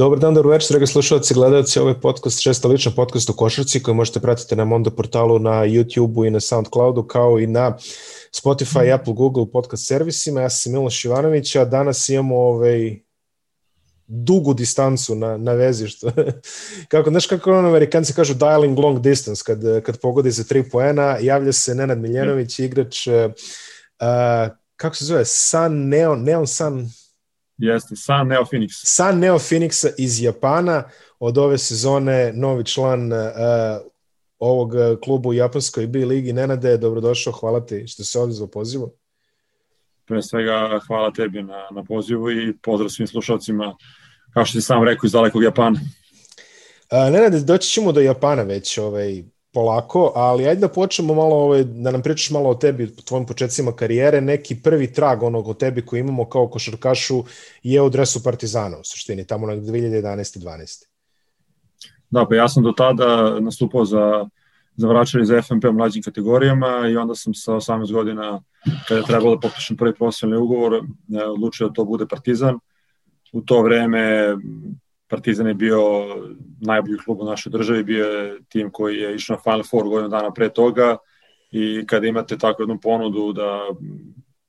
Dobar 0.00 0.18
dan, 0.18 0.34
dobro 0.34 0.50
večer, 0.50 0.68
dragi 0.70 0.86
slušalci, 0.86 1.34
gledalci, 1.34 1.78
ovo 1.78 1.88
je 1.88 2.00
podcast, 2.00 2.40
šesta 2.40 2.68
lična 2.68 2.92
podcast 2.96 3.30
o 3.30 3.32
košarci 3.32 3.82
koji 3.82 3.94
možete 3.94 4.20
pratiti 4.20 4.56
na 4.56 4.64
Mondo 4.64 4.90
portalu, 4.90 5.38
na 5.38 5.50
YouTube-u 5.50 6.24
i 6.24 6.30
na 6.30 6.40
Soundcloudu, 6.40 7.02
kao 7.02 7.38
i 7.38 7.46
na 7.46 7.76
Spotify, 8.42 8.94
Apple, 8.94 9.14
Google 9.14 9.50
podcast 9.52 9.86
servisima. 9.86 10.40
Ja 10.40 10.50
sam 10.50 10.72
Miloš 10.72 11.04
Ivanović, 11.04 11.56
a 11.56 11.64
danas 11.64 12.08
imamo 12.08 12.36
ovaj, 12.36 12.98
dugu 14.06 14.54
distancu 14.54 15.14
na, 15.14 15.36
na 15.36 15.52
vezi, 15.52 15.88
što, 15.88 16.10
kako, 16.90 17.10
znaš 17.10 17.26
kako 17.26 17.52
ono 17.52 17.68
amerikanci 17.68 18.14
kažu 18.14 18.34
dialing 18.34 18.78
long 18.78 19.00
distance, 19.00 19.42
kad, 19.46 19.82
kad 19.82 20.00
pogodi 20.00 20.30
za 20.30 20.44
tri 20.44 20.70
poena, 20.70 21.16
javlja 21.20 21.52
se 21.52 21.74
Nenad 21.74 21.98
Miljanović, 21.98 22.58
igrač, 22.58 23.06
uh, 23.06 23.14
kako 24.76 24.96
se 24.96 25.04
zove, 25.04 25.24
Sun, 25.24 25.88
Neon, 25.88 26.22
Neon 26.22 26.46
Sun, 26.46 26.88
Jeste, 27.60 27.96
San 27.96 28.28
Neo 28.28 28.44
Phoenix. 28.44 28.68
San 28.84 29.18
Neo 29.18 29.38
Phoenixa 29.38 29.88
iz 29.98 30.22
Japana, 30.22 30.82
od 31.18 31.38
ove 31.38 31.58
sezone 31.58 32.32
novi 32.34 32.64
član 32.64 33.12
uh, 33.12 33.18
ovog 34.38 34.72
kluba 35.04 35.28
u 35.28 35.32
japanskoj 35.32 35.86
B 35.86 36.04
ligi. 36.04 36.32
Nenade, 36.32 36.76
dobrodošao, 36.76 37.32
hvala 37.32 37.66
ti 37.66 37.86
što 37.86 38.04
se 38.04 38.18
odezvao 38.18 38.48
pozivu. 38.48 38.92
Pre 40.06 40.22
svega 40.22 40.80
hvala 40.86 41.10
tebi 41.12 41.42
na, 41.42 41.68
na 41.70 41.84
pozivu 41.84 42.30
i 42.30 42.56
pozdrav 42.62 42.88
svim 42.88 43.06
slušalcima, 43.06 43.76
kao 44.34 44.44
što 44.44 44.52
si 44.52 44.62
sam 44.62 44.84
rekao, 44.84 45.06
iz 45.06 45.12
dalekog 45.12 45.42
Japana. 45.42 45.80
Uh, 45.80 47.12
Nenade, 47.12 47.40
doći 47.40 47.70
ćemo 47.70 47.92
do 47.92 48.00
Japana 48.00 48.42
već 48.42 48.78
ovaj, 48.78 49.22
polako, 49.52 50.12
ali 50.14 50.46
ajde 50.46 50.60
da 50.60 50.68
počnemo 50.68 51.14
malo, 51.14 51.36
ovaj, 51.36 51.64
da 51.64 51.90
nam 51.90 52.02
pričaš 52.02 52.30
malo 52.30 52.50
o 52.50 52.54
tebi, 52.54 52.84
o 52.84 53.02
tvojim 53.02 53.26
početcima 53.26 53.72
karijere, 53.72 54.20
neki 54.20 54.62
prvi 54.62 54.92
trag 54.92 55.22
onog 55.22 55.48
o 55.48 55.54
tebi 55.54 55.86
koji 55.86 56.00
imamo 56.00 56.28
kao 56.28 56.48
košarkašu 56.48 57.24
je 57.62 57.82
u 57.82 57.90
dresu 57.90 58.22
Partizana 58.24 58.78
u 58.78 58.84
suštini, 58.84 59.26
tamo 59.26 59.46
na 59.46 59.56
2011. 59.56 60.38
12. 60.38 60.90
Da, 62.10 62.26
pa 62.28 62.34
ja 62.34 62.48
sam 62.48 62.62
do 62.62 62.72
tada 62.72 63.40
nastupao 63.40 63.84
za, 63.84 64.28
za 64.76 64.88
vraćanje 64.88 65.24
za 65.24 65.42
FNP 65.42 65.64
u 65.64 65.72
mlađim 65.72 66.02
kategorijama 66.02 66.88
i 66.88 66.96
onda 66.96 67.14
sam 67.14 67.34
sa 67.34 67.52
18 67.52 67.92
godina, 67.92 68.42
kada 68.88 69.00
je 69.00 69.06
trebalo 69.06 69.34
da 69.34 69.40
potpišem 69.40 69.76
prvi 69.76 69.94
profesionalni 69.94 70.44
ugovor, 70.44 70.74
e, 70.74 71.24
odlučio 71.24 71.68
da 71.68 71.74
to 71.74 71.84
bude 71.84 72.06
Partizan. 72.06 72.58
U 73.32 73.40
to 73.40 73.62
vreme 73.62 74.36
Partizan 75.10 75.46
je 75.46 75.54
bio 75.54 75.80
najbolji 76.60 76.98
klub 77.04 77.20
u 77.20 77.24
našoj 77.24 77.50
državi, 77.50 77.84
bio 77.84 78.06
je 78.06 78.38
tim 78.48 78.70
koji 78.70 78.96
je 78.96 79.14
išao 79.14 79.36
na 79.36 79.42
Final 79.42 79.62
Four 79.70 79.88
godinu 79.88 80.08
dana 80.08 80.32
pre 80.32 80.48
toga 80.48 80.96
i 81.50 81.86
kada 81.86 82.06
imate 82.06 82.38
takvu 82.38 82.62
jednu 82.62 82.78
ponudu 82.82 83.32
da 83.32 83.60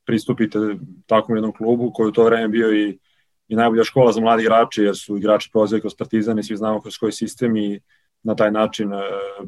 pristupite 0.05 0.59
takvom 1.05 1.37
jednom 1.37 1.53
klubu 1.53 1.91
koji 1.93 2.07
u 2.07 2.11
to 2.11 2.23
vreme 2.23 2.47
bio 2.47 2.73
i, 2.73 2.99
i 3.47 3.55
najbolja 3.55 3.83
škola 3.83 4.11
za 4.11 4.21
mladi 4.21 4.43
igrače 4.43 4.83
jer 4.83 4.97
su 4.97 5.17
igrači 5.17 5.49
prolazili 5.51 5.81
kroz 5.81 5.95
Partizan 5.95 6.39
i 6.39 6.43
svi 6.43 6.57
znamo 6.57 6.81
kroz 6.81 6.97
koji 6.97 7.11
sistem 7.11 7.57
i 7.57 7.79
na 8.23 8.35
taj 8.35 8.51
način 8.51 8.93
e, 8.93 9.01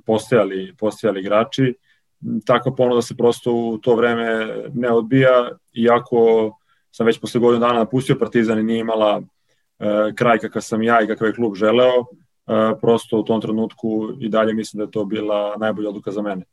postojali, 0.06 0.76
postojali 0.80 1.20
igrači. 1.20 1.76
Takva 2.46 2.76
ponuda 2.76 3.02
se 3.02 3.18
prosto 3.18 3.54
u 3.54 3.78
to 3.78 3.96
vreme 3.96 4.48
ne 4.74 4.92
odbija, 4.92 5.50
iako 5.74 6.52
sam 6.92 7.06
već 7.06 7.20
posle 7.20 7.40
godinu 7.40 7.60
dana 7.60 7.80
napustio 7.80 8.16
Partizan 8.20 8.60
i 8.60 8.64
nije 8.64 8.80
imala 8.80 9.22
kraj 10.16 10.40
kakav 10.40 10.62
sam 10.62 10.84
ja 10.84 11.02
i 11.02 11.08
kakav 11.08 11.28
je 11.28 11.34
klub 11.34 11.56
želeo, 11.56 12.06
e, 12.48 12.80
prosto 12.82 13.18
u 13.18 13.24
tom 13.24 13.42
trenutku 13.42 14.10
i 14.20 14.30
dalje 14.30 14.54
mislim 14.54 14.78
da 14.78 14.84
je 14.84 14.92
to 14.92 15.06
bila 15.06 15.56
najbolja 15.58 15.90
odluka 15.90 16.12
za 16.12 16.22
mene. 16.22 16.46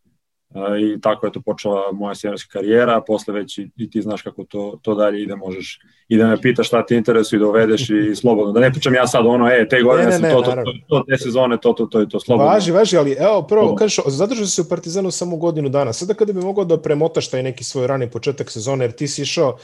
E, 0.55 0.81
I 0.81 1.01
tako 1.01 1.27
je 1.27 1.33
to 1.33 1.41
počela 1.41 1.93
moja 1.93 2.15
seniorska 2.15 2.53
karijera, 2.53 3.01
posle 3.07 3.35
već 3.35 3.59
i, 3.59 3.71
i 3.77 3.91
ti 3.91 4.03
znaš 4.03 4.23
kako 4.23 4.45
to, 4.45 4.79
to 4.83 4.95
dalje 4.95 5.23
ide, 5.23 5.37
možeš 5.37 5.81
i 6.09 6.17
da 6.17 6.27
me 6.27 6.41
pitaš 6.41 6.67
šta 6.67 6.87
ti 6.87 6.97
interesuje 6.97 7.39
i 7.39 7.41
da 7.41 7.47
uvedeš 7.47 7.91
i 7.91 8.15
slobodno. 8.21 8.53
Da 8.53 8.61
ne 8.61 8.73
pričam 8.73 8.95
ja 8.95 9.07
sad 9.07 9.27
ono, 9.27 9.49
e, 9.49 9.69
te 9.69 9.83
godine 9.83 10.11
ne, 10.11 10.19
ne, 10.19 10.31
sam 10.31 10.31
to, 10.31 10.43
to, 10.43 10.51
to, 10.51 10.73
to, 10.89 11.05
te 11.09 11.19
sezone, 11.19 11.57
to, 11.57 11.73
to, 11.73 11.87
to, 11.87 12.07
to, 12.07 12.21
slobodno. 12.21 12.53
Važi, 12.53 12.73
važi, 12.73 12.97
ali 12.97 13.17
evo, 13.21 13.43
prvo, 13.43 13.75
kažeš, 13.75 14.05
zadržao 14.07 14.47
se 14.47 14.63
u 14.63 14.69
Partizanu 14.69 15.11
samo 15.11 15.37
godinu 15.37 15.69
dana. 15.69 15.93
Sada 15.93 16.15
kada 16.15 16.33
bi 16.33 16.41
mogao 16.41 16.65
da 16.65 16.81
premotaš 16.83 17.31
taj 17.31 17.43
neki 17.43 17.65
svoj 17.65 17.87
rani 17.87 18.11
početak 18.11 18.51
sezone, 18.51 18.85
jer 18.85 18.93
ti 18.93 19.09
si 19.09 19.23
išao 19.23 19.57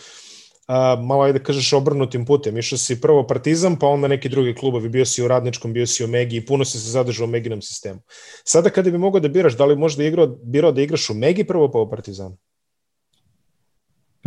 a, 0.67 0.97
malo 1.03 1.23
ajde 1.23 1.39
da 1.39 1.45
kažeš 1.45 1.73
obrnutim 1.73 2.25
putem. 2.27 2.59
Išao 2.59 2.79
si 2.79 3.01
prvo 3.01 3.27
Partizan, 3.27 3.77
pa 3.79 3.87
onda 3.87 4.09
neki 4.09 4.29
drugi 4.29 4.55
klubovi. 4.55 4.89
Bio 4.89 5.05
si 5.05 5.23
u 5.23 5.29
Radničkom, 5.29 5.73
bio 5.73 5.87
si 5.87 6.05
u 6.05 6.09
Megi 6.09 6.37
i 6.37 6.47
puno 6.47 6.65
si 6.65 6.79
se 6.79 6.91
zadržao 6.91 7.25
u 7.25 7.31
Meginom 7.31 7.63
sistemu. 7.63 8.01
Sada 8.45 8.71
kada 8.71 8.91
bi 8.91 8.99
mogao 8.99 9.21
da 9.21 9.29
biraš, 9.29 9.57
da 9.57 9.65
li 9.65 9.77
možda 9.77 10.05
igrao, 10.05 10.27
birao 10.27 10.73
da 10.73 10.83
igraš 10.83 11.11
u 11.11 11.15
Megi 11.15 11.45
prvo 11.45 11.71
pa 11.71 11.79
u 11.79 11.91
Partizanu? 11.91 12.37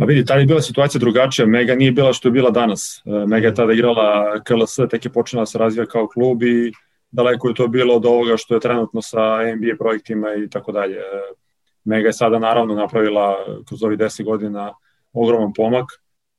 Pa 0.00 0.04
vidi, 0.04 0.24
tada 0.24 0.40
je 0.40 0.46
bila 0.46 0.62
situacija 0.62 0.98
drugačija. 0.98 1.46
Mega 1.46 1.74
nije 1.74 1.92
bila 1.92 2.12
što 2.12 2.28
je 2.28 2.32
bila 2.32 2.50
danas. 2.50 3.02
E, 3.04 3.26
Mega 3.26 3.46
je 3.46 3.54
tada 3.54 3.72
igrala 3.72 4.40
KLS, 4.44 4.76
tek 4.90 5.04
je 5.04 5.12
počela 5.12 5.42
da 5.42 5.46
se 5.46 5.58
razvija 5.58 5.86
kao 5.86 6.08
klub 6.08 6.42
i 6.42 6.72
daleko 7.10 7.48
je 7.48 7.54
to 7.54 7.68
bilo 7.68 7.94
od 7.94 8.06
ovoga 8.06 8.36
što 8.36 8.54
je 8.54 8.60
trenutno 8.60 9.02
sa 9.02 9.18
NBA 9.56 9.76
projektima 9.78 10.34
i 10.34 10.48
tako 10.50 10.72
dalje. 10.72 10.96
E, 10.96 11.02
Mega 11.84 12.08
je 12.08 12.12
sada 12.12 12.38
naravno 12.38 12.74
napravila 12.74 13.36
kroz 13.68 13.82
ovih 13.82 13.98
10 13.98 14.24
godina 14.24 14.72
ogroman 15.12 15.52
pomak 15.52 15.86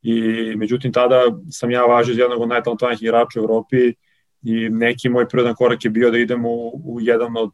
i 0.02 0.56
međutim 0.56 0.94
tada 0.94 1.22
sam 1.52 1.72
ja 1.72 1.86
važio 1.86 2.12
iz 2.12 2.18
jednog 2.18 2.42
od 2.42 2.50
najtalentovanijih 2.50 3.04
igrača 3.04 3.40
u 3.40 3.44
Evropi 3.44 3.94
i 4.44 4.70
neki 4.70 5.10
moj 5.10 5.28
prirodan 5.28 5.56
korak 5.56 5.86
je 5.86 5.92
bio 5.92 6.12
da 6.12 6.18
idem 6.18 6.46
u, 6.46 6.82
u 6.86 6.98
jedan 7.02 7.38
od 7.38 7.52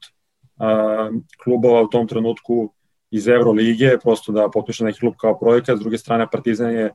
a, 0.58 1.10
klubova 1.44 1.82
u 1.82 1.88
tom 1.88 2.08
trenutku 2.08 2.74
iz 3.12 3.28
Evrolige, 3.28 3.98
prosto 4.04 4.32
da 4.32 4.50
potpišem 4.54 4.88
neki 4.88 5.00
klub 5.00 5.14
kao 5.20 5.40
projekat, 5.40 5.78
s 5.78 5.82
druge 5.82 5.98
strane 5.98 6.28
Partizan 6.32 6.72
je 6.72 6.94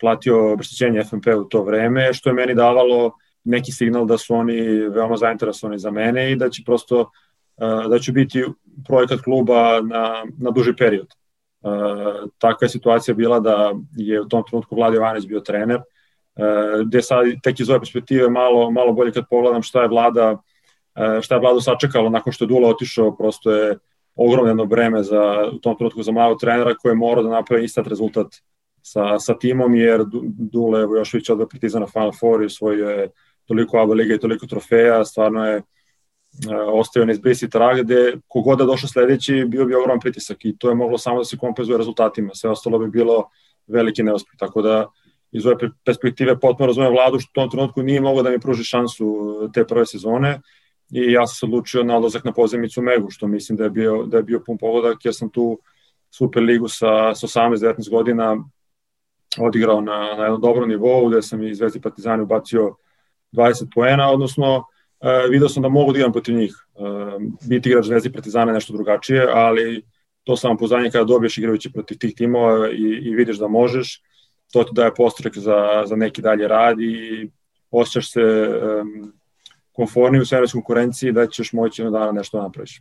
platio 0.00 0.52
obeštećenje 0.52 1.04
FNP 1.04 1.26
u 1.26 1.44
to 1.44 1.62
vreme, 1.62 2.12
što 2.12 2.30
je 2.30 2.34
meni 2.34 2.54
davalo 2.54 3.12
neki 3.44 3.72
signal 3.72 4.06
da 4.06 4.18
su 4.18 4.34
oni 4.34 4.60
veoma 4.88 5.16
zainteresovani 5.16 5.78
za 5.78 5.90
mene 5.90 6.32
i 6.32 6.36
da 6.36 6.50
će 6.50 6.62
prosto 6.66 7.10
da 7.88 7.98
će 7.98 8.12
biti 8.12 8.44
projekat 8.86 9.20
kluba 9.20 9.80
na, 9.80 10.24
na 10.38 10.50
duži 10.50 10.72
period. 10.78 11.06
E, 11.62 11.68
takva 12.38 12.64
je 12.64 12.68
situacija 12.68 13.14
bila 13.14 13.40
da 13.40 13.72
je 13.96 14.20
u 14.20 14.28
tom 14.28 14.42
trenutku 14.48 14.74
Vlad 14.74 14.94
Jovanić 14.94 15.26
bio 15.26 15.40
trener, 15.40 15.80
e, 16.36 16.42
gde 16.86 17.02
sad 17.02 17.26
tek 17.42 17.60
iz 17.60 17.70
ove 17.70 17.78
perspektive 17.78 18.30
malo, 18.30 18.70
malo 18.70 18.92
bolje 18.92 19.12
kad 19.12 19.24
pogledam 19.30 19.62
šta 19.62 19.82
je 19.82 19.88
Vlada 19.88 20.36
e, 20.94 21.22
šta 21.22 21.34
je 21.34 21.40
Vladu 21.40 21.60
sačekalo 21.60 22.10
nakon 22.10 22.32
što 22.32 22.44
je 22.44 22.48
Dula 22.48 22.68
otišao, 22.68 23.16
prosto 23.16 23.50
je 23.50 23.78
ogromno 24.14 24.66
breme 24.66 25.02
za, 25.02 25.50
u 25.52 25.58
tom 25.58 25.76
trenutku 25.76 26.02
za 26.02 26.12
mladog 26.12 26.40
trenera 26.40 26.74
koji 26.74 26.90
je 26.90 26.96
morao 26.96 27.24
da 27.24 27.30
napravi 27.30 27.64
istat 27.64 27.86
rezultat 27.86 28.26
sa, 28.82 29.18
sa 29.18 29.38
timom, 29.38 29.74
jer 29.74 30.04
Dule 30.52 30.86
Vojošović 30.86 31.30
odve 31.30 31.48
Partizana 31.48 31.86
Final 31.86 32.12
Four 32.20 32.42
i 32.42 32.46
osvojio 32.46 32.88
je 32.88 33.10
toliko 33.46 33.78
ABA 33.78 33.94
liga 33.94 34.14
i 34.14 34.18
toliko 34.18 34.46
trofeja, 34.46 35.04
stvarno 35.04 35.46
je 35.46 35.56
E, 35.56 35.62
ostaju 36.72 37.06
neizbrisi 37.06 37.50
trag, 37.50 37.82
gde 37.82 38.16
kogod 38.28 38.58
da 38.58 38.64
došao 38.64 38.88
sledeći 38.88 39.44
bio 39.48 39.64
bi 39.64 39.74
ogroman 39.74 40.00
pritisak 40.00 40.44
i 40.44 40.56
to 40.58 40.68
je 40.68 40.74
moglo 40.74 40.98
samo 40.98 41.18
da 41.18 41.24
se 41.24 41.38
kompenzuje 41.38 41.78
rezultatima, 41.78 42.34
sve 42.34 42.50
ostalo 42.50 42.78
bi 42.78 42.90
bilo 42.90 43.28
veliki 43.66 44.02
neuspeh, 44.02 44.38
tako 44.38 44.62
da 44.62 44.86
iz 45.32 45.46
ove 45.46 45.56
perspektive 45.84 46.40
potpuno 46.40 46.66
razumem 46.66 46.92
vladu 46.92 47.18
što 47.18 47.30
u 47.30 47.34
tom 47.34 47.50
trenutku 47.50 47.82
nije 47.82 48.00
moglo 48.00 48.22
da 48.22 48.30
mi 48.30 48.40
pruži 48.40 48.64
šansu 48.64 49.34
te 49.54 49.66
prve 49.66 49.86
sezone 49.86 50.40
i 50.90 51.12
ja 51.12 51.26
sam 51.26 51.34
se 51.34 51.46
odlučio 51.46 51.82
na 51.84 51.96
odlazak 51.96 52.24
na 52.24 52.32
pozemicu 52.32 52.82
Megu, 52.82 53.10
što 53.10 53.26
mislim 53.26 53.58
da 53.58 53.64
je 53.64 53.70
bio, 53.70 54.02
da 54.06 54.16
je 54.16 54.22
bio 54.22 54.42
pun 54.46 54.58
pogodak, 54.58 55.04
jer 55.04 55.14
sam 55.14 55.30
tu 55.30 55.58
Super 56.10 56.42
ligu 56.42 56.68
sa, 56.68 57.14
sa 57.14 57.26
18-19 57.26 57.90
godina 57.90 58.36
odigrao 59.38 59.80
na, 59.80 60.14
na 60.16 60.22
jednom 60.22 60.40
dobrom 60.40 60.68
nivou, 60.68 61.08
gde 61.08 61.22
sam 61.22 61.42
i 61.42 61.54
Zvezdi 61.54 61.80
Partizani 61.80 62.22
ubacio 62.22 62.74
20 63.32 63.68
poena, 63.74 64.10
odnosno 64.10 64.64
uh, 65.00 65.30
video 65.30 65.48
sam 65.48 65.62
da 65.62 65.68
mogu 65.68 65.92
da 65.92 65.98
igram 65.98 66.12
protiv 66.12 66.34
njih. 66.34 66.54
Uh, 66.74 67.22
biti 67.48 67.68
igrač 67.68 67.84
Zvezdi 67.84 68.12
Partizana 68.12 68.50
je 68.50 68.54
nešto 68.54 68.72
drugačije, 68.72 69.26
ali 69.32 69.82
to 70.24 70.36
samo 70.36 70.56
poznanje 70.56 70.90
kada 70.90 71.04
dobiješ 71.04 71.38
igrajući 71.38 71.72
protiv 71.72 71.98
tih 71.98 72.14
timova 72.14 72.70
i, 72.70 72.82
i 73.02 73.14
vidiš 73.14 73.38
da 73.38 73.48
možeš, 73.48 74.02
to 74.52 74.64
ti 74.64 74.70
daje 74.72 74.94
postrek 74.94 75.38
za, 75.38 75.84
za 75.86 75.96
neki 75.96 76.22
dalje 76.22 76.48
rad 76.48 76.80
i 76.80 77.28
osjećaš 77.70 78.12
se 78.12 78.20
um, 78.22 79.12
konforniji 79.72 80.20
u 80.20 80.26
svemoj 80.26 80.48
konkurenciji 80.52 81.12
da 81.12 81.26
ćeš 81.26 81.52
moći 81.52 81.82
jednog 81.82 82.00
dana 82.00 82.12
nešto 82.12 82.38
da 82.38 82.42
napraviš. 82.42 82.80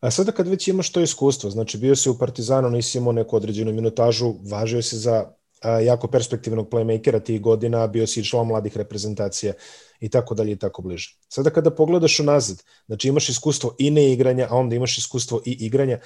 A 0.00 0.10
sada 0.10 0.32
kad 0.32 0.48
već 0.48 0.68
imaš 0.68 0.92
to 0.92 1.00
iskustvo, 1.00 1.50
znači 1.50 1.78
bio 1.78 1.96
si 1.96 2.10
u 2.10 2.18
Partizanu, 2.18 2.70
nisi 2.70 2.98
imao 2.98 3.12
neku 3.12 3.36
određenu 3.36 3.72
minutažu, 3.72 4.34
važio 4.50 4.82
si 4.82 4.96
za 4.96 5.24
jako 5.68 6.08
perspektivnog 6.08 6.68
playmakera 6.68 7.24
tih 7.24 7.40
godina, 7.40 7.86
bio 7.86 8.06
si 8.06 8.24
član 8.24 8.46
mladih 8.46 8.76
reprezentacija 8.76 9.52
i 10.00 10.08
tako 10.08 10.34
dalje 10.34 10.52
i 10.52 10.56
tako 10.56 10.82
bliže. 10.82 11.16
Sada 11.28 11.50
kada 11.50 11.70
pogledaš 11.70 12.20
unazad, 12.20 12.62
znači 12.86 13.08
imaš 13.08 13.28
iskustvo 13.28 13.74
i 13.78 13.90
neigranja, 13.90 14.46
a 14.50 14.56
onda 14.56 14.76
imaš 14.76 14.98
iskustvo 14.98 15.42
i 15.44 15.50
igranja, 15.50 15.98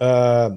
Uh, 0.00 0.06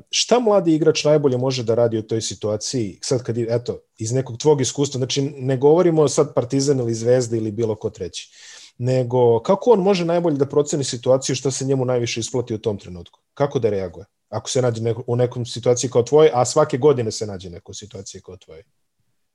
šta 0.09 0.39
mladi 0.39 0.75
igrač 0.75 1.03
najbolje 1.03 1.37
može 1.37 1.63
da 1.63 1.75
radi 1.75 1.97
u 1.97 2.01
toj 2.01 2.21
situaciji? 2.21 2.99
Sad 3.01 3.23
kad 3.23 3.37
eto 3.37 3.79
iz 3.97 4.11
nekog 4.11 4.37
tvog 4.37 4.61
iskustva 4.61 4.97
znači 4.97 5.21
ne 5.21 5.57
govorimo 5.57 6.07
sad 6.07 6.33
Partizan 6.33 6.79
ili 6.79 6.93
Zvezda 6.93 7.37
ili 7.37 7.51
bilo 7.51 7.75
ko 7.75 7.89
treći 7.89 8.29
nego 8.77 9.39
kako 9.39 9.71
on 9.71 9.79
može 9.79 10.05
najbolje 10.05 10.37
da 10.37 10.45
proceni 10.45 10.83
situaciju 10.83 11.35
šta 11.35 11.51
se 11.51 11.65
njemu 11.65 11.85
najviše 11.85 12.19
isplati 12.19 12.53
u 12.53 12.57
tom 12.57 12.77
trenutku? 12.77 13.19
Kako 13.33 13.59
da 13.59 13.69
reaguje 13.69 14.05
ako 14.31 14.49
se 14.49 14.61
nađe 14.61 14.81
neko, 14.81 15.03
u 15.07 15.15
nekom 15.15 15.45
situaciji 15.45 15.89
kao 15.89 16.03
tvoj 16.03 16.29
a 16.33 16.45
svake 16.45 16.77
godine 16.77 17.11
se 17.11 17.25
nađe 17.25 17.49
neko 17.49 17.73
situaciji 17.73 18.21
kao 18.21 18.37
tvoj 18.37 18.63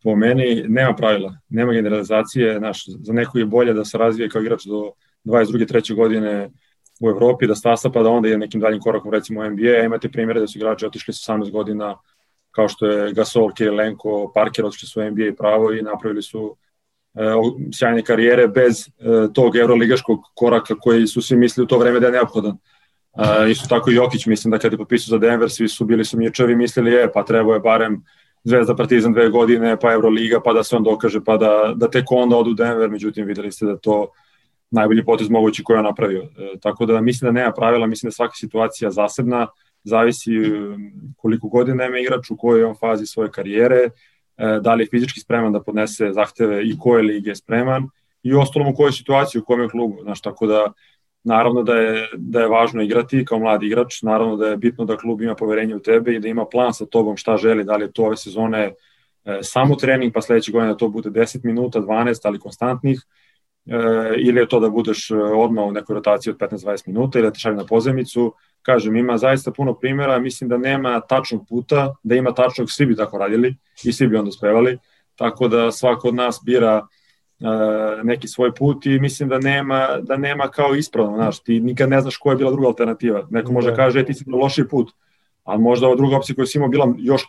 po 0.06 0.16
meni 0.16 0.64
nema 0.68 0.94
pravila, 0.94 1.36
nema 1.48 1.72
generalizacije, 1.72 2.60
naš, 2.60 2.84
za 2.86 3.12
neko 3.12 3.38
je 3.38 3.46
bolje 3.46 3.72
da 3.74 3.84
se 3.84 3.98
razvije 3.98 4.28
kao 4.28 4.42
igrač 4.42 4.64
do 4.64 4.92
22. 5.24 5.66
3. 5.72 5.94
godine 5.94 6.50
u 7.00 7.08
Evropi, 7.08 7.46
da 7.46 7.54
stasa 7.54 7.90
pa 7.90 8.02
da 8.02 8.10
onda 8.10 8.28
je 8.28 8.38
nekim 8.38 8.60
daljim 8.60 8.80
korakom 8.80 9.12
recimo 9.12 9.40
u 9.40 9.50
NBA, 9.50 9.82
imate 9.84 10.08
primjere 10.08 10.40
da 10.40 10.46
su 10.46 10.58
igrači 10.58 10.86
otišli 10.86 11.14
sa 11.14 11.34
18 11.34 11.50
godina 11.50 11.96
kao 12.50 12.68
što 12.68 12.86
je 12.86 13.12
Gasol, 13.12 13.50
Kirilenko, 13.52 14.32
Parker 14.34 14.64
otišli 14.64 14.88
su 14.88 15.00
u 15.00 15.10
NBA 15.10 15.34
pravo 15.38 15.72
i 15.72 15.82
napravili 15.82 16.22
su 16.22 16.56
e, 17.14 17.20
sjajne 17.74 18.02
karijere 18.02 18.48
bez 18.48 18.86
e, 18.86 18.92
tog 19.34 19.56
euroligaškog 19.56 20.18
koraka 20.34 20.74
koji 20.74 21.06
su 21.06 21.22
svi 21.22 21.36
mislili 21.36 21.64
u 21.64 21.68
to 21.68 21.78
vreme 21.78 22.00
da 22.00 22.06
je 22.06 22.12
neophodan. 22.12 22.58
Isto 23.50 23.68
tako 23.68 23.90
i 23.90 23.94
Jokić, 23.94 24.26
mislim 24.26 24.50
da 24.50 24.58
kada 24.58 24.74
je 24.74 24.78
potpisao 24.78 25.10
za 25.10 25.18
Denver, 25.18 25.50
svi 25.50 25.68
su 25.68 25.84
bili 25.84 26.04
sumnječavi, 26.04 26.56
mislili 26.56 26.92
je, 26.92 27.12
pa 27.12 27.24
trebao 27.24 27.54
je 27.54 27.60
barem 27.60 28.04
Zvezda 28.44 28.76
Partizan 28.76 29.12
dve 29.12 29.28
godine, 29.28 29.76
pa 29.80 29.92
Euroliga, 29.92 30.40
pa 30.44 30.52
da 30.52 30.62
se 30.64 30.76
on 30.76 30.82
dokaže, 30.82 31.20
pa 31.24 31.36
da, 31.36 31.72
da 31.76 31.90
tek 31.90 32.04
onda 32.10 32.36
odu 32.36 32.54
Denver, 32.54 32.90
međutim 32.90 33.26
videli 33.26 33.52
ste 33.52 33.66
da 33.66 33.76
to 33.76 34.08
najbolji 34.70 35.04
potez 35.04 35.28
mogući 35.28 35.64
koji 35.64 35.78
je 35.78 35.82
napravio. 35.82 36.22
E, 36.22 36.58
tako 36.60 36.86
da 36.86 37.00
mislim 37.00 37.28
da 37.28 37.40
nema 37.40 37.52
pravila, 37.52 37.86
mislim 37.86 38.08
da 38.08 38.14
svaka 38.14 38.34
situacija 38.34 38.90
zasebna, 38.90 39.46
zavisi 39.84 40.38
um, 40.38 40.92
koliko 41.16 41.48
godina 41.48 41.84
ima 41.84 41.98
igrač, 41.98 42.30
u 42.30 42.36
kojoj 42.36 42.64
on 42.64 42.74
fazi 42.80 43.06
svoje 43.06 43.30
karijere, 43.30 43.76
e, 43.76 43.90
da 44.62 44.74
li 44.74 44.82
je 44.82 44.88
fizički 44.90 45.20
spreman 45.20 45.52
da 45.52 45.62
podnese 45.62 46.12
zahteve 46.12 46.62
i 46.64 46.78
koje 46.78 47.02
lige 47.02 47.30
je 47.30 47.36
spreman 47.36 47.88
i 48.22 48.34
ostalom 48.34 48.68
u 48.68 48.74
kojoj 48.74 48.92
situaciji, 48.92 49.40
u 49.40 49.44
kojem 49.44 49.62
je 49.62 49.68
klubu. 49.68 49.98
Znaš, 50.02 50.20
tako 50.20 50.46
da 50.46 50.72
naravno 51.26 51.62
da 51.62 51.74
je, 51.74 52.08
da 52.16 52.40
je 52.40 52.48
važno 52.48 52.82
igrati 52.82 53.24
kao 53.24 53.38
mladi 53.38 53.66
igrač, 53.66 54.02
naravno 54.02 54.36
da 54.36 54.46
je 54.46 54.56
bitno 54.56 54.84
da 54.84 54.96
klub 54.96 55.22
ima 55.22 55.34
poverenje 55.34 55.76
u 55.76 55.80
tebe 55.80 56.14
i 56.14 56.20
da 56.20 56.28
ima 56.28 56.44
plan 56.44 56.74
sa 56.74 56.86
tobom 56.86 57.16
šta 57.16 57.36
želi, 57.36 57.64
da 57.64 57.76
li 57.76 57.84
je 57.84 57.92
to 57.92 58.04
ove 58.04 58.16
sezone 58.16 58.74
e, 59.24 59.38
samo 59.42 59.74
trening, 59.74 60.14
pa 60.14 60.22
sledeće 60.22 60.52
godine 60.52 60.72
da 60.72 60.76
to 60.76 60.88
bude 60.88 61.10
10 61.10 61.44
minuta, 61.44 61.80
12, 61.80 62.20
ali 62.24 62.38
konstantnih, 62.38 63.00
e, 63.66 63.76
ili 64.16 64.40
je 64.40 64.48
to 64.48 64.60
da 64.60 64.68
budeš 64.68 65.10
odmah 65.34 65.64
u 65.64 65.72
nekoj 65.72 65.94
rotaciji 65.94 66.30
od 66.30 66.38
15-20 66.38 66.88
minuta 66.88 67.18
ili 67.18 67.28
da 67.28 67.32
te 67.32 67.38
šalje 67.38 67.56
na 67.56 67.66
pozemicu, 67.66 68.34
kažem, 68.62 68.96
ima 68.96 69.18
zaista 69.18 69.50
puno 69.50 69.74
primjera, 69.74 70.18
mislim 70.18 70.48
da 70.48 70.58
nema 70.58 71.00
tačnog 71.00 71.46
puta, 71.48 71.94
da 72.02 72.14
ima 72.14 72.34
tačnog, 72.34 72.70
svi 72.70 72.86
bi 72.86 72.96
tako 72.96 73.18
radili 73.18 73.56
i 73.84 73.92
svi 73.92 74.08
bi 74.08 74.16
onda 74.16 74.28
uspevali, 74.28 74.78
tako 75.16 75.48
da 75.48 75.72
svako 75.72 76.08
od 76.08 76.14
nas 76.14 76.40
bira 76.44 76.86
neki 78.04 78.28
svoj 78.28 78.54
put 78.54 78.86
i 78.86 78.98
mislim 79.00 79.28
da 79.28 79.38
nema, 79.38 79.88
da 80.02 80.16
nema 80.16 80.48
kao 80.48 80.74
ispravno, 80.74 81.16
znaš, 81.16 81.42
ti 81.42 81.60
nikad 81.60 81.90
ne 81.90 82.00
znaš 82.00 82.16
koja 82.16 82.32
je 82.32 82.36
bila 82.36 82.50
druga 82.50 82.68
alternativa. 82.68 83.26
Neko 83.30 83.52
može 83.52 83.70
da 83.70 83.76
kaže, 83.76 84.00
e, 84.00 84.04
ti 84.04 84.14
si 84.14 84.24
na 84.26 84.36
lošiji 84.36 84.68
put, 84.68 84.92
ali 85.44 85.62
možda 85.62 85.86
ova 85.86 85.96
druga 85.96 86.16
opcija 86.16 86.36
koju 86.36 86.46
si 86.46 86.58
imao 86.58 86.68
bila 86.68 86.94
još, 86.98 87.22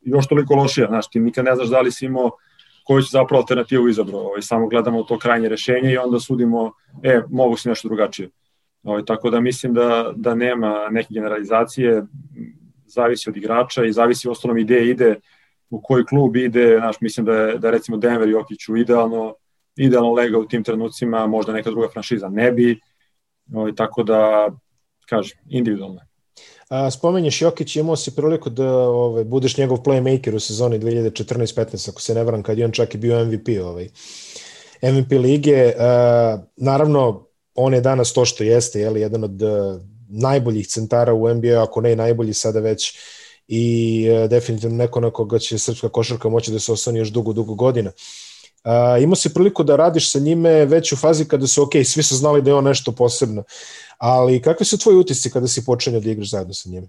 još 0.00 0.26
toliko 0.28 0.54
lošija, 0.54 0.86
znaš, 0.86 1.10
ti 1.10 1.20
nikad 1.20 1.44
ne 1.44 1.54
znaš 1.54 1.68
da 1.68 1.80
li 1.80 1.92
si 1.92 2.06
imao 2.06 2.30
koju 2.84 3.02
si 3.02 3.08
zapravo 3.12 3.40
alternativu 3.40 3.88
izabrao, 3.88 4.20
ovaj, 4.20 4.42
samo 4.42 4.68
gledamo 4.68 5.02
to 5.02 5.18
krajnje 5.18 5.48
rešenje 5.48 5.92
i 5.92 5.96
onda 5.96 6.20
sudimo, 6.20 6.72
e, 7.02 7.20
mogu 7.30 7.56
si 7.56 7.68
nešto 7.68 7.88
drugačije. 7.88 8.28
Ovaj, 8.82 9.04
tako 9.04 9.30
da 9.30 9.40
mislim 9.40 9.74
da, 9.74 10.12
da 10.16 10.34
nema 10.34 10.88
neke 10.90 11.08
generalizacije, 11.10 12.02
zavisi 12.86 13.30
od 13.30 13.36
igrača 13.36 13.84
i 13.84 13.92
zavisi 13.92 14.28
ostalom 14.28 14.58
ideje 14.58 14.90
ide 14.90 15.20
u 15.72 15.80
koji 15.82 16.04
klub 16.04 16.36
ide, 16.36 16.76
znaš, 16.78 17.00
mislim 17.00 17.26
da 17.26 17.32
je, 17.32 17.58
da 17.58 17.70
recimo 17.70 17.96
Denver 17.96 18.28
i 18.28 18.32
Jokiću 18.32 18.76
idealno, 18.76 19.34
idealno 19.76 20.12
lega 20.12 20.38
u 20.38 20.46
tim 20.46 20.64
trenucima, 20.64 21.26
možda 21.26 21.52
neka 21.52 21.70
druga 21.70 21.88
franšiza 21.92 22.28
ne 22.28 22.52
bi, 22.52 22.80
ovaj, 23.54 23.74
tako 23.74 24.02
da, 24.02 24.50
kažem, 25.08 25.38
individualno. 25.48 26.00
A, 26.68 26.90
spomenješ 26.90 27.42
Jokić, 27.42 27.76
imao 27.76 27.96
si 27.96 28.16
priliku 28.16 28.50
da 28.50 28.72
ovaj, 28.78 29.24
budeš 29.24 29.56
njegov 29.56 29.78
playmaker 29.78 30.34
u 30.34 30.40
sezoni 30.40 30.78
2014-15, 30.78 31.90
ako 31.90 32.00
se 32.00 32.14
ne 32.14 32.24
varam, 32.24 32.42
kad 32.42 32.58
je 32.58 32.64
on 32.64 32.72
čak 32.72 32.94
i 32.94 32.98
bio 32.98 33.24
MVP, 33.24 33.48
ovaj, 33.62 33.88
MVP 34.82 35.12
lige. 35.12 35.72
A, 35.78 36.38
naravno, 36.56 37.26
on 37.54 37.74
je 37.74 37.80
danas 37.80 38.12
to 38.12 38.24
što 38.24 38.44
jeste, 38.44 38.80
je 38.80 38.90
li, 38.90 39.00
jedan 39.00 39.24
od 39.24 39.42
uh, 39.42 39.80
najboljih 40.08 40.66
centara 40.68 41.14
u 41.14 41.34
NBA, 41.34 41.62
ako 41.62 41.80
ne 41.80 41.96
najbolji 41.96 42.34
sada 42.34 42.60
već 42.60 42.98
i 43.54 44.06
uh, 44.10 44.30
definitivno 44.30 44.76
neko 44.76 45.00
na 45.00 45.10
koga 45.10 45.38
će 45.38 45.58
srpska 45.58 45.88
košarka 45.88 46.28
moći 46.28 46.52
da 46.52 46.58
se 46.58 46.72
ostane 46.72 46.98
još 46.98 47.08
dugo, 47.08 47.32
dugo 47.32 47.54
godina. 47.54 47.90
Uh, 48.64 49.02
imao 49.02 49.16
si 49.16 49.34
priliku 49.34 49.64
da 49.64 49.76
radiš 49.76 50.12
sa 50.12 50.18
njime 50.18 50.64
već 50.64 50.92
u 50.92 50.96
fazi 50.96 51.24
kada 51.28 51.46
su, 51.46 51.62
ok, 51.62 51.72
svi 51.84 52.02
su 52.02 52.16
znali 52.16 52.42
da 52.42 52.50
je 52.50 52.54
on 52.54 52.64
nešto 52.64 52.92
posebno, 52.92 53.44
ali 53.98 54.42
kakvi 54.42 54.64
su 54.66 54.78
tvoji 54.78 54.96
utisci 54.96 55.30
kada 55.30 55.48
si 55.48 55.64
počinio 55.64 56.00
da 56.00 56.10
igraš 56.10 56.30
zajedno 56.30 56.54
sa 56.54 56.68
njime? 56.68 56.88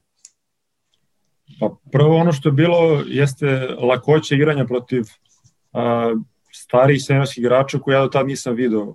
Pa 1.60 1.76
prvo 1.92 2.16
ono 2.18 2.32
što 2.32 2.50
je 2.50 2.54
bilo 2.54 3.04
jeste 3.08 3.68
lakoće 3.82 4.36
igranja 4.36 4.66
protiv 4.66 5.02
uh, 5.02 6.20
starih 6.54 7.04
seniorskih 7.04 7.42
igrača 7.42 7.80
koje 7.80 7.96
ja 7.96 8.02
do 8.02 8.08
tad 8.08 8.28
nisam 8.28 8.56
video. 8.56 8.94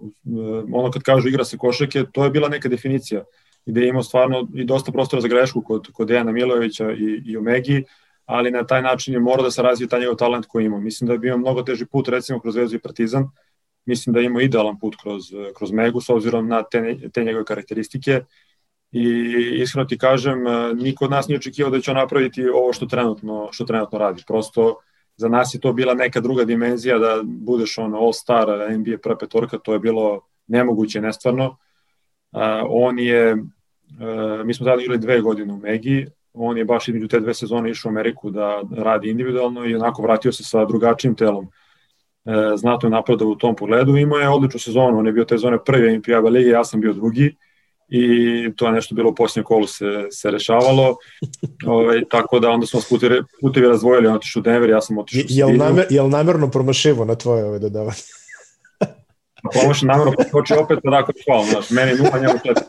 Ono 0.73 0.91
kad 0.91 1.03
kažu 1.03 1.29
igra 1.29 1.45
se 1.45 1.59
košake, 1.59 2.05
to 2.13 2.25
je 2.25 2.31
bila 2.31 2.49
neka 2.49 2.69
definicija 2.69 3.25
gde 3.69 3.81
je 3.81 3.89
imao 3.89 4.03
stvarno 4.03 4.49
i 4.55 4.65
dosta 4.65 4.93
prostora 4.93 5.21
za 5.21 5.29
grešku 5.29 5.63
kod, 5.63 5.89
kod 5.93 6.09
Dejana 6.09 6.33
Milovića 6.33 6.93
i, 6.93 7.23
i 7.25 7.37
Omegi, 7.37 7.85
ali 8.25 8.51
na 8.51 8.67
taj 8.67 8.83
način 8.83 9.15
je 9.15 9.21
morao 9.21 9.45
da 9.45 9.51
se 9.51 9.63
razvije 9.63 9.89
taj 9.89 10.01
njegov 10.01 10.17
talent 10.17 10.47
koji 10.47 10.65
ima. 10.65 10.81
Mislim 10.81 11.07
da 11.07 11.13
je 11.13 11.19
bio 11.19 11.39
mnogo 11.39 11.63
teži 11.63 11.87
put 11.87 12.09
recimo 12.09 12.41
kroz 12.41 12.57
Vezu 12.57 12.77
i 12.77 12.79
Partizan, 12.79 13.31
mislim 13.85 14.15
da 14.15 14.21
je 14.21 14.27
imao 14.27 14.41
idealan 14.41 14.79
put 14.79 14.97
kroz, 15.03 15.23
kroz 15.57 15.73
Megu 15.73 16.01
s 16.01 16.11
obzirom 16.11 16.49
na 16.49 16.63
te, 16.63 17.11
te 17.13 17.25
njegove 17.25 17.45
karakteristike 17.45 18.21
i 18.93 19.03
iskreno 19.63 19.85
ti 19.85 19.99
kažem, 19.99 20.39
niko 20.75 21.05
od 21.05 21.11
nas 21.11 21.29
nije 21.29 21.39
očekivao 21.39 21.71
da 21.71 21.81
će 21.81 21.91
on 21.91 21.97
napraviti 21.97 22.49
ovo 22.49 22.73
što 22.73 22.87
trenutno, 22.87 23.49
što 23.53 23.65
trenutno 23.65 23.99
radi. 23.99 24.23
Prosto 24.27 24.77
za 25.17 25.29
nas 25.29 25.55
je 25.55 25.61
to 25.61 25.73
bila 25.73 25.95
neka 25.95 26.21
druga 26.21 26.45
dimenzija 26.45 26.99
da 26.99 27.21
budeš 27.25 27.79
on 27.79 27.95
all 27.95 28.13
star 28.13 28.49
NBA 28.79 28.99
prva 29.03 29.19
petorka, 29.19 29.59
to 29.59 29.73
je 29.73 29.79
bilo 29.79 30.21
nemoguće, 30.47 31.01
nestvarno. 31.01 31.57
Uh, 32.33 32.41
on 32.69 32.99
je, 32.99 33.37
mi 34.45 34.55
smo 34.55 34.65
zajedno 34.65 34.83
igrali 34.83 34.99
dve 34.99 35.21
godine 35.21 35.53
u 35.53 35.57
Megi, 35.57 36.07
on 36.33 36.59
je 36.59 36.65
baš 36.65 36.89
između 36.89 37.09
te 37.09 37.21
dve 37.21 37.35
sezone 37.35 37.71
išao 37.71 37.89
u 37.89 37.93
Ameriku 37.93 38.31
da 38.31 38.63
radi 38.77 39.11
individualno 39.11 39.67
i 39.67 39.75
onako 39.75 40.03
vratio 40.03 40.33
se 40.33 40.45
sa 40.45 40.65
drugačijim 40.65 41.15
telom. 41.15 41.45
Uh, 41.45 42.35
znatno 42.57 42.87
je 42.87 42.91
napadao 42.91 43.29
u 43.29 43.35
tom 43.35 43.57
pogledu, 43.57 43.97
imao 43.97 44.19
je 44.19 44.29
odličnu 44.29 44.61
sezonu, 44.61 44.99
on 44.99 45.07
je 45.07 45.13
bio 45.13 45.25
te 45.25 45.39
zone 45.39 45.59
prve 45.67 45.99
NBA 45.99 46.29
lige, 46.29 46.51
ja 46.51 46.65
sam 46.65 46.81
bio 46.81 46.93
drugi. 46.93 47.37
I 47.89 48.03
to 48.57 48.67
je 48.67 48.73
nešto 48.73 48.95
bilo 48.95 49.11
u 49.11 49.15
posljednjem 49.15 49.45
kolu 49.45 49.67
se, 49.67 50.07
se 50.11 50.31
rešavalo, 50.31 50.97
Ove, 51.67 52.05
tako 52.11 52.39
da 52.39 52.51
onda 52.51 52.67
smo 52.67 52.81
putevi, 52.89 53.23
putevi 53.41 53.67
razvojili, 53.67 54.07
on 54.07 54.15
otišao 54.15 54.41
u 54.41 54.43
Denver, 54.43 54.71
ja 54.71 54.81
sam 54.81 54.99
otišao 54.99 55.27
u 55.29 55.29
Jel, 55.29 55.57
namer, 55.57 55.87
jel 55.91 56.09
namerno 56.09 56.51
promašivo 56.51 57.05
na 57.05 57.15
tvoje 57.15 57.45
ove 57.45 57.59
dodavanje? 57.59 58.03
Pa 59.43 59.61
Pomoš 59.61 59.83
namerno 59.83 60.13
poskoči 60.17 60.55
opet, 60.55 60.79
pa 60.85 60.91
tako 60.91 61.13
hvala, 61.25 61.45
znaš, 61.45 61.71
meni 61.71 61.93
nula, 61.99 62.19
njemu 62.19 62.39
četiri. 62.47 62.65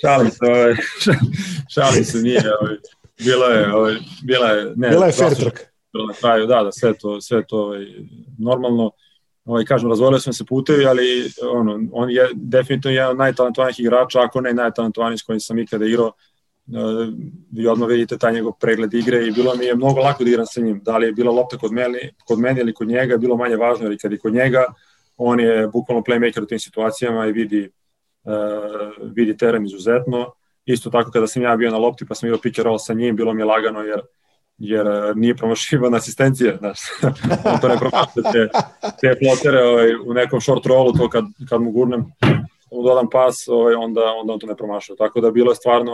Šalim 0.00 0.30
se, 0.30 0.38
ovaj, 0.46 0.74
šalim 1.74 2.04
se, 2.04 2.18
nije, 2.18 2.42
ovaj, 2.60 2.76
bila 3.24 3.46
je, 3.46 3.74
ovaj, 3.74 3.94
bila 4.24 4.48
je, 4.48 4.72
ne, 4.76 4.88
bila 4.88 5.06
je 5.06 5.12
fair 5.12 5.34
track. 5.34 5.58
Na 6.08 6.14
kraju, 6.20 6.46
da, 6.46 6.62
da, 6.62 6.72
sve 6.72 6.94
to, 6.94 7.20
sve 7.20 7.46
to 7.46 7.56
ovaj, 7.56 7.86
normalno 8.38 8.90
ovaj, 9.44 9.64
kažem, 9.64 9.88
razvojili 9.88 10.20
smo 10.20 10.32
se 10.32 10.44
putevi, 10.44 10.86
ali 10.86 11.30
ono, 11.52 11.80
on 11.92 12.10
je 12.10 12.28
definitivno 12.34 12.94
jedan 12.94 13.10
od 13.10 13.16
najtalentovanijih 13.16 13.80
igrača, 13.80 14.20
ako 14.22 14.40
ne 14.40 14.54
najtalentovaniji 14.54 15.18
s 15.18 15.22
kojim 15.22 15.40
sam 15.40 15.58
ikada 15.58 15.84
igrao, 15.84 16.12
Uh, 16.68 17.14
vi 17.52 17.66
odmah 17.66 17.88
vidite 17.88 18.18
taj 18.18 18.32
njegov 18.32 18.52
pregled 18.60 18.94
igre 18.94 19.26
i 19.26 19.30
bilo 19.30 19.54
mi 19.54 19.64
je 19.64 19.76
mnogo 19.76 20.00
lako 20.00 20.24
da 20.24 20.30
igram 20.30 20.46
sa 20.46 20.60
njim. 20.60 20.80
Da 20.84 20.98
li 20.98 21.06
je 21.06 21.12
bila 21.12 21.32
lopta 21.32 21.56
kod 21.58 21.72
mene, 21.72 22.10
kod 22.24 22.38
mene 22.38 22.60
ili 22.60 22.74
kod 22.74 22.88
njega, 22.88 23.16
bilo 23.16 23.36
manje 23.36 23.56
važno, 23.56 23.86
jer 23.86 23.98
kad 24.02 24.12
je 24.12 24.18
kod 24.18 24.34
njega, 24.34 24.64
on 25.16 25.40
je 25.40 25.68
bukvalno 25.68 26.04
playmaker 26.04 26.42
u 26.42 26.46
tim 26.46 26.58
situacijama 26.58 27.26
i 27.26 27.32
vidi, 27.32 27.60
uh, 27.60 27.72
vidi 29.14 29.36
teren 29.36 29.64
izuzetno. 29.64 30.32
Isto 30.64 30.90
tako 30.90 31.10
kada 31.10 31.26
sam 31.26 31.42
ja 31.42 31.56
bio 31.56 31.70
na 31.70 31.78
lopti 31.78 32.06
pa 32.06 32.14
sam 32.14 32.26
igrao 32.26 32.40
pick 32.40 32.58
and 32.58 32.66
roll 32.66 32.78
sa 32.78 32.94
njim, 32.94 33.16
bilo 33.16 33.34
mi 33.34 33.40
je 33.40 33.46
lagano 33.46 33.80
jer 33.80 34.00
jer 34.58 34.86
e, 34.86 35.14
nije 35.14 35.36
promašivan 35.36 35.94
asistencije, 35.94 36.56
znaš, 36.58 36.78
on 37.44 37.60
to 37.60 37.68
ne 37.68 37.78
promašuje 37.78 38.22
te, 38.32 38.48
te 39.00 39.14
flotere 39.18 39.62
ovaj, 39.64 39.94
u 39.94 40.14
nekom 40.14 40.40
short 40.40 40.66
rollu, 40.66 40.92
to 40.92 41.08
kad, 41.10 41.24
kad 41.48 41.62
mu 41.62 41.70
gurnem, 41.70 42.04
mu 42.72 42.82
dodam 42.82 43.10
pas, 43.10 43.48
ovaj, 43.48 43.74
onda, 43.74 44.00
onda 44.20 44.32
on 44.32 44.38
to 44.38 44.46
ne 44.46 44.56
promašuje. 44.56 44.96
Tako 44.96 45.20
da 45.20 45.30
bilo 45.30 45.52
je 45.52 45.56
stvarno, 45.56 45.92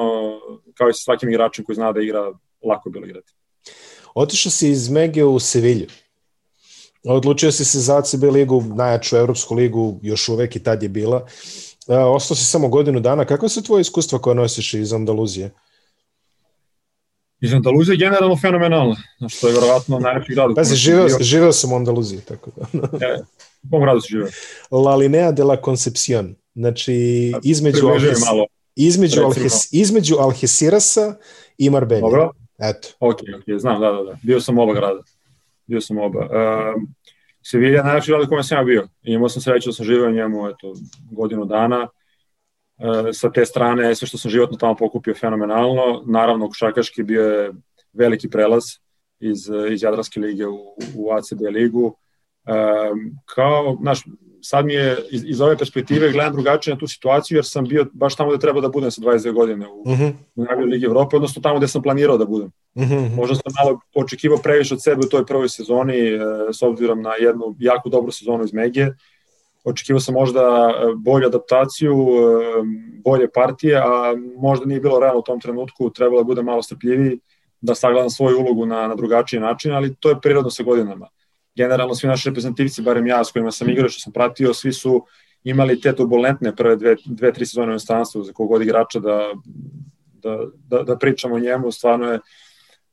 kao 0.74 0.88
i 0.88 0.92
sa 0.92 1.02
svakim 1.02 1.28
igračem 1.28 1.64
koji 1.64 1.76
zna 1.76 1.92
da 1.92 2.00
igra, 2.00 2.32
lako 2.64 2.88
je 2.88 2.92
bilo 2.92 3.06
igrati. 3.06 3.32
Otišao 4.14 4.50
si 4.50 4.68
iz 4.68 4.90
Mege 4.90 5.24
u 5.24 5.38
Sevilju. 5.38 5.86
Odlučio 7.04 7.52
si 7.52 7.64
se 7.64 7.78
za 7.78 7.98
ACB 7.98 8.24
ligu, 8.24 8.62
najjaču 8.74 9.16
evropsku 9.16 9.54
ligu, 9.54 9.98
još 10.02 10.28
uvek 10.28 10.56
i 10.56 10.62
tad 10.62 10.82
je 10.82 10.88
bila. 10.88 11.26
E, 11.88 11.96
ostao 11.96 12.36
si 12.36 12.44
samo 12.44 12.68
godinu 12.68 13.00
dana. 13.00 13.24
Kakva 13.24 13.48
su 13.48 13.62
tvoje 13.62 13.80
iskustva 13.80 14.18
koje 14.18 14.34
nosiš 14.34 14.74
iz 14.74 14.92
Andaluzije? 14.92 15.50
Iz 17.40 17.54
Andaluzije 17.54 17.96
generalno 17.96 18.36
fenomenalno, 18.36 18.96
znači 19.18 19.40
to 19.40 19.48
je 19.48 19.54
verovatno 19.54 19.98
najlepši 19.98 20.34
grad. 20.34 20.50
Pazi, 20.56 20.76
živeo, 20.76 21.08
živeo 21.20 21.52
sam 21.52 21.72
u 21.72 21.76
Andaluziji, 21.76 22.20
tako 22.20 22.50
da. 22.56 22.62
e, 23.06 23.22
u 23.62 23.70
kom 23.70 23.80
gradu 23.80 24.00
si 24.00 24.08
živeo? 24.10 24.28
La 24.70 24.96
Linea 24.96 25.32
de 25.32 25.44
la 25.44 25.56
Concepcion, 25.64 26.34
znači 26.54 27.32
između, 27.42 27.86
Alhes, 27.86 28.18
između, 28.76 29.20
Alhes, 29.20 29.72
između 29.72 30.16
Alhesirasa 30.18 31.14
i 31.58 31.70
Marbella. 31.70 32.00
Dobro. 32.00 32.30
Eto. 32.58 32.88
Ok, 33.00 33.18
ok, 33.38 33.60
znam, 33.60 33.80
da, 33.80 33.92
da, 33.92 34.02
da. 34.02 34.18
Bio 34.22 34.40
sam 34.40 34.58
u 34.58 34.62
oba 34.62 34.74
grada. 34.74 35.02
bio 35.66 35.80
sam 35.80 35.98
oba. 35.98 36.20
Uh, 36.20 36.82
Sevilla 37.46 37.76
je 37.76 37.84
najlepši 37.84 38.10
grad 38.10 38.24
u 38.24 38.28
kojem 38.28 38.44
sam 38.44 38.58
ja 38.58 38.64
bio. 38.64 38.88
I 39.02 39.12
imao 39.12 39.28
sam 39.28 39.42
sreću 39.42 39.68
da 39.68 39.72
sam 39.72 39.86
živeo 39.86 40.10
njemu 40.10 40.48
eto, 40.48 40.74
godinu 41.10 41.44
dana. 41.44 41.88
E, 42.78 43.12
sa 43.12 43.32
te 43.32 43.44
strane, 43.44 43.94
sve 43.94 44.08
što 44.08 44.18
sam 44.18 44.30
životno 44.30 44.56
tamo 44.56 44.76
pokupio 44.76 45.14
fenomenalno. 45.14 46.02
Naravno, 46.06 46.48
košarkaški 46.48 47.02
bio 47.02 47.22
je 47.22 47.52
veliki 47.92 48.30
prelaz 48.30 48.64
iz, 49.20 49.38
iz 49.70 49.82
Jadranske 49.82 50.20
lige 50.20 50.46
u, 50.46 50.58
u 50.96 51.12
ACB 51.12 51.40
ligu. 51.52 51.96
E, 52.46 52.52
kao, 53.34 53.76
znaš, 53.80 54.04
sad 54.44 54.66
mi 54.66 54.74
je 54.74 54.96
iz, 55.10 55.24
iz 55.26 55.40
ove 55.40 55.56
perspektive 55.56 56.12
gledam 56.12 56.32
drugačije 56.32 56.74
na 56.74 56.80
tu 56.80 56.86
situaciju 56.86 57.36
jer 57.38 57.44
sam 57.44 57.64
bio 57.64 57.86
baš 57.92 58.16
tamo 58.16 58.30
gde 58.30 58.38
treba 58.38 58.60
da 58.60 58.68
budem 58.68 58.90
sa 58.90 59.00
22 59.00 59.32
godine 59.32 59.68
u, 59.68 59.82
uh 59.86 59.92
mhm. 59.92 60.04
-huh. 60.36 60.64
u 60.64 60.66
ligi 60.66 60.86
Evrope, 60.86 61.16
odnosno 61.16 61.42
tamo 61.42 61.58
gde 61.58 61.68
sam 61.68 61.82
planirao 61.82 62.18
da 62.18 62.24
budem. 62.24 62.50
Uh 62.74 62.82
mhm, 62.82 62.94
-huh. 62.94 63.16
Možda 63.16 63.34
sam 63.34 63.52
malo 63.64 63.80
očekivao 63.94 64.38
previše 64.38 64.74
od 64.74 64.82
sebe 64.82 65.00
u 65.06 65.08
toj 65.08 65.26
prvoj 65.26 65.48
sezoni 65.48 65.98
e, 65.98 66.18
s 66.52 66.62
obzirom 66.62 67.02
na 67.02 67.12
jednu 67.20 67.56
jako 67.58 67.88
dobru 67.88 68.12
sezonu 68.12 68.44
iz 68.44 68.52
Megije. 68.52 68.96
Očekivao 69.64 70.00
sam 70.00 70.14
možda 70.14 70.40
e, 70.40 70.94
bolju 70.96 71.26
adaptaciju, 71.26 71.94
e, 71.94 72.62
bolje 73.04 73.30
partije, 73.30 73.76
a 73.76 74.14
možda 74.36 74.66
nije 74.66 74.80
bilo 74.80 75.00
realno 75.00 75.18
u 75.18 75.22
tom 75.22 75.40
trenutku, 75.40 75.90
trebalo 75.90 76.20
da 76.20 76.24
bude 76.24 76.42
malo 76.42 76.62
strpljiviji, 76.62 77.18
da 77.60 77.74
sagledam 77.74 78.10
svoju 78.10 78.38
ulogu 78.40 78.66
na, 78.66 78.88
na 78.88 78.94
drugačiji 78.94 79.40
način, 79.40 79.72
ali 79.72 79.94
to 79.94 80.08
je 80.08 80.20
prirodno 80.20 80.50
sa 80.50 80.62
godinama 80.62 81.08
generalno 81.56 81.94
svi 81.94 82.08
naši 82.08 82.28
reprezentativci, 82.28 82.82
barem 82.82 83.06
ja 83.06 83.24
s 83.24 83.32
kojima 83.32 83.50
sam 83.50 83.68
igrao, 83.68 83.88
što 83.88 84.00
sam 84.00 84.12
pratio, 84.12 84.54
svi 84.54 84.72
su 84.72 85.04
imali 85.44 85.80
te 85.80 85.96
turbulentne 85.96 86.56
prve 86.56 86.76
dve, 86.76 86.96
dve 87.04 87.32
tri 87.32 87.46
sezone 87.46 87.72
u 87.72 87.72
instanstvu 87.72 88.22
za 88.22 88.32
kogod 88.32 88.62
igrača 88.62 89.00
da, 89.00 89.32
da, 90.22 90.38
da, 90.68 90.82
da 90.82 90.96
pričamo 90.96 91.34
o 91.34 91.38
njemu, 91.38 91.72
stvarno 91.72 92.12
je 92.12 92.20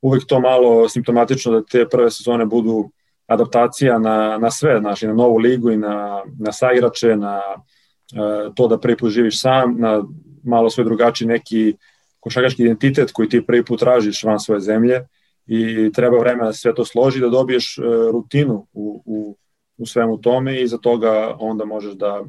uvek 0.01 0.25
to 0.27 0.39
malo 0.39 0.89
simptomatično 0.89 1.51
da 1.51 1.63
te 1.63 1.85
prve 1.89 2.11
sezone 2.11 2.45
budu 2.45 2.91
adaptacija 3.27 3.99
na, 3.99 4.37
na 4.37 4.51
sve, 4.51 4.79
znači 4.79 5.07
na 5.07 5.13
novu 5.13 5.37
ligu 5.37 5.71
i 5.71 5.77
na, 5.77 6.23
na 6.39 6.51
saigrače, 6.51 7.15
na 7.15 7.41
uh, 7.55 8.53
to 8.55 8.67
da 8.67 8.79
prvi 8.79 8.97
put 8.97 9.11
živiš 9.11 9.41
sam, 9.41 9.75
na 9.79 10.03
malo 10.43 10.69
sve 10.69 10.83
drugačiji 10.83 11.27
neki 11.27 11.75
košarkaški 12.19 12.63
identitet 12.63 13.11
koji 13.11 13.29
ti 13.29 13.45
prvi 13.45 13.65
put 13.65 13.79
tražiš 13.79 14.23
van 14.23 14.39
svoje 14.39 14.61
zemlje 14.61 15.07
i 15.53 15.91
treba 15.91 16.19
vremena 16.19 16.45
da 16.45 16.53
sve 16.53 16.75
to 16.75 16.85
složi, 16.85 17.19
da 17.19 17.29
dobiješ 17.29 17.77
e, 17.77 17.81
rutinu 18.11 18.67
u, 18.73 19.03
u, 19.05 19.37
u 19.77 19.85
svemu 19.85 20.21
tome 20.21 20.61
i 20.61 20.67
za 20.67 20.77
toga 20.77 21.35
onda 21.39 21.65
možeš 21.65 21.93
da, 21.93 22.23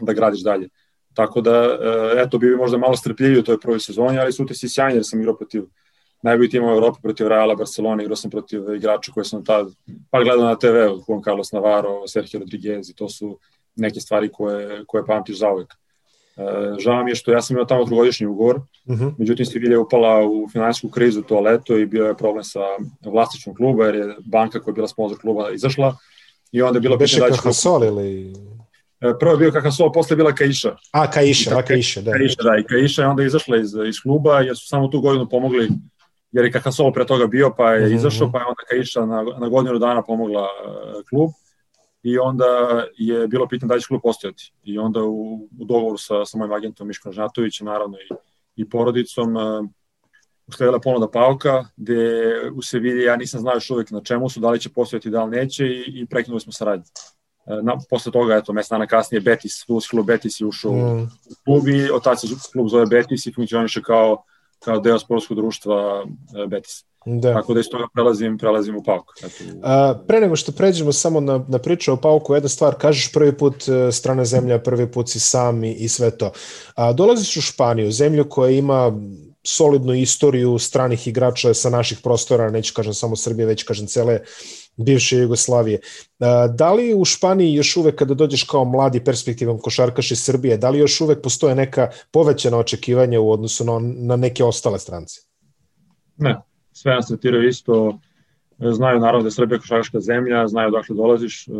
da 0.00 0.12
gradiš 0.12 0.42
dalje. 0.42 0.68
Tako 1.14 1.40
da, 1.40 1.78
e, 1.80 2.22
eto, 2.22 2.38
bi 2.38 2.56
možda 2.56 2.78
malo 2.78 2.96
strpljiviji 2.96 3.38
u 3.38 3.42
toj 3.42 3.60
prvoj 3.60 3.80
sezoni, 3.80 4.18
ali 4.18 4.32
su 4.32 4.46
si 4.54 4.68
sjajni 4.68 4.96
jer 4.96 5.04
sam 5.04 5.20
igrao 5.20 5.36
protiv 5.36 5.64
najbolji 6.22 6.50
tim 6.50 6.64
u 6.64 6.70
Evropi 6.70 7.02
protiv 7.02 7.28
Reala 7.28 7.54
Barcelona, 7.54 8.02
igrao 8.02 8.16
sam 8.16 8.30
protiv 8.30 8.74
igrača 8.74 9.12
koje 9.12 9.24
sam 9.24 9.44
tad, 9.44 9.68
pa 10.10 10.22
gledao 10.22 10.44
na 10.44 10.58
TV, 10.58 10.76
Juan 11.08 11.22
Carlos 11.24 11.52
Navarro, 11.52 12.06
Sergio 12.08 12.40
Rodriguez 12.40 12.90
i 12.90 12.94
to 12.94 13.08
su 13.08 13.38
neke 13.76 14.00
stvari 14.00 14.28
koje, 14.32 14.84
koje 14.86 15.06
pamtiš 15.06 15.38
za 15.38 15.52
uvek. 15.52 15.72
E, 15.72 15.79
žao 16.78 17.04
mi 17.04 17.10
je 17.10 17.14
što 17.14 17.32
ja 17.32 17.42
sam 17.42 17.56
imao 17.56 17.64
tamo 17.64 17.84
trogodišnji 17.84 18.26
ugovor, 18.26 18.56
uh 18.56 18.94
mhm. 18.94 19.04
-huh. 19.04 19.14
međutim 19.18 19.46
Sevilla 19.46 19.72
je 19.72 19.78
upala 19.78 20.26
u 20.26 20.48
finansijsku 20.52 20.88
krizu 20.88 21.22
to 21.22 21.40
leto 21.40 21.78
i 21.78 21.86
bio 21.86 22.06
je 22.06 22.16
problem 22.16 22.44
sa 22.44 22.60
vlastičnom 23.04 23.56
kluba 23.56 23.86
jer 23.86 23.94
je 23.94 24.16
banka 24.24 24.60
koja 24.60 24.72
je 24.72 24.74
bila 24.74 24.88
sponsor 24.88 25.18
kluba 25.20 25.50
izašla 25.50 25.96
i 26.52 26.62
onda 26.62 26.76
je 26.76 26.80
bilo 26.80 26.96
Beše 26.96 27.14
pitanje 27.14 27.30
da 27.30 27.36
će... 27.36 27.42
Kakasol 27.42 27.84
ili... 27.84 28.32
E, 29.00 29.12
prvo 29.20 29.32
je 29.32 29.38
bio 29.38 29.50
Kakasol, 29.50 29.92
posle 29.92 30.14
je 30.14 30.16
bila 30.16 30.34
Kaiša. 30.34 30.76
A, 30.92 31.10
Kaiša, 31.10 31.58
a 31.58 31.62
Kaiša, 31.62 32.00
da. 32.00 32.12
Kaiša, 32.12 32.42
da, 32.42 32.56
i 32.58 32.64
Kaiša 32.64 33.02
je 33.02 33.08
onda 33.08 33.22
izašla 33.22 33.56
iz, 33.56 33.74
iz 33.88 34.00
kluba 34.02 34.40
jer 34.40 34.56
su 34.56 34.66
samo 34.66 34.88
tu 34.88 35.00
godinu 35.00 35.28
pomogli 35.28 35.68
jer 36.32 36.44
je 36.44 36.52
Kakasol 36.52 36.92
pre 36.92 37.06
toga 37.06 37.26
bio 37.26 37.54
pa 37.56 37.72
je 37.72 37.78
uh 37.78 37.84
mhm, 37.84 37.92
-huh. 37.92 37.96
izašao, 37.96 38.32
pa 38.32 38.38
je 38.38 38.44
onda 38.44 38.62
Kaiša 38.70 39.06
na, 39.06 39.22
na 39.40 39.48
godinu 39.48 39.78
dana 39.78 40.02
pomogla 40.02 40.42
uh, 40.42 41.02
klub 41.10 41.30
i 42.02 42.18
onda 42.18 42.44
je 42.96 43.28
bilo 43.28 43.48
pitanje 43.48 43.74
da 43.74 43.78
će 43.78 43.86
klub 43.86 44.00
postojati. 44.02 44.52
I 44.62 44.78
onda 44.78 45.02
u, 45.02 45.48
u 45.58 45.64
dogovoru 45.64 45.98
sa, 45.98 46.24
sa 46.24 46.38
mojim 46.38 46.52
agentom 46.52 46.88
Miškom 46.88 47.12
Žnatovićem, 47.12 47.66
naravno 47.66 47.96
i, 47.96 48.14
i 48.56 48.68
porodicom, 48.68 49.36
uh, 49.36 49.42
usledila 50.50 50.80
ponuda 50.80 51.08
Pauka, 51.10 51.64
gde 51.76 52.32
u 52.54 52.62
Sevilji 52.62 53.04
ja 53.04 53.16
nisam 53.16 53.40
znao 53.40 53.54
još 53.54 53.70
uvek 53.70 53.90
na 53.90 54.02
čemu 54.02 54.28
su, 54.28 54.40
da 54.40 54.50
li 54.50 54.60
će 54.60 54.68
postojati, 54.68 55.10
da 55.10 55.24
li 55.24 55.30
neće 55.30 55.66
i, 55.66 55.84
i 55.86 56.06
prekinuli 56.06 56.40
smo 56.40 56.52
saradnju. 56.52 56.84
E, 57.46 57.62
na, 57.62 57.76
posle 57.90 58.12
toga, 58.12 58.36
eto, 58.36 58.52
mesec 58.52 58.70
dana 58.70 58.86
kasnije, 58.86 59.20
Betis, 59.20 59.64
futbolski 59.66 59.90
klub 59.90 60.06
Betis 60.06 60.40
je 60.40 60.46
ušao 60.46 60.72
mm. 60.72 61.02
u 61.02 61.34
klub 61.44 61.68
i 61.68 61.90
od 61.90 62.04
tada 62.04 62.16
se 62.16 62.26
klub 62.52 62.68
zove 62.68 62.86
Betis 62.86 63.26
i 63.26 63.32
funkcioniše 63.32 63.82
kao, 63.82 64.24
kao 64.64 64.80
deo 64.80 64.98
sportskog 64.98 65.36
društva 65.36 66.04
e, 66.44 66.46
Betis. 66.46 66.84
Da. 67.06 67.32
Tako 67.32 67.54
da 67.54 67.60
iz 67.60 67.66
toga 67.70 67.86
prelazim, 67.94 68.38
prelazim 68.38 68.76
u 68.76 68.82
Pauku. 68.82 69.12
Eto, 69.18 69.44
A, 69.62 69.94
pre 70.06 70.20
nego 70.20 70.36
što 70.36 70.52
pređemo 70.52 70.92
samo 70.92 71.20
na, 71.20 71.44
na 71.48 71.58
priču 71.58 71.92
o 71.92 71.96
Pauku, 71.96 72.34
jedna 72.34 72.48
stvar, 72.48 72.74
kažeš 72.74 73.12
prvi 73.12 73.36
put 73.36 73.68
e, 73.68 73.92
strana 73.92 74.24
zemlja, 74.24 74.58
prvi 74.58 74.92
put 74.92 75.08
si 75.08 75.20
sam 75.20 75.64
i, 75.64 75.72
i 75.72 75.88
sve 75.88 76.10
to. 76.10 76.32
A, 76.74 76.92
dolaziš 76.92 77.36
u 77.36 77.40
Španiju, 77.40 77.92
zemlju 77.92 78.28
koja 78.28 78.50
ima 78.50 78.92
solidnu 79.42 79.94
istoriju 79.94 80.58
stranih 80.58 81.06
igrača 81.08 81.54
sa 81.54 81.70
naših 81.70 81.98
prostora, 82.02 82.50
neću 82.50 82.74
kažem 82.74 82.94
samo 82.94 83.16
Srbije, 83.16 83.46
već 83.46 83.62
kažem 83.62 83.86
cele 83.86 84.20
bivše 84.76 85.18
Jugoslavije. 85.18 85.80
Da 86.56 86.72
li 86.72 86.94
u 86.94 87.04
Španiji 87.04 87.54
još 87.54 87.76
uvek 87.76 87.94
kada 87.94 88.14
dođeš 88.14 88.42
kao 88.42 88.64
mladi 88.64 89.04
perspektivan 89.04 89.58
košarkaš 89.58 90.10
iz 90.10 90.22
Srbije, 90.24 90.56
da 90.56 90.70
li 90.70 90.78
još 90.78 91.00
uvek 91.00 91.22
postoje 91.22 91.54
neka 91.54 91.88
povećana 92.10 92.58
očekivanja 92.58 93.20
u 93.20 93.30
odnosu 93.30 93.64
na, 93.64 93.78
na 93.82 94.16
neke 94.16 94.44
ostale 94.44 94.78
strance? 94.78 95.20
Ne, 96.16 96.36
sve 96.72 96.94
nas 96.94 97.08
tretiraju 97.08 97.48
isto, 97.48 97.98
znaju 98.58 99.00
naravno 99.00 99.22
da 99.22 99.26
je 99.26 99.32
Srbija 99.32 99.58
košarkaška 99.58 100.00
zemlja, 100.00 100.46
znaju 100.48 100.68
odakle 100.68 100.96
dolaziš, 100.96 101.48
e, 101.48 101.50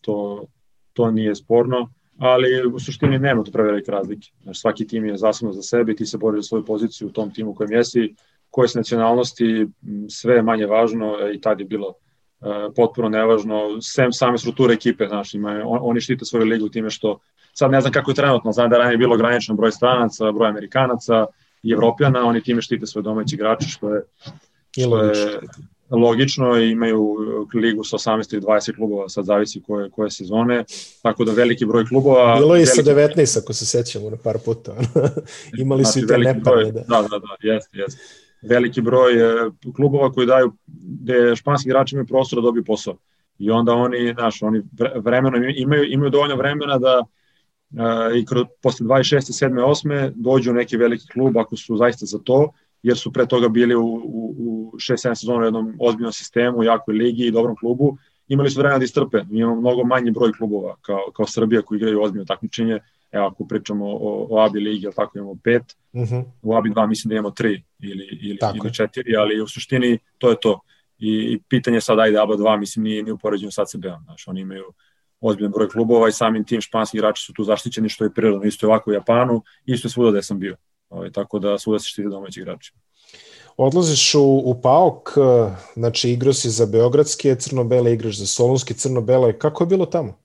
to, 0.00 0.44
to 0.92 1.10
nije 1.10 1.34
sporno, 1.34 1.92
ali 2.18 2.66
u 2.74 2.78
suštini 2.78 3.18
nema 3.18 3.42
to 3.44 3.52
prevelike 3.52 3.90
razlike. 3.90 4.28
Znači, 4.42 4.60
svaki 4.60 4.86
tim 4.86 5.04
je 5.04 5.16
zasebno 5.16 5.52
za 5.52 5.62
sebe 5.62 5.92
i 5.92 5.96
ti 5.96 6.06
se 6.06 6.18
boriš 6.18 6.44
za 6.44 6.48
svoju 6.48 6.64
poziciju 6.64 7.08
u 7.08 7.12
tom 7.12 7.34
timu 7.34 7.54
kojem 7.54 7.72
jesi, 7.72 8.14
koje 8.50 8.68
se 8.68 8.78
nacionalnosti, 8.78 9.66
sve 10.08 10.34
je 10.34 10.42
manje 10.42 10.66
važno 10.66 11.16
i 11.34 11.40
tad 11.40 11.60
je 11.60 11.66
bilo 11.66 11.94
potpuno 12.76 13.08
nevažno, 13.08 13.80
sem 13.82 14.12
same 14.12 14.38
strukture 14.38 14.74
ekipe, 14.74 15.06
znači, 15.06 15.36
ima, 15.36 15.62
on, 15.64 15.78
oni 15.82 16.00
štite 16.00 16.24
svoju 16.24 16.44
ligu 16.44 16.68
time 16.68 16.90
što, 16.90 17.18
sad 17.52 17.70
ne 17.70 17.80
znam 17.80 17.92
kako 17.92 18.10
je 18.10 18.14
trenutno, 18.14 18.52
znam 18.52 18.70
da 18.70 18.76
je 18.76 18.82
ranije 18.82 18.98
bilo 18.98 19.14
ograničen 19.14 19.56
broj 19.56 19.72
stranaca, 19.72 20.32
broj 20.32 20.48
amerikanaca 20.48 21.26
i 21.62 21.72
evropljana, 21.72 22.24
oni 22.24 22.42
time 22.42 22.62
štite 22.62 22.86
svoje 22.86 23.02
domaće 23.02 23.36
igrače, 23.36 23.68
što 23.68 23.94
je 23.94 24.02
što 24.72 25.02
je 25.02 25.40
logično 25.90 26.56
imaju 26.56 27.16
ligu 27.54 27.84
sa 27.84 27.96
18 27.96 28.34
ili 28.34 28.42
20 28.42 28.76
klubova, 28.76 29.08
sad 29.08 29.24
zavisi 29.24 29.62
koje, 29.66 29.90
koje 29.90 30.10
sezone, 30.10 30.64
tako 31.02 31.24
da 31.24 31.32
veliki 31.32 31.64
broj 31.64 31.86
klubova... 31.86 32.36
Bilo 32.36 32.56
je 32.56 32.62
i 32.62 32.66
sa 32.66 32.82
19, 32.82 33.38
ako 33.42 33.52
se 33.52 33.66
sećamo 33.66 34.10
na 34.10 34.16
par 34.16 34.38
puta. 34.44 34.76
Imali 35.58 35.84
su 35.84 35.92
znači, 35.92 36.04
i 36.04 36.08
te 36.08 36.18
nepare. 36.18 36.64
Da, 36.64 36.80
da, 36.88 37.02
da, 37.02 37.18
da 37.18 37.52
jeste, 37.52 37.78
jeste. 37.78 38.00
Veliki 38.42 38.80
broj 38.80 39.12
e, 39.12 39.50
klubova 39.76 40.12
koji 40.12 40.26
daju, 40.26 40.52
gde 40.66 41.36
španski 41.36 41.68
igrači 41.68 41.94
imaju 41.94 42.06
prostor 42.06 42.36
da 42.36 42.42
dobiju 42.42 42.64
posao. 42.64 42.96
I 43.38 43.50
onda 43.50 43.72
oni, 43.72 44.14
znaš, 44.14 44.42
oni 44.42 44.62
vremeno 44.96 45.36
imaju, 45.56 45.84
imaju 45.92 46.10
dovoljno 46.10 46.36
vremena 46.36 46.78
da 46.78 47.00
uh, 47.00 48.16
i 48.16 48.26
kroz, 48.26 48.44
posle 48.62 48.86
26. 48.86 49.48
7. 49.48 49.84
8. 49.86 50.12
dođu 50.14 50.50
u 50.50 50.54
neki 50.54 50.76
veliki 50.76 51.06
klub 51.12 51.38
ako 51.38 51.56
su 51.56 51.76
zaista 51.76 52.06
za 52.06 52.18
to 52.18 52.52
jer 52.82 52.96
su 52.96 53.12
pre 53.12 53.26
toga 53.26 53.48
bili 53.48 53.74
u, 53.74 53.84
u, 54.04 54.34
u 54.38 54.72
6-7 54.76 55.14
sezona 55.14 55.40
u 55.40 55.44
jednom 55.44 55.74
ozbiljnom 55.78 56.12
sistemu, 56.12 56.62
jakoj 56.62 56.94
ligi 56.94 57.26
i 57.26 57.30
dobrom 57.30 57.56
klubu, 57.56 57.96
imali 58.28 58.50
su 58.50 58.58
vremena 58.60 58.78
da 58.78 58.84
istrpe. 58.84 59.22
Mi 59.30 59.38
imamo 59.38 59.60
mnogo 59.60 59.84
manji 59.84 60.10
broj 60.10 60.32
klubova 60.32 60.76
kao, 60.80 61.10
kao 61.16 61.26
Srbija 61.26 61.62
koji 61.62 61.76
igraju 61.76 62.02
ozbiljno 62.02 62.24
takmičenje. 62.24 62.78
Evo 63.12 63.26
ako 63.26 63.46
pričamo 63.46 63.86
o, 63.86 64.26
o 64.30 64.40
ABI 64.40 64.60
ligi, 64.60 64.86
ali 64.86 64.94
tako 64.94 65.18
imamo 65.18 65.36
pet, 65.44 65.62
uh 65.92 66.00
mhm. 66.00 66.14
-huh. 66.14 66.24
u 66.42 66.54
ABI 66.54 66.70
2 66.70 66.88
mislim 66.88 67.08
da 67.08 67.14
imamo 67.14 67.30
tri 67.30 67.62
ili, 67.78 68.04
ili, 68.22 68.38
ili 68.62 68.74
četiri, 68.74 69.16
ali 69.16 69.40
u 69.40 69.46
suštini 69.46 69.98
to 70.18 70.30
je 70.30 70.36
to. 70.40 70.60
I, 70.98 71.32
i 71.32 71.40
pitanje 71.48 71.80
sad, 71.80 71.98
ajde, 71.98 72.18
ABA 72.18 72.34
2, 72.34 72.58
mislim, 72.58 72.82
nije, 72.82 73.02
nije 73.02 73.12
upoređeno 73.12 73.50
sad 73.50 73.68
CB-om. 73.68 74.02
Znaš, 74.04 74.28
oni 74.28 74.40
imaju 74.40 74.64
ozbiljan 75.20 75.52
broj 75.52 75.68
klubova 75.68 76.08
i 76.08 76.12
samim 76.12 76.44
tim 76.44 76.60
španski 76.60 76.96
igrači 76.96 77.24
su 77.24 77.32
tu 77.32 77.44
zaštićeni, 77.44 77.88
što 77.88 78.04
je 78.04 78.14
prirodno. 78.14 78.46
Isto 78.46 78.66
je 78.66 78.68
ovako 78.68 78.90
u 78.90 78.94
Japanu, 78.94 79.42
isto 79.66 79.88
je 79.88 79.92
svuda 79.92 80.10
gde 80.10 80.22
sam 80.22 80.38
bio. 80.38 80.56
Ovaj, 80.90 81.12
tako 81.12 81.38
da 81.38 81.58
svuda 81.58 81.78
se 81.78 81.88
štiti 81.88 82.08
domaći 82.08 82.40
igrači. 82.40 82.72
Odlaziš 83.56 84.14
u, 84.14 84.42
u 84.44 84.60
PAOK, 84.62 85.14
znači 85.74 86.10
igrao 86.10 86.32
si 86.32 86.50
za 86.50 86.66
Beogradske, 86.66 87.34
crno-bele 87.34 87.92
igraš 87.92 88.18
za 88.18 88.26
Solunske, 88.26 88.74
crno-bele. 88.74 89.38
Kako 89.38 89.64
je 89.64 89.68
bilo 89.68 89.86
tamo? 89.86 90.18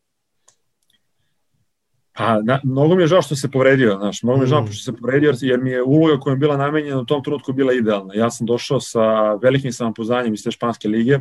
Pa, 2.17 2.41
na, 2.41 2.59
mnogo 2.63 2.95
mi 2.95 3.03
je 3.03 3.07
žao 3.07 3.21
što 3.21 3.35
se 3.35 3.51
povredio, 3.51 3.97
znaš, 3.99 4.23
mnogo 4.23 4.37
mi 4.37 4.43
je 4.43 4.47
žao 4.47 4.61
mm. 4.61 4.67
što 4.67 4.91
se 4.91 4.97
povredio, 4.97 5.33
jer 5.41 5.61
mi 5.61 5.69
je 5.69 5.83
uloga 5.83 6.19
koja 6.19 6.31
je 6.31 6.37
bila 6.37 6.57
namenjena 6.57 6.99
u 6.99 7.05
tom 7.05 7.23
trenutku 7.23 7.53
bila 7.53 7.73
idealna. 7.73 8.13
Ja 8.13 8.29
sam 8.31 8.47
došao 8.47 8.79
sa 8.79 9.33
velikim 9.33 9.73
samopoznanjem 9.73 10.33
iz 10.33 10.43
te 10.43 10.51
španske 10.51 10.87
lige, 10.87 11.19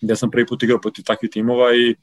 gde 0.00 0.16
sam 0.16 0.30
prvi 0.30 0.46
put 0.46 0.62
igrao 0.62 0.80
protiv 0.80 1.04
takvih 1.04 1.30
timova 1.30 1.74
i 1.74 1.90
e, 1.90 1.96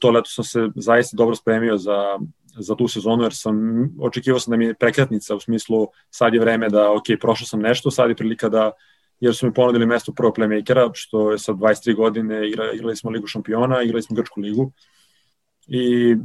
to 0.00 0.10
leto 0.10 0.30
sam 0.30 0.44
se 0.44 0.68
zaista 0.76 1.16
dobro 1.16 1.34
spremio 1.34 1.76
za, 1.76 2.18
za 2.58 2.74
tu 2.74 2.88
sezonu, 2.88 3.22
jer 3.22 3.34
sam 3.34 3.56
očekivao 4.00 4.40
sam 4.40 4.50
da 4.50 4.56
mi 4.56 4.64
je 4.64 4.74
prekretnica 4.74 5.34
u 5.34 5.40
smislu 5.40 5.88
sad 6.10 6.34
je 6.34 6.40
vreme 6.40 6.68
da, 6.68 6.92
ok, 6.92 7.04
prošao 7.20 7.46
sam 7.46 7.60
nešto, 7.60 7.90
sad 7.90 8.08
je 8.08 8.16
prilika 8.16 8.48
da, 8.48 8.70
jer 9.20 9.34
su 9.34 9.46
mi 9.46 9.54
ponudili 9.54 9.86
mesto 9.86 10.12
prvog 10.12 10.34
playmakera, 10.38 10.90
što 10.94 11.30
je 11.32 11.38
sa 11.38 11.52
23 11.52 11.96
godine, 11.96 12.48
igra, 12.48 12.72
igrali 12.72 12.96
smo 12.96 13.10
Ligu 13.10 13.26
šampiona, 13.26 13.82
igrali 13.82 14.02
smo 14.02 14.16
Grčku 14.16 14.40
ligu 14.40 14.72
i 15.66 16.16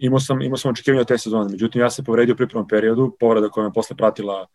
imao 0.00 0.20
sam, 0.20 0.42
imao 0.42 0.56
sam 0.56 0.70
očekivanja 0.70 1.04
te 1.04 1.18
sezone. 1.18 1.50
Međutim, 1.50 1.80
ja 1.80 1.90
se 1.90 2.04
povredio 2.04 2.32
u 2.32 2.36
pripremnom 2.36 2.68
periodu, 2.68 3.16
povreda 3.20 3.48
koja 3.48 3.66
me 3.66 3.72
posle 3.72 3.96
pratila 3.96 4.46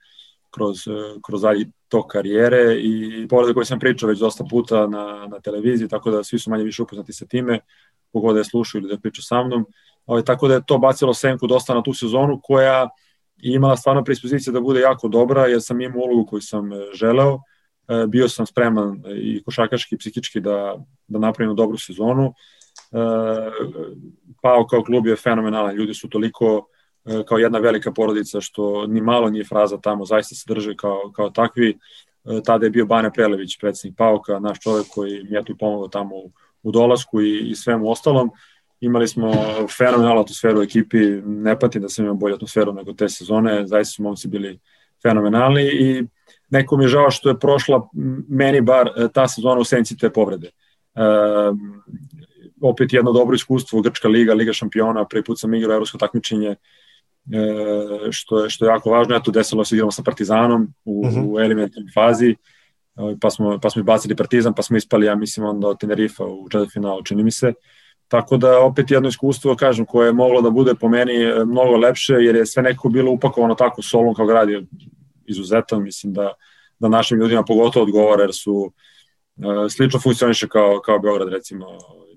kroz, 0.50 0.78
kroz 1.26 1.42
dalji 1.42 1.66
tok 1.88 2.12
karijere 2.12 2.76
i 2.82 3.28
povreda 3.30 3.54
koju 3.54 3.66
sam 3.66 3.80
pričao 3.80 4.10
već 4.10 4.20
dosta 4.20 4.44
puta 4.50 4.88
na, 4.88 5.28
na 5.32 5.40
televiziji, 5.40 5.90
tako 5.90 6.12
da 6.12 6.24
svi 6.24 6.40
su 6.40 6.50
manje 6.50 6.64
više 6.64 6.84
upoznati 6.84 7.14
sa 7.14 7.26
time, 7.26 7.60
kogod 8.12 8.36
da 8.36 8.40
je 8.40 8.46
slušao 8.46 8.80
ili 8.80 8.88
da 8.88 8.94
je 8.94 9.00
pričao 9.00 9.24
sa 9.24 9.44
mnom. 9.44 9.66
Ovaj, 10.06 10.24
tako 10.24 10.48
da 10.48 10.54
je 10.54 10.66
to 10.68 10.78
bacilo 10.78 11.14
senku 11.14 11.48
dosta 11.48 11.74
na 11.74 11.84
tu 11.84 11.94
sezonu 11.94 12.40
koja 12.44 12.90
je 13.38 13.56
imala 13.56 13.78
stvarno 13.78 14.04
predispozicije 14.04 14.54
da 14.54 14.62
bude 14.62 14.80
jako 14.80 15.08
dobra, 15.08 15.48
jer 15.48 15.62
sam 15.62 15.82
imao 15.82 16.02
ulogu 16.02 16.26
koju 16.26 16.42
sam 16.42 16.74
e, 16.74 16.76
želeo, 16.94 17.40
e, 17.88 18.08
bio 18.08 18.30
sam 18.30 18.46
spreman 18.46 19.04
i 19.18 19.44
košarkaški 19.44 19.96
i 19.96 19.98
psihički 19.98 20.40
da, 20.40 20.76
da 21.08 21.20
napravim 21.20 21.56
dobru 21.56 21.78
sezonu. 21.78 22.34
E, 22.92 22.98
Pao 24.42 24.68
kao 24.68 24.84
klub 24.84 25.08
je 25.08 25.16
fenomenalan, 25.16 25.76
ljudi 25.76 25.94
su 25.94 26.10
toliko 26.10 26.68
kao 27.28 27.38
jedna 27.38 27.60
velika 27.60 27.92
porodica, 27.92 28.42
što 28.42 28.88
ni 28.88 29.02
malo 29.02 29.30
nije 29.30 29.46
fraza 29.46 29.78
tamo, 29.78 30.06
zaista 30.06 30.36
se 30.36 30.44
drže 30.48 30.76
kao, 30.76 31.12
kao 31.16 31.30
takvi. 31.30 31.78
Tada 32.46 32.66
je 32.66 32.70
bio 32.70 32.86
Bane 32.86 33.12
Prelević, 33.14 33.60
predsednik 33.60 33.98
Pauka, 33.98 34.40
naš 34.40 34.60
čovek 34.60 34.86
koji 34.94 35.24
mi 35.24 35.36
je 35.36 35.44
tu 35.44 35.56
pomogao 35.60 35.88
tamo 35.88 36.16
u, 36.16 36.32
u 36.64 36.72
dolasku 36.72 37.22
i, 37.22 37.40
i 37.50 37.56
svemu 37.56 37.90
ostalom 37.92 38.32
imali 38.82 39.08
smo 39.08 39.34
fenomenalnu 39.78 40.22
atmosferu 40.22 40.60
u 40.60 40.64
ekipi, 40.64 40.98
ne 41.26 41.60
pati 41.60 41.80
da 41.80 41.90
sam 41.90 42.06
imao 42.06 42.16
bolju 42.16 42.36
atmosferu 42.36 42.74
nego 42.74 42.94
te 42.94 43.10
sezone, 43.10 43.68
zaista 43.68 43.96
su 43.96 44.04
momci 44.04 44.28
bili 44.28 44.60
fenomenalni 45.04 45.64
i 45.64 46.04
neko 46.50 46.78
mi 46.78 46.84
je 46.84 46.88
žao 46.88 47.12
što 47.12 47.30
je 47.30 47.40
prošla 47.40 47.88
meni 48.30 48.62
bar 48.62 48.90
ta 49.14 49.28
sezona 49.28 49.62
u 49.62 49.64
senci 49.64 49.98
te 49.98 50.10
povrede. 50.10 50.48
E, 50.48 51.02
opet 52.62 52.94
jedno 52.94 53.12
dobro 53.12 53.36
iskustvo, 53.36 53.82
Grčka 53.82 54.08
liga, 54.08 54.34
Liga 54.34 54.54
šampiona, 54.54 55.06
prvi 55.06 55.24
put 55.24 55.40
sam 55.40 55.54
igrao 55.54 55.76
evropsko 55.76 55.98
takmičenje, 55.98 56.50
e, 56.50 56.58
što 58.12 58.44
je, 58.44 58.50
što 58.50 58.66
je 58.66 58.70
jako 58.70 58.90
važno. 58.90 59.16
Eto, 59.16 59.32
desilo 59.32 59.66
se 59.66 59.76
igramo 59.76 59.92
sa 59.92 60.04
Partizanom 60.04 60.74
u, 60.86 61.02
uh 61.06 61.12
mhm. 61.12 61.20
-huh. 61.20 61.34
u 61.34 61.40
eliminatornoj 61.40 61.92
fazi, 61.94 62.30
e, 62.30 62.36
pa 63.22 63.30
smo, 63.30 63.60
pa 63.62 63.70
smo 63.70 63.80
izbacili 63.80 64.16
Partizan, 64.16 64.54
pa 64.54 64.62
smo 64.62 64.78
ispali, 64.78 65.06
ja 65.06 65.16
mislim, 65.16 65.46
onda 65.46 65.68
od 65.68 65.80
Tenerifa 65.80 66.26
u 66.26 66.50
četvrtfinalu, 66.50 67.04
čini 67.04 67.24
mi 67.24 67.32
se. 67.32 67.54
Tako 68.08 68.38
da 68.38 68.60
opet 68.60 68.92
jedno 68.92 69.10
iskustvo, 69.10 69.56
kažem, 69.56 69.86
koje 69.86 70.08
je 70.08 70.14
moglo 70.14 70.42
da 70.42 70.50
bude 70.50 70.76
po 70.76 70.90
meni 70.90 71.14
e, 71.14 71.46
mnogo 71.46 71.78
lepše, 71.78 72.14
jer 72.14 72.36
je 72.36 72.46
sve 72.46 72.64
neko 72.64 72.90
bilo 72.90 73.12
upakovano 73.12 73.56
tako, 73.56 73.82
Solon 73.82 74.14
kao 74.14 74.26
grad 74.26 74.50
je 74.50 74.66
izuzetan, 75.26 75.84
mislim 75.84 76.14
da, 76.14 76.34
da 76.80 76.88
našim 76.88 77.20
ljudima 77.20 77.44
pogotovo 77.44 77.84
odgovara, 77.84 78.22
jer 78.22 78.34
su 78.34 78.54
uh, 78.54 78.74
slično 79.70 80.00
funkcioniše 80.00 80.48
kao, 80.48 80.80
kao 80.86 81.00
Beograd, 81.00 81.30
recimo, 81.30 81.66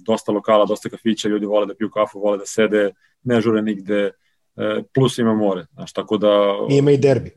dosta 0.09 0.33
lokala, 0.33 0.67
dosta 0.67 0.89
kafića, 0.89 1.29
ljudi 1.29 1.47
vole 1.47 1.67
da 1.67 1.75
piju 1.75 1.91
kafu, 1.91 2.21
vole 2.21 2.39
da 2.39 2.47
sede, 2.47 2.91
ne 3.25 3.41
žure 3.41 3.63
nigde, 3.63 4.11
uh, 4.57 4.85
plus 4.95 5.19
ima 5.19 5.35
more, 5.35 5.67
znaš, 5.73 5.93
tako 5.93 6.19
da... 6.19 6.33
I 6.71 6.77
ima 6.77 6.91
i 6.91 6.97
derbi. 6.97 7.33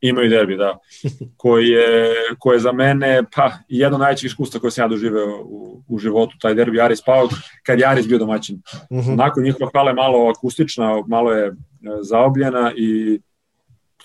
Imaju 0.00 0.30
derbi, 0.30 0.56
da. 0.56 0.78
koji 1.42 1.68
je, 1.68 2.14
koji 2.38 2.56
je 2.56 2.60
za 2.60 2.72
mene, 2.72 3.22
pa, 3.36 3.52
jedno 3.68 3.98
najvećih 3.98 4.26
iskustva 4.26 4.60
koje 4.60 4.70
sam 4.70 4.84
ja 4.84 4.88
doživeo 4.88 5.42
u, 5.44 5.82
u 5.88 5.98
životu, 5.98 6.38
taj 6.40 6.54
derbi 6.54 6.80
Aris 6.80 7.02
Pauk, 7.04 7.30
kad 7.66 7.78
je 7.78 7.86
Aris 7.86 8.08
bio 8.08 8.18
domaćin. 8.18 8.62
Mhm. 8.92 9.00
-huh. 9.00 9.16
Nakon 9.16 9.44
njihova 9.44 9.70
hala 9.74 9.90
je 9.90 9.94
malo 9.94 10.30
akustična, 10.30 11.02
malo 11.06 11.32
je 11.32 11.46
e, 11.46 11.52
zaobljena 12.02 12.72
i 12.76 13.20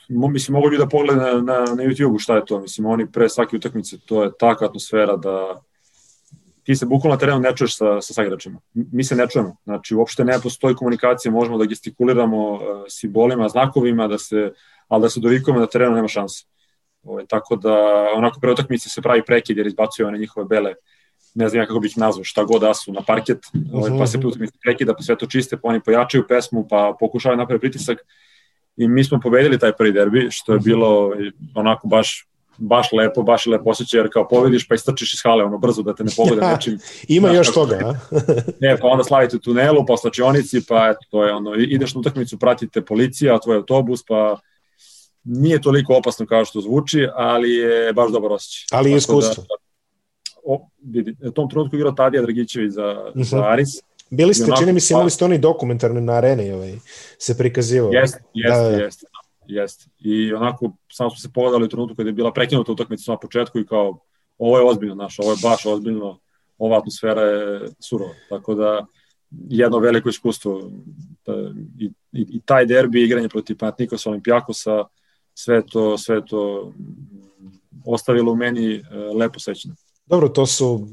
mislim, 0.10 0.54
mogu 0.54 0.70
bi 0.70 0.78
da 0.78 0.88
pogleda 0.88 1.22
na, 1.22 1.42
na, 1.42 1.60
na 1.60 1.84
YouTube-u 1.84 2.20
šta 2.20 2.36
je 2.36 2.46
to. 2.46 2.60
Mislim, 2.60 2.86
oni 2.86 3.12
pre 3.12 3.30
svake 3.30 3.56
utakmice, 3.56 3.98
to 4.06 4.24
je 4.24 4.32
taka 4.40 4.66
atmosfera 4.66 5.18
da 5.18 5.62
ti 6.66 6.76
se 6.76 6.86
bukvalno 6.86 7.16
na 7.16 7.20
terenu 7.20 7.40
ne 7.40 7.52
čuješ 7.56 7.78
sa, 7.78 8.02
sa 8.02 8.14
sagračima. 8.14 8.60
Mi 8.74 9.04
se 9.04 9.16
ne 9.16 9.28
čujemo. 9.30 9.56
Znači, 9.64 9.96
uopšte 9.96 10.26
ne 10.26 10.40
postoji 10.44 10.76
komunikacija, 10.76 11.32
možemo 11.32 11.58
da 11.58 11.66
gestikuliramo 11.66 12.52
uh, 12.54 12.60
simbolima, 12.90 13.50
znakovima, 13.50 14.08
da 14.08 14.18
se 14.18 14.52
ali 14.88 15.02
da 15.02 15.10
se 15.10 15.20
dovikujemo 15.20 15.60
na 15.60 15.68
terenu 15.68 15.96
nema 15.96 16.08
šanse. 16.08 16.46
Ove, 17.04 17.12
ovaj, 17.12 17.26
tako 17.26 17.56
da 17.56 17.74
onako 18.16 18.40
pre 18.40 18.52
utakmice 18.52 18.90
se 18.90 19.02
pravi 19.02 19.26
prekid 19.26 19.58
jer 19.58 19.68
izbacuju 19.68 20.08
one 20.08 20.18
njihove 20.18 20.46
bele 20.46 20.74
ne 21.36 21.50
znam 21.50 21.62
ja 21.62 21.68
kako 21.68 21.80
bih 21.80 21.92
ih 21.92 21.98
nazvao, 21.98 22.24
šta 22.24 22.44
god 22.44 22.62
da 22.62 22.74
su 22.74 22.94
na 22.94 23.02
parket, 23.02 23.46
ovaj, 23.74 23.92
pa 24.00 24.08
se 24.08 24.18
mhm. 24.18 24.28
utakmice 24.28 24.58
prekida, 24.64 24.94
pa 24.94 25.04
sve 25.04 25.18
to 25.18 25.26
čiste, 25.26 25.58
pa 25.58 25.68
oni 25.68 25.82
pojačaju 25.84 26.28
pesmu, 26.28 26.68
pa 26.70 26.96
pokušavaju 27.00 27.38
napraviti 27.38 27.62
pritisak 27.62 27.98
i 28.78 28.88
mi 28.88 29.04
smo 29.04 29.20
pobedili 29.20 29.60
taj 29.60 29.76
prvi 29.76 29.92
derbi, 29.92 30.28
što 30.32 30.52
je 30.52 30.56
mhm. 30.56 30.64
bilo 30.64 31.14
onako 31.56 31.88
baš 31.88 32.28
baš 32.58 32.88
lepo, 32.92 33.24
baš 33.24 33.46
lepo 33.46 33.70
osjećaj, 33.70 34.00
jer 34.00 34.10
kao 34.14 34.28
pobediš 34.28 34.68
pa 34.68 34.76
istrčiš 34.76 35.14
iz 35.14 35.20
hale 35.24 35.44
ono 35.44 35.58
brzo 35.58 35.82
da 35.82 35.96
te 35.96 36.04
ne 36.04 36.12
pogode 36.18 36.42
nečim. 36.54 36.80
Ima 37.08 37.32
još 37.32 37.54
toga, 37.54 37.76
a? 37.84 38.16
ne, 38.62 38.78
pa 38.82 38.88
onda 38.88 39.04
slavite 39.04 39.36
u 39.36 39.40
tunelu, 39.40 39.86
pa 39.88 39.98
slačionici, 39.98 40.66
pa 40.68 40.90
eto, 40.90 41.00
to 41.10 41.24
je 41.24 41.34
ono, 41.34 41.56
ideš 41.56 41.94
na 41.94 42.00
utakmicu, 42.00 42.40
pratite 42.40 42.82
policija, 42.82 43.40
tvoj 43.40 43.56
autobus, 43.56 44.04
pa 44.08 44.40
nije 45.24 45.62
toliko 45.62 45.96
opasno 45.96 46.26
kao 46.26 46.46
što 46.46 46.62
zvuči, 46.62 47.08
ali 47.16 47.52
je 47.52 47.94
baš 47.94 48.12
dobar 48.12 48.32
osjećaj. 48.32 48.80
Ali 48.80 48.92
je 48.92 48.98
iskustvo. 48.98 49.44
Da, 49.44 49.56
o, 50.44 50.70
vidi, 50.84 51.16
u 51.28 51.32
tom 51.32 51.50
trenutku 51.50 51.76
igrao 51.76 51.92
Tadija 51.92 52.22
Dragićević 52.22 52.72
za, 52.72 53.12
uh 53.16 53.16
-huh. 53.16 53.24
za 53.24 53.38
mhm. 53.38 53.48
Aris. 53.48 53.70
Bili 54.10 54.34
ste, 54.34 54.44
onako, 54.44 54.60
čini 54.60 54.74
mi 54.74 54.80
se, 54.80 54.94
imali 54.94 55.10
ste 55.10 55.26
onaj 55.26 55.38
dokumentarni 55.38 56.02
na 56.02 56.14
areni 56.14 56.52
ovaj, 56.52 56.74
se 57.18 57.38
prikazivao. 57.38 57.92
Jeste, 57.92 58.24
jeste, 58.34 58.64
da, 58.64 58.70
da. 58.70 59.15
Jeste. 59.48 59.84
Jest. 59.84 59.90
I 60.00 60.34
onako, 60.34 60.72
samo 60.92 61.10
smo 61.10 61.20
se 61.20 61.34
pogledali 61.34 61.66
u 61.66 61.70
trenutku 61.70 61.96
kada 61.96 62.10
je 62.10 62.14
bila 62.14 62.34
prekinuta 62.34 62.72
utakmica 62.72 63.12
na 63.12 63.18
početku 63.18 63.60
i 63.60 63.66
kao, 63.66 64.00
ovo 64.38 64.58
je 64.58 64.66
ozbiljno, 64.66 64.96
naš, 64.96 65.20
ovo 65.20 65.32
je 65.32 65.38
baš 65.44 65.66
ozbiljno, 65.66 66.20
ova 66.58 66.78
atmosfera 66.78 67.22
je 67.22 67.70
surova. 67.80 68.14
Tako 68.30 68.56
da, 68.56 68.86
jedno 69.50 69.80
veliko 69.80 70.10
iskustvo. 70.10 70.72
Da, 71.26 71.34
i, 71.80 71.86
i, 72.12 72.26
I 72.30 72.42
taj 72.46 72.66
derbi, 72.66 73.04
igranje 73.04 73.30
protiv 73.30 73.58
Panatnikosa, 73.58 74.10
Olimpijakosa, 74.10 74.84
sve 75.34 75.66
to, 75.66 75.98
sve 75.98 76.26
to 76.26 76.74
ostavilo 77.86 78.32
u 78.32 78.36
meni 78.36 78.76
e, 78.76 78.82
lepo 78.96 79.40
sećanje. 79.40 79.76
Dobro, 80.06 80.30
to 80.30 80.46
su 80.46 80.88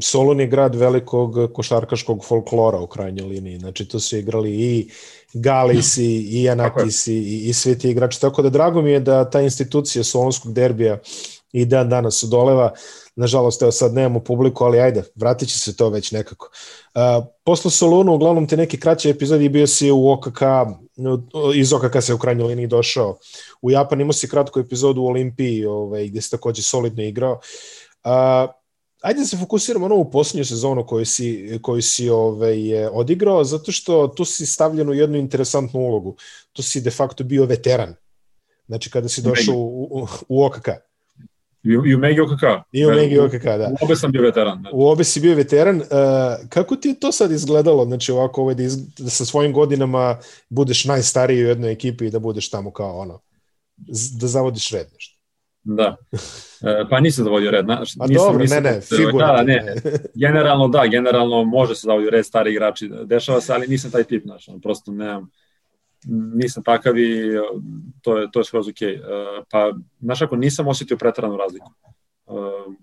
Solun 0.00 0.40
je 0.40 0.46
grad 0.46 0.74
velikog 0.74 1.52
košarkaškog 1.52 2.24
folklora 2.24 2.80
u 2.80 2.86
krajnjoj 2.86 3.26
liniji. 3.26 3.58
Znači, 3.58 3.88
tu 3.88 4.00
su 4.00 4.16
igrali 4.16 4.52
i 4.52 4.88
Galis 5.34 5.96
i, 5.98 6.42
i 6.42 6.48
Anakis 6.48 7.06
i, 7.06 7.48
i 7.48 7.52
svi 7.52 7.78
ti 7.78 7.90
igrači. 7.90 8.20
Tako 8.20 8.42
da 8.42 8.50
drago 8.50 8.82
mi 8.82 8.90
je 8.90 9.00
da 9.00 9.30
ta 9.30 9.40
institucija 9.40 10.04
Solonskog 10.04 10.52
derbija 10.52 10.98
i 11.52 11.64
dan 11.64 11.88
danas 11.88 12.24
odoleva. 12.24 12.72
Nažalost, 13.16 13.62
evo 13.62 13.72
sad 13.72 13.94
nemamo 13.94 14.20
publiku, 14.20 14.64
ali 14.64 14.80
ajde, 14.80 15.02
vratit 15.14 15.48
će 15.48 15.58
se 15.58 15.76
to 15.76 15.88
već 15.88 16.12
nekako. 16.12 16.48
Uh, 16.94 17.24
posle 17.44 17.70
Solunu, 17.70 18.14
uglavnom 18.14 18.46
te 18.46 18.56
neki 18.56 18.80
kraće 18.80 19.10
epizodi 19.10 19.48
bio 19.48 19.66
si 19.66 19.90
u 19.90 20.10
OKK, 20.10 20.40
iz 21.54 21.72
OKK 21.72 22.02
se 22.02 22.14
u 22.14 22.18
krajnjoj 22.18 22.48
liniji 22.48 22.66
došao. 22.66 23.18
U 23.62 23.70
Japan 23.70 24.00
imao 24.00 24.12
si 24.12 24.28
kratku 24.28 24.60
epizodu 24.60 25.02
u 25.02 25.06
Olimpiji, 25.06 25.64
ovaj, 25.64 26.08
gde 26.08 26.20
si 26.20 26.30
takođe 26.30 26.62
solidno 26.62 27.02
igrao. 27.02 27.40
Uh, 28.04 28.61
ajde 29.02 29.20
da 29.20 29.26
se 29.26 29.36
fokusiramo 29.36 29.88
na 29.88 29.94
ovu 29.94 30.10
posljednju 30.10 30.44
sezonu 30.44 30.86
koju 30.86 31.04
si, 31.04 31.58
koju 31.62 31.82
si 31.82 32.08
ovaj, 32.08 32.86
odigrao, 32.86 33.44
zato 33.44 33.72
što 33.72 34.08
tu 34.08 34.24
si 34.24 34.46
stavljen 34.46 34.88
u 34.88 34.94
jednu 34.94 35.18
interesantnu 35.18 35.80
ulogu. 35.80 36.16
Tu 36.52 36.62
si 36.62 36.80
de 36.80 36.90
facto 36.90 37.24
bio 37.24 37.44
veteran. 37.44 37.94
Znači, 38.66 38.90
kada 38.90 39.08
si 39.08 39.22
došao 39.22 39.54
u, 39.54 39.88
u, 39.90 40.06
u 40.28 40.44
OKK. 40.44 40.68
I, 41.64 41.94
u 41.94 41.98
Megi 41.98 42.20
OKK. 42.20 42.42
I 42.72 42.86
u 42.86 42.90
Megi 42.90 43.18
OKK, 43.18 43.44
da. 43.44 43.70
U 43.80 43.84
obe 43.84 43.96
sam 43.96 44.12
bio 44.12 44.22
veteran. 44.22 44.58
Znači. 44.60 44.76
U 44.76 44.88
obe 44.88 45.04
si 45.04 45.20
bio 45.20 45.34
veteran. 45.34 45.76
Uh, 45.76 45.84
kako 46.48 46.76
ti 46.76 46.88
je 46.88 47.00
to 47.00 47.12
sad 47.12 47.32
izgledalo? 47.32 47.84
Znači, 47.84 48.12
ovako, 48.12 48.42
ovaj, 48.42 48.54
da, 48.54 48.62
iz, 48.62 48.76
da 48.98 49.10
sa 49.10 49.24
svojim 49.24 49.52
godinama 49.52 50.18
budeš 50.48 50.84
najstariji 50.84 51.44
u 51.44 51.48
jednoj 51.48 51.72
ekipi 51.72 52.06
i 52.06 52.10
da 52.10 52.18
budeš 52.18 52.50
tamo 52.50 52.70
kao 52.70 52.98
ono, 52.98 53.20
da 54.20 54.26
zavodiš 54.26 54.70
red 54.70 54.86
nešto. 54.94 55.11
Da. 55.64 55.96
E, 56.62 56.84
pa 56.90 57.00
nisam 57.00 57.24
zavodio 57.24 57.50
red. 57.50 57.64
Znaš, 57.64 57.94
A 58.00 58.06
nisam, 58.06 58.26
dobro, 58.26 58.38
nisam, 58.38 58.62
ne, 58.62 58.70
ne, 58.70 58.80
figura. 58.80 59.26
Da, 59.26 59.42
ne. 59.42 59.74
Generalno, 60.24 60.68
da, 60.68 60.86
generalno 60.86 61.44
može 61.44 61.74
se 61.74 61.86
zavodio 61.86 62.10
red 62.10 62.26
stari 62.26 62.50
igrači. 62.50 62.90
Dešava 63.04 63.40
se, 63.40 63.52
ali 63.52 63.68
nisam 63.68 63.90
taj 63.90 64.04
tip, 64.04 64.22
znaš, 64.24 64.46
prosto 64.62 64.92
nemam, 64.92 65.30
nisam 66.34 66.62
takav 66.62 66.98
i 66.98 67.22
to 68.02 68.18
je, 68.18 68.30
to 68.30 68.40
je 68.40 68.44
skroz 68.44 68.68
okej. 68.68 68.96
Okay. 68.96 69.38
E, 69.38 69.42
pa, 69.50 69.72
znaš, 70.00 70.22
ako 70.22 70.36
nisam 70.36 70.68
osetio 70.68 70.96
pretaranu 70.96 71.36
razliku. 71.36 71.72
E, 72.26 72.32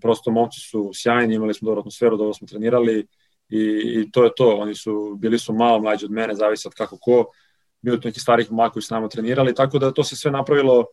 prosto 0.00 0.30
momci 0.30 0.60
su 0.60 0.90
sjajni, 0.94 1.34
imali 1.34 1.54
smo 1.54 1.66
dobru 1.66 1.80
atmosferu, 1.80 2.16
dobro 2.16 2.34
smo 2.34 2.46
trenirali 2.46 3.06
i, 3.48 3.82
i 3.84 4.10
to 4.10 4.24
je 4.24 4.30
to. 4.36 4.56
Oni 4.56 4.74
su, 4.74 5.16
bili 5.18 5.38
su 5.38 5.52
malo 5.52 5.80
mlađi 5.80 6.04
od 6.04 6.10
mene, 6.10 6.34
zavisi 6.34 6.68
od 6.68 6.74
kako 6.74 6.98
ko. 6.98 7.24
Bili 7.82 8.00
tu 8.00 8.08
neki 8.08 8.20
starih 8.20 8.52
mlaka 8.52 8.72
koji 8.72 8.82
su 8.82 8.94
nama 8.94 9.08
trenirali, 9.08 9.54
tako 9.54 9.78
da 9.78 9.90
to 9.92 10.04
se 10.04 10.16
sve 10.16 10.30
napravilo 10.30 10.78
uh, 10.78 10.86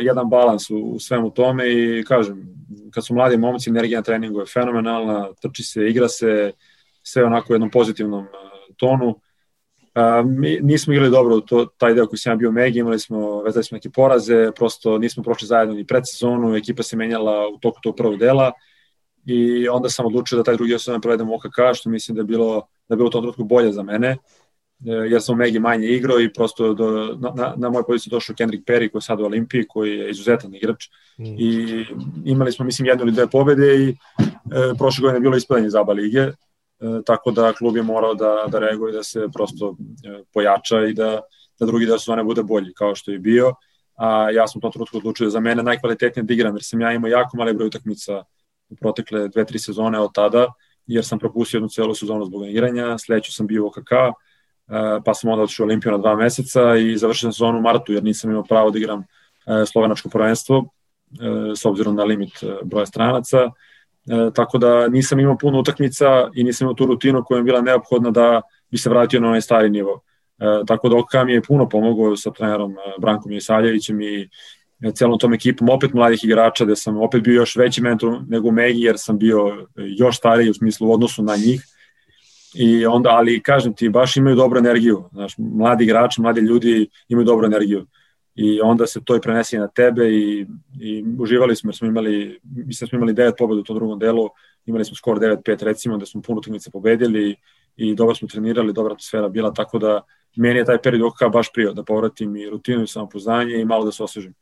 jedan 0.00 0.28
balans 0.28 0.70
u, 0.70 0.76
u 0.76 1.00
svemu 1.00 1.30
tome 1.30 1.72
i 1.72 2.04
kažem, 2.04 2.48
kad 2.94 3.06
su 3.06 3.14
mladi 3.14 3.36
momci, 3.36 3.70
energija 3.70 3.98
na 3.98 4.04
treningu 4.04 4.40
je 4.40 4.46
fenomenalna, 4.46 5.28
trči 5.42 5.62
se, 5.62 5.88
igra 5.88 6.08
se, 6.08 6.52
sve 7.02 7.24
onako 7.24 7.52
u 7.52 7.54
jednom 7.54 7.70
pozitivnom 7.70 8.24
uh, 8.24 8.28
tonu. 8.76 9.20
mi 10.24 10.58
nismo 10.62 10.92
igrali 10.92 11.10
dobro 11.10 11.40
to, 11.40 11.64
taj 11.64 11.94
deo 11.94 12.06
koji 12.06 12.18
sam 12.18 12.32
ja 12.32 12.36
bio 12.36 12.52
Megi, 12.52 12.78
imali 12.78 12.98
smo, 12.98 13.42
vezali 13.42 13.64
smo 13.64 13.76
neke 13.76 13.90
poraze, 13.90 14.50
prosto 14.56 14.98
nismo 14.98 15.22
prošli 15.22 15.46
zajedno 15.46 15.74
ni 15.74 15.86
pred 15.86 16.02
sezonu, 16.06 16.56
ekipa 16.56 16.82
se 16.82 16.96
menjala 16.96 17.48
u 17.48 17.58
toku 17.58 17.80
tog 17.82 17.96
prvog 17.96 18.18
dela 18.18 18.52
i 19.26 19.68
onda 19.68 19.88
sam 19.88 20.06
odlučio 20.06 20.38
da 20.38 20.44
taj 20.44 20.56
drugi 20.56 20.74
osnovno 20.74 21.00
provedem 21.00 21.30
u 21.30 21.34
OKK, 21.34 21.58
što 21.74 21.90
mislim 21.90 22.14
da 22.14 22.20
je 22.20 22.24
bilo, 22.24 22.68
da 22.88 22.92
je 22.92 22.96
bilo 22.96 23.06
u 23.08 23.10
tom 23.10 23.22
trenutku 23.22 23.44
bolje 23.44 23.72
za 23.72 23.82
mene, 23.82 24.08
e, 24.08 24.16
jer 24.84 25.22
sam 25.22 25.34
u 25.34 25.38
Megi 25.38 25.58
manje 25.58 25.88
igrao 25.88 26.20
i 26.20 26.32
prosto 26.32 26.74
do, 26.74 27.16
na, 27.20 27.32
na, 27.36 27.54
na 27.56 27.70
moj 27.70 27.82
poziciju 27.86 28.10
došao 28.10 28.36
Kendrick 28.36 28.68
Perry 28.68 28.90
koji 28.90 29.00
je 29.00 29.02
sad 29.02 29.20
u 29.20 29.24
Olimpiji, 29.24 29.64
koji 29.68 29.98
je 29.98 30.10
izuzetan 30.10 30.54
igrač. 30.54 30.84
Mm. 31.18 31.24
i 31.24 31.84
imali 32.24 32.52
smo 32.52 32.64
mislim 32.64 32.86
jednu 32.86 33.04
ili 33.04 33.12
dve 33.12 33.26
pobede 33.26 33.76
i 33.76 33.88
e, 33.88 33.94
prošle 34.78 35.02
godine 35.02 35.16
je 35.16 35.20
bilo 35.20 35.36
ispadanje 35.36 35.68
aba 35.78 35.92
lige, 35.92 36.32
E, 36.80 37.02
tako 37.06 37.30
da 37.30 37.52
klub 37.52 37.76
je 37.76 37.82
morao 37.82 38.14
da, 38.14 38.44
da 38.48 38.58
reaguje 38.58 38.92
da 38.92 39.02
se 39.02 39.28
prosto 39.34 39.76
e, 40.04 40.22
pojača 40.32 40.84
i 40.84 40.92
da, 40.94 41.20
da 41.60 41.66
drugi 41.66 41.86
deo 41.86 41.98
sezone 41.98 42.24
bude 42.24 42.42
bolji 42.42 42.74
kao 42.74 42.94
što 42.94 43.10
je 43.10 43.18
bio, 43.18 43.54
a 43.94 44.30
ja 44.30 44.46
sam 44.48 44.58
u 44.58 44.60
tom 44.60 44.72
trenutku 44.72 44.96
odlučio 44.96 45.26
da 45.26 45.30
za 45.30 45.40
mene 45.40 45.62
najkvalitetnije 45.62 46.24
da 46.24 46.34
igram, 46.34 46.54
jer 46.54 46.64
sam 46.64 46.80
ja 46.80 46.92
imao 46.92 47.08
jako 47.08 47.36
male 47.36 47.54
broj 47.54 47.66
utakmica 47.66 48.24
u 48.68 48.76
protekle 48.76 49.28
dve, 49.28 49.44
tri 49.44 49.58
sezone 49.58 50.00
od 50.00 50.10
tada, 50.14 50.46
jer 50.86 51.04
sam 51.04 51.18
propustio 51.18 51.58
jednu 51.58 51.68
celu 51.68 51.94
sezonu 51.94 52.24
zbog 52.24 52.46
igranja, 52.46 52.98
sledeću 52.98 53.32
sam 53.32 53.46
bio 53.46 53.64
u 53.64 53.66
OKK, 53.66 53.92
e, 53.92 54.12
pa 55.04 55.14
sam 55.14 55.30
onda 55.30 55.42
otišao 55.42 55.64
u 55.64 55.66
Olimpiju 55.66 55.92
na 55.92 55.98
dva 55.98 56.16
meseca 56.16 56.76
i 56.76 56.96
završio 56.96 57.20
sam 57.20 57.32
sezonu 57.32 57.58
u 57.58 57.62
martu, 57.62 57.92
jer 57.92 58.04
nisam 58.04 58.30
imao 58.30 58.42
pravo 58.42 58.70
da 58.70 58.78
igram 58.78 59.04
slovenačko 59.72 60.08
prvenstvo, 60.08 60.64
s 61.56 61.64
obzirom 61.64 61.96
na 61.96 62.04
limit 62.04 62.44
broja 62.64 62.86
stranaca, 62.86 63.50
E, 64.06 64.30
tako 64.34 64.58
da 64.58 64.88
nisam 64.88 65.20
imao 65.20 65.38
puno 65.38 65.60
utakmica 65.60 66.28
i 66.34 66.44
nisam 66.44 66.64
imao 66.64 66.74
tu 66.74 66.86
rutinu 66.86 67.22
koja 67.24 67.38
je 67.38 67.44
bila 67.44 67.60
neophodna 67.60 68.10
da 68.10 68.40
bi 68.70 68.78
se 68.78 68.90
vratio 68.90 69.20
na 69.20 69.28
onaj 69.28 69.40
stari 69.40 69.70
nivo. 69.70 70.00
E, 70.38 70.44
tako 70.66 70.88
da 70.88 70.96
OKK 70.96 71.14
mi 71.26 71.32
je 71.32 71.42
puno 71.42 71.68
pomogao 71.68 72.16
sa 72.16 72.30
trenerom 72.30 72.72
e, 72.72 72.76
Brankom 72.98 73.32
Jesaljevićem 73.32 74.00
i 74.00 74.28
e, 74.82 74.92
celom 74.92 75.18
tom 75.18 75.34
ekipom. 75.34 75.68
Opet 75.68 75.94
mladih 75.94 76.24
igrača 76.24 76.64
gde 76.64 76.76
sam 76.76 76.96
opet 76.96 77.22
bio 77.22 77.34
još 77.34 77.56
veći 77.56 77.82
mentor 77.82 78.18
nego 78.28 78.50
Megi 78.50 78.80
jer 78.80 78.94
sam 78.98 79.18
bio 79.18 79.66
još 79.76 80.16
stariji 80.16 80.50
u 80.50 80.54
smislu 80.54 80.88
u 80.88 80.92
odnosu 80.92 81.22
na 81.22 81.36
njih 81.36 81.62
i 82.54 82.86
onda, 82.86 83.10
ali 83.10 83.42
kažem 83.42 83.74
ti, 83.74 83.88
baš 83.88 84.16
imaju 84.16 84.36
dobru 84.36 84.58
energiju, 84.58 85.04
znaš, 85.12 85.34
mladi 85.38 85.84
igrači, 85.84 86.20
mladi 86.20 86.40
ljudi 86.40 86.88
imaju 87.08 87.24
dobru 87.24 87.46
energiju 87.46 87.86
i 88.36 88.60
onda 88.60 88.86
se 88.86 89.00
to 89.04 89.16
i 89.16 89.20
prenesi 89.20 89.58
na 89.58 89.68
tebe 89.68 90.08
i, 90.10 90.46
i 90.80 91.04
uživali 91.18 91.56
smo 91.56 91.68
jer 91.68 91.76
smo 91.76 91.88
imali, 91.88 92.40
mislim 92.42 92.86
da 92.86 92.88
smo 92.88 92.96
imali 92.96 93.14
9 93.14 93.32
pobeda 93.38 93.60
u 93.60 93.64
tom 93.64 93.76
drugom 93.76 93.98
delu, 93.98 94.28
imali 94.66 94.84
smo 94.84 94.96
skor 94.96 95.18
9-5 95.18 95.64
recimo, 95.64 95.96
da 95.96 96.06
smo 96.06 96.22
puno 96.22 96.38
utakmice 96.38 96.70
pobedili 96.70 97.36
i 97.76 97.94
dobro 97.94 98.14
smo 98.14 98.28
trenirali, 98.28 98.72
dobra 98.72 98.92
atmosfera 98.92 99.28
bila, 99.28 99.52
tako 99.52 99.78
da 99.78 100.00
meni 100.36 100.58
je 100.58 100.64
taj 100.64 100.78
period 100.78 101.02
OKK 101.02 101.32
baš 101.32 101.52
prio, 101.52 101.72
da 101.72 101.84
povratim 101.84 102.36
i 102.36 102.50
rutinu 102.50 102.82
i 102.82 102.86
samopoznanje 102.86 103.54
i 103.54 103.64
malo 103.64 103.84
da 103.84 103.92
se 103.92 104.02
osvežim. 104.02 104.34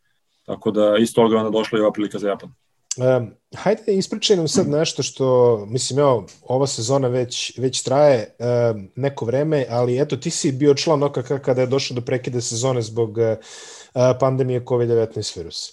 Tako 0.47 0.71
da 0.71 0.97
iz 0.99 1.15
toga 1.15 1.37
onda 1.37 1.51
došla 1.51 1.79
i 1.79 1.83
ova 1.83 1.93
prilika 1.93 2.19
za 2.19 2.29
Japan. 2.29 2.51
Um, 2.97 3.31
hajde 3.57 3.83
ispričaj 3.97 4.37
nam 4.37 4.49
sad 4.49 4.69
nešto 4.69 5.03
što, 5.03 5.59
mislim, 5.67 5.99
evo, 5.99 6.27
ova 6.43 6.67
sezona 6.67 7.09
već, 7.09 7.59
već 7.59 7.83
traje 7.83 8.37
um, 8.39 8.91
neko 8.97 9.25
vreme, 9.25 9.67
ali 9.71 10.01
eto, 10.01 10.17
ti 10.17 10.31
si 10.31 10.53
bio 10.53 10.75
član 10.75 11.03
OKK 11.03 11.33
kada 11.43 11.61
je 11.61 11.67
došlo 11.67 11.95
do 11.95 12.01
prekida 12.01 12.41
sezone 12.41 12.83
zbog 12.83 13.19
uh, 13.19 13.25
pandemije 14.21 14.65
COVID-19 14.65 15.39
virusa. 15.39 15.73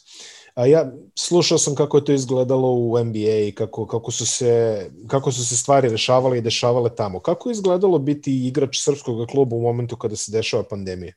A 0.56 0.66
ja 0.66 0.92
slušao 1.16 1.58
sam 1.58 1.76
kako 1.76 1.98
je 1.98 2.06
to 2.06 2.12
izgledalo 2.12 2.72
u 2.74 3.04
NBA 3.04 3.40
i 3.48 3.52
kako, 3.52 3.88
kako, 3.88 4.12
su 4.12 4.26
se, 4.26 4.86
kako 5.08 5.32
su 5.32 5.46
se 5.46 5.58
stvari 5.58 5.90
rešavale 5.90 6.38
i 6.38 6.42
dešavale 6.42 6.96
tamo. 6.96 7.20
Kako 7.20 7.50
je 7.50 7.52
izgledalo 7.52 8.00
biti 8.00 8.48
igrač 8.48 8.80
srpskog 8.84 9.28
kluba 9.28 9.56
u 9.56 9.62
momentu 9.62 9.96
kada 9.96 10.16
se 10.16 10.32
dešava 10.32 10.64
pandemija? 10.70 11.14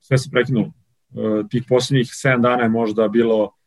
Sve 0.00 0.18
se 0.18 0.28
prekinulo. 0.32 0.66
E, 0.66 1.48
tih 1.50 1.64
posljednjih 1.68 2.06
7 2.06 2.42
dana 2.42 2.62
je 2.62 2.68
možda 2.68 3.08
bilo 3.08 3.57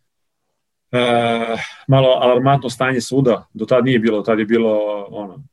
e, 0.92 1.58
malo 1.88 2.08
alarmantno 2.08 2.70
stanje 2.70 3.02
svuda. 3.02 3.48
Do 3.54 3.66
tad 3.66 3.86
nije 3.86 4.00
bilo, 4.00 4.22
tad 4.22 4.40
je 4.40 4.46
bilo 4.46 5.06
ono, 5.10 5.44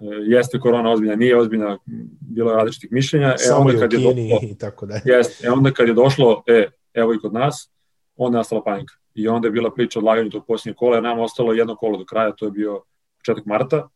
e, 0.00 0.04
jeste 0.26 0.58
korona 0.58 0.90
ozbiljna, 0.90 1.16
nije 1.16 1.38
ozbiljna, 1.38 1.78
bilo 2.20 2.50
je 2.50 2.56
različitih 2.56 2.92
mišljenja. 2.92 3.34
Samo 3.38 3.58
e, 3.58 3.72
onda 3.72 3.80
kad 3.80 3.92
je 3.92 3.98
došlo, 3.98 4.38
i 4.42 4.58
tako 4.58 4.86
da. 4.86 5.00
Jeste, 5.04 5.46
e 5.46 5.50
onda 5.50 5.70
kad 5.70 5.88
je 5.88 5.94
došlo, 5.94 6.42
e, 6.46 6.66
evo 6.94 7.14
i 7.14 7.18
kod 7.18 7.32
nas, 7.32 7.70
onda 8.16 8.36
je 8.36 8.40
nastala 8.40 8.62
panika. 8.64 8.94
I 9.14 9.28
onda 9.28 9.48
je 9.48 9.52
bila 9.52 9.70
priča 9.70 9.98
o 9.98 10.00
odlaganju 10.00 10.30
tog 10.30 10.46
posljednjeg 10.46 10.76
kola, 10.76 10.96
jer 10.96 11.02
nam 11.02 11.18
ostalo 11.18 11.52
jedno 11.52 11.76
kolo 11.76 11.98
do 11.98 12.04
kraja, 12.04 12.32
to 12.32 12.44
je 12.44 12.50
bio 12.50 12.82
početak 13.18 13.46
marta, 13.46 13.88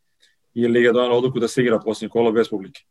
i 0.55 0.66
Liga 0.66 0.88
je 0.88 0.92
donala 0.92 1.16
odluku 1.16 1.38
da 1.38 1.48
se 1.48 1.62
igra 1.62 1.79
posljednje 1.79 2.11
kolo 2.11 2.33
bez 2.33 2.48
publike. 2.48 2.85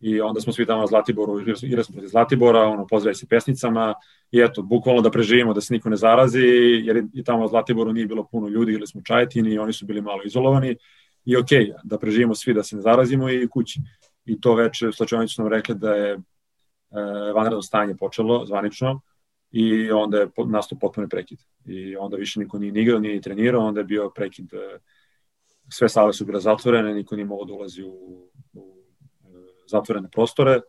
I 0.00 0.20
onda 0.20 0.40
smo 0.40 0.52
svi 0.52 0.66
tamo 0.66 0.80
na 0.80 0.86
Zlatiboru, 0.86 1.40
igrali 1.40 1.84
smo 1.84 1.92
protiv 1.92 2.08
Zlatibora, 2.08 2.60
ono, 2.60 2.86
pozdravi 2.86 3.14
se 3.14 3.26
pesnicama, 3.26 3.94
i 4.30 4.40
eto, 4.40 4.62
bukvalno 4.62 5.02
da 5.02 5.10
preživimo, 5.10 5.54
da 5.54 5.60
se 5.60 5.74
niko 5.74 5.88
ne 5.88 5.96
zarazi, 5.96 6.46
jer 6.84 7.04
i 7.12 7.24
tamo 7.24 7.40
na 7.40 7.48
Zlatiboru 7.48 7.92
nije 7.92 8.06
bilo 8.06 8.24
puno 8.24 8.48
ljudi, 8.48 8.72
igrali 8.72 8.86
smo 8.86 9.02
Čajetini 9.02 9.50
i 9.50 9.58
oni 9.58 9.72
su 9.72 9.86
bili 9.86 10.00
malo 10.00 10.22
izolovani, 10.24 10.76
i 11.24 11.36
ok, 11.36 11.48
da 11.84 11.98
preživimo 11.98 12.34
svi, 12.34 12.54
da 12.54 12.62
se 12.62 12.76
ne 12.76 12.82
zarazimo 12.82 13.30
i 13.30 13.48
kući. 13.48 13.80
I 14.24 14.40
to 14.40 14.54
već 14.54 14.82
slačevanicu 14.92 15.34
su 15.34 15.42
nam 15.42 15.52
rekli 15.52 15.74
da 15.74 15.94
je 15.94 16.12
e, 16.12 16.18
vanredno 17.34 17.62
stanje 17.62 17.96
počelo, 17.96 18.46
zvanično, 18.46 19.00
i 19.50 19.90
onda 19.90 20.18
je 20.18 20.28
nastao 20.46 20.78
potpuno 20.78 21.08
prekid. 21.08 21.38
I 21.66 21.96
onda 21.96 22.16
više 22.16 22.40
niko 22.40 22.58
nije 22.58 22.82
igrao, 22.82 23.00
nije 23.00 23.20
trenirao, 23.20 23.66
onda 23.66 23.80
je 23.80 23.84
bio 23.84 24.10
prekid, 24.10 24.54
e, 24.54 24.78
sve 25.68 25.88
sale 25.88 26.12
su 26.12 26.24
bile 26.24 26.40
zatvorene, 26.40 26.94
niko 26.94 27.16
nije 27.16 27.26
mogao 27.26 27.44
da 27.44 27.52
ulazi 27.52 27.82
u, 27.82 27.88
u 27.88 28.30
zatvorene 29.68 30.08
prostore, 30.12 30.60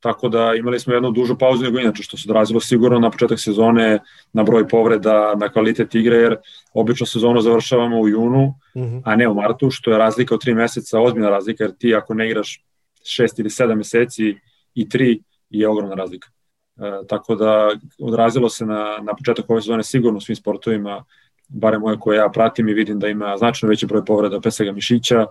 tako 0.00 0.28
da 0.28 0.54
imali 0.54 0.80
smo 0.80 0.94
jednu 0.94 1.10
dužu 1.10 1.38
pauzu 1.38 1.64
nego 1.64 1.78
inače, 1.78 2.02
što 2.02 2.16
se 2.16 2.24
odrazilo 2.28 2.60
sigurno 2.60 2.98
na 2.98 3.10
početak 3.10 3.40
sezone, 3.40 3.98
na 4.32 4.42
broj 4.42 4.68
povreda, 4.68 5.34
na 5.36 5.48
kvalitet 5.48 5.94
igre, 5.94 6.16
jer 6.16 6.36
obično 6.74 7.06
sezonu 7.06 7.40
završavamo 7.40 8.00
u 8.00 8.08
junu, 8.08 8.54
mhm. 8.76 8.84
-huh. 8.84 9.02
a 9.04 9.16
ne 9.16 9.28
u 9.28 9.34
martu, 9.34 9.70
što 9.70 9.90
je 9.90 9.98
razlika 9.98 10.34
od 10.34 10.40
tri 10.40 10.54
meseca, 10.54 11.00
ozbiljna 11.00 11.30
razlika, 11.30 11.64
jer 11.64 11.72
ti 11.78 11.94
ako 11.94 12.14
ne 12.14 12.26
igraš 12.26 12.64
šest 13.04 13.38
ili 13.38 13.50
sedam 13.50 13.78
meseci 13.78 14.36
i 14.74 14.88
tri, 14.88 15.22
je 15.50 15.68
ogromna 15.68 15.94
razlika. 15.94 16.28
E, 16.76 17.06
tako 17.08 17.34
da 17.34 17.70
odrazilo 17.98 18.48
se 18.48 18.66
na, 18.66 18.98
na 19.02 19.14
početak 19.14 19.50
ove 19.50 19.62
sezone 19.62 19.82
sigurno 19.82 20.18
u 20.18 20.20
svim 20.20 20.36
sportovima, 20.36 21.04
bare 21.48 21.78
moje 21.78 21.98
koje 21.98 22.16
ja 22.16 22.28
pratim 22.28 22.68
i 22.68 22.74
vidim 22.74 22.98
da 22.98 23.08
ima 23.08 23.36
značajno 23.36 23.70
veći 23.70 23.86
broj 23.86 24.04
povreda, 24.04 24.40
pre 24.40 24.50
svega 24.50 24.72
mišića, 24.72 25.26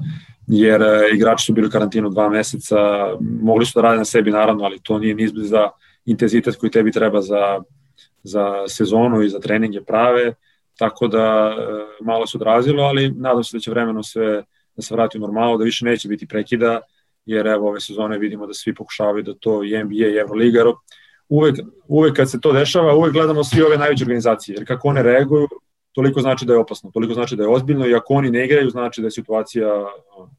jer 0.48 0.82
e, 0.82 1.10
igrači 1.14 1.46
su 1.46 1.54
bili 1.54 1.68
u 1.68 1.70
karantinu 1.72 2.10
dva 2.10 2.30
meseca, 2.30 2.78
mogli 3.42 3.66
su 3.66 3.72
da 3.76 3.82
rade 3.82 3.98
na 3.98 4.06
sebi 4.06 4.32
naravno, 4.32 4.64
ali 4.64 4.80
to 4.84 5.00
nije 5.00 5.16
ni 5.16 5.28
za 5.28 5.70
intenzitet 6.06 6.56
koji 6.56 6.72
tebi 6.72 6.92
treba 6.92 7.22
za, 7.22 7.62
za 8.24 8.68
sezonu 8.68 9.22
i 9.22 9.30
za 9.30 9.40
treninge 9.40 9.82
prave, 9.82 10.34
tako 10.78 11.08
da 11.08 11.56
e, 11.58 12.04
malo 12.04 12.28
se 12.28 12.38
odrazilo, 12.38 12.84
ali 12.84 13.12
nadam 13.12 13.44
se 13.44 13.58
da 13.58 13.62
će 13.62 13.72
vremeno 13.72 14.04
sve 14.04 14.44
da 14.76 14.82
se 14.82 14.94
vrati 14.96 15.18
u 15.18 15.22
normalu, 15.22 15.58
da 15.58 15.64
više 15.64 15.86
neće 15.86 16.08
biti 16.08 16.28
prekida, 16.28 16.82
jer 17.26 17.48
evo 17.48 17.70
ove 17.70 17.80
sezone 17.80 18.18
vidimo 18.18 18.48
da 18.48 18.54
svi 18.54 18.76
pokušavaju 18.76 19.24
da 19.24 19.34
to 19.34 19.64
i 19.64 19.84
NBA 19.84 20.08
i 20.08 20.18
Euroliga, 20.18 20.64
uvek, 21.30 21.60
uvek 21.88 22.16
kad 22.16 22.32
se 22.32 22.42
to 22.42 22.54
dešava, 22.54 22.96
uvek 22.96 23.14
gledamo 23.14 23.44
svi 23.44 23.62
ove 23.62 23.78
najveće 23.78 24.04
organizacije, 24.04 24.56
jer 24.56 24.68
kako 24.68 24.88
one 24.88 25.04
reaguju, 25.04 25.48
toliko 25.96 26.22
znači 26.22 26.46
da 26.46 26.54
je 26.54 26.60
opasno, 26.60 26.92
toliko 26.92 27.14
znači 27.14 27.36
da 27.36 27.44
je 27.44 27.50
ozbiljno 27.50 27.88
i 27.88 27.96
ako 27.96 28.14
oni 28.14 28.32
ne 28.32 28.46
igraju, 28.46 28.70
znači 28.70 29.02
da 29.02 29.08
je 29.08 29.12
situacija 29.12 29.68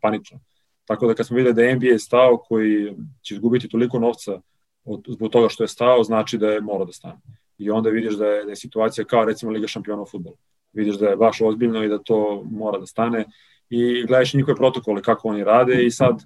panična. 0.01 0.39
Tako 0.85 1.07
da 1.07 1.15
kad 1.15 1.27
smo 1.27 1.37
videli 1.37 1.55
da 1.55 1.63
je 1.63 1.77
NBA 1.77 1.99
stao 1.99 2.37
koji 2.37 2.95
će 3.23 3.35
izgubiti 3.35 3.69
toliko 3.69 3.99
novca 3.99 4.41
od, 4.85 5.05
zbog 5.09 5.31
toga 5.31 5.49
što 5.49 5.65
je 5.65 5.69
stao, 5.69 6.05
znači 6.05 6.39
da 6.39 6.51
je 6.51 6.61
mora 6.61 6.85
da 6.85 6.93
stane. 6.93 7.21
I 7.59 7.71
onda 7.71 7.91
vidiš 7.91 8.15
da 8.15 8.27
je, 8.27 8.45
da 8.45 8.51
je 8.51 8.57
situacija 8.57 9.05
kao 9.05 9.25
recimo 9.25 9.53
Liga 9.53 9.67
šampiona 9.67 10.03
u 10.03 10.07
futbolu. 10.07 10.37
Vidiš 10.73 10.99
da 10.99 11.09
je 11.09 11.17
baš 11.17 11.41
ozbiljno 11.41 11.85
i 11.85 11.89
da 11.89 11.99
to 11.99 12.43
mora 12.51 12.79
da 12.79 12.87
stane 12.87 13.25
i 13.71 14.05
gledaš 14.07 14.35
njihove 14.35 14.57
protokole 14.57 15.03
kako 15.03 15.29
oni 15.29 15.45
rade 15.45 15.85
i 15.85 15.91
sad 15.91 16.23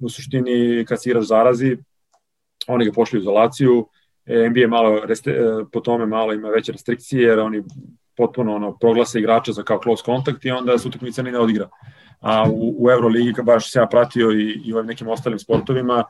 u 0.00 0.08
suštini 0.08 0.84
kad 0.88 1.02
si 1.02 1.10
igrač 1.10 1.24
zarazi, 1.24 1.76
oni 2.66 2.84
ga 2.84 2.92
pošli 2.92 3.18
u 3.18 3.22
izolaciju, 3.22 3.86
NBA 4.26 4.68
malo 4.68 5.00
reste, 5.04 5.40
po 5.72 5.80
tome 5.80 6.06
malo 6.06 6.32
ima 6.32 6.48
veće 6.48 6.72
restrikcije 6.72 7.22
jer 7.22 7.38
oni 7.38 7.62
potpuno 8.16 8.54
ono 8.54 8.76
proglase 8.78 9.18
igrača 9.18 9.52
za 9.52 9.62
kao 9.62 9.80
close 9.82 10.02
contact 10.04 10.44
i 10.44 10.50
onda 10.50 10.78
se 10.78 10.88
utakmica 10.88 11.22
ne 11.22 11.38
odigra. 11.38 11.68
A 12.20 12.44
u, 12.50 12.74
u 12.78 12.90
Euroligi 12.90 13.42
baš 13.42 13.72
se 13.72 13.78
ja 13.78 13.86
pratio 13.86 14.30
i, 14.30 14.60
i 14.64 14.74
u 14.74 14.82
nekim 14.82 15.08
ostalim 15.08 15.38
sportovima 15.38 16.04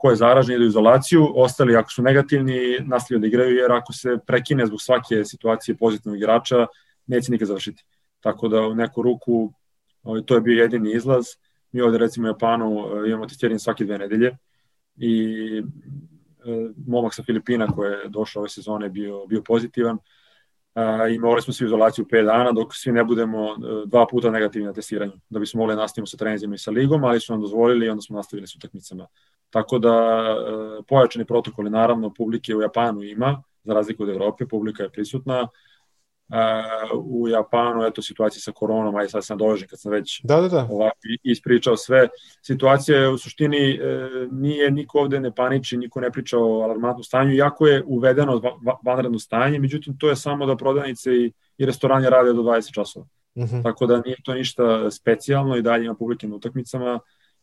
ko 0.00 0.10
je 0.10 0.16
zaražen 0.16 0.54
ide 0.56 0.64
u 0.64 0.68
izolaciju, 0.68 1.32
ostali 1.34 1.76
ako 1.76 1.90
su 1.90 2.02
negativni 2.02 2.78
nastavljaju 2.80 3.20
da 3.20 3.26
igraju 3.26 3.56
jer 3.56 3.72
ako 3.72 3.92
se 3.92 4.18
prekine 4.26 4.66
zbog 4.66 4.82
svake 4.82 5.24
situacije 5.24 5.76
pozitivnog 5.76 6.18
igrača 6.18 6.66
neće 7.06 7.32
nikad 7.32 7.48
završiti. 7.48 7.84
Tako 8.20 8.48
da 8.48 8.60
u 8.60 8.74
neku 8.74 9.02
ruku 9.02 9.52
ovaj, 10.02 10.22
to 10.22 10.34
je 10.34 10.40
bio 10.40 10.62
jedini 10.62 10.92
izlaz. 10.92 11.26
Mi 11.72 11.80
ovde 11.80 11.98
recimo 11.98 12.26
u 12.26 12.30
Japanu 12.30 12.86
e, 13.04 13.08
imamo 13.08 13.26
testiranje 13.26 13.58
svake 13.58 13.84
dve 13.84 13.98
nedelje 13.98 14.36
i 14.96 15.24
e, 15.58 15.62
momak 16.86 17.14
sa 17.14 17.22
Filipina 17.22 17.66
koji 17.66 17.90
je 17.90 18.08
došao 18.08 18.40
ove 18.40 18.48
sezone 18.48 18.88
bio, 18.88 19.26
bio 19.26 19.42
pozitivan. 19.42 19.98
I 21.14 21.18
morali 21.18 21.42
smo 21.42 21.52
svi 21.52 21.64
izolaciju 21.64 22.04
5 22.04 22.24
dana 22.24 22.52
dok 22.52 22.74
svi 22.74 22.92
ne 22.92 23.04
budemo 23.04 23.50
e, 23.50 23.56
dva 23.86 24.06
puta 24.06 24.30
negativni 24.30 24.66
na 24.66 24.72
testiranju, 24.72 25.12
da 25.30 25.38
bismo 25.38 25.58
mogli 25.58 25.74
da 25.74 25.80
nastavimo 25.80 26.06
sa 26.06 26.16
trenizima 26.16 26.54
i 26.54 26.58
sa 26.58 26.70
ligom, 26.70 27.04
ali 27.04 27.20
su 27.20 27.32
nam 27.32 27.40
dozvolili 27.40 27.86
i 27.86 27.88
onda 27.88 28.02
smo 28.02 28.16
nastavili 28.16 28.46
sa 28.46 28.54
utakmicama. 28.56 29.06
Tako 29.50 29.78
da 29.78 29.90
e, 29.90 30.82
pojačani 30.88 31.24
protokoli, 31.24 31.70
naravno, 31.70 32.14
publike 32.14 32.56
u 32.56 32.62
Japanu 32.62 33.02
ima, 33.02 33.42
za 33.64 33.74
razliku 33.74 34.02
od 34.02 34.08
Evrope, 34.08 34.46
publika 34.46 34.82
je 34.82 34.90
prisutna, 34.90 35.48
u 37.04 37.28
Japanu, 37.28 37.84
eto, 37.84 38.02
situacija 38.02 38.40
sa 38.40 38.52
koronom, 38.52 38.96
aj 38.96 39.08
sad 39.08 39.24
sam 39.24 39.38
dovežen 39.38 39.68
kad 39.68 39.80
sam 39.80 39.92
već 39.92 40.20
da, 40.24 40.40
da, 40.40 40.48
da. 40.48 40.68
ovako 40.70 40.98
ispričao 41.22 41.76
sve. 41.76 42.08
Situacija 42.42 42.98
je 42.98 43.08
u 43.08 43.18
suštini 43.18 43.70
e, 43.70 44.08
nije 44.30 44.70
niko 44.70 44.98
ovde 44.98 45.20
ne 45.20 45.34
paniči, 45.34 45.76
niko 45.76 46.00
ne 46.00 46.10
priča 46.10 46.38
o 46.38 46.60
alarmantnom 46.60 47.04
stanju, 47.04 47.34
iako 47.34 47.66
je 47.66 47.82
uvedeno 47.86 48.40
vanredno 48.84 49.18
stanje, 49.18 49.58
međutim 49.58 49.98
to 49.98 50.08
je 50.08 50.16
samo 50.16 50.46
da 50.46 50.56
prodavnice 50.56 51.14
i, 51.14 51.32
i 51.58 51.66
restoranje 51.66 52.10
rade 52.10 52.32
do 52.32 52.42
20 52.42 52.74
časova. 52.74 53.06
Uh 53.34 53.44
mhm. 53.44 53.56
-huh. 53.56 53.62
Tako 53.62 53.86
da 53.86 54.00
nije 54.00 54.16
to 54.24 54.34
ništa 54.34 54.90
specijalno 54.90 55.56
i 55.56 55.62
dalje 55.62 55.84
na 55.84 56.36
utakmicama, 56.36 57.00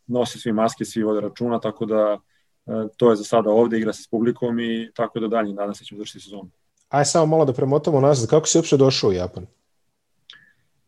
nose 0.07 0.39
svi 0.39 0.51
maske, 0.51 0.85
svi 0.85 1.03
vode 1.03 1.21
računa, 1.21 1.59
tako 1.59 1.85
da 1.85 2.19
e, 2.65 2.71
to 2.97 3.09
je 3.09 3.15
za 3.15 3.23
sada 3.23 3.49
ovde, 3.49 3.77
igra 3.77 3.93
se 3.93 4.03
s 4.03 4.07
publikom 4.07 4.59
i 4.59 4.91
tako 4.95 5.19
da 5.19 5.27
dalje, 5.27 5.53
nadam 5.53 5.73
se 5.73 5.83
da 5.83 5.85
ćemo 5.85 5.97
završiti 5.97 6.19
sezonu. 6.19 6.49
Aj 6.89 7.05
samo 7.05 7.25
malo 7.25 7.45
da 7.45 7.53
premotamo 7.53 8.01
nazad, 8.01 8.29
kako 8.29 8.47
si 8.47 8.57
uopšte 8.57 8.77
došao 8.77 9.09
u 9.09 9.13
Japan? 9.13 9.43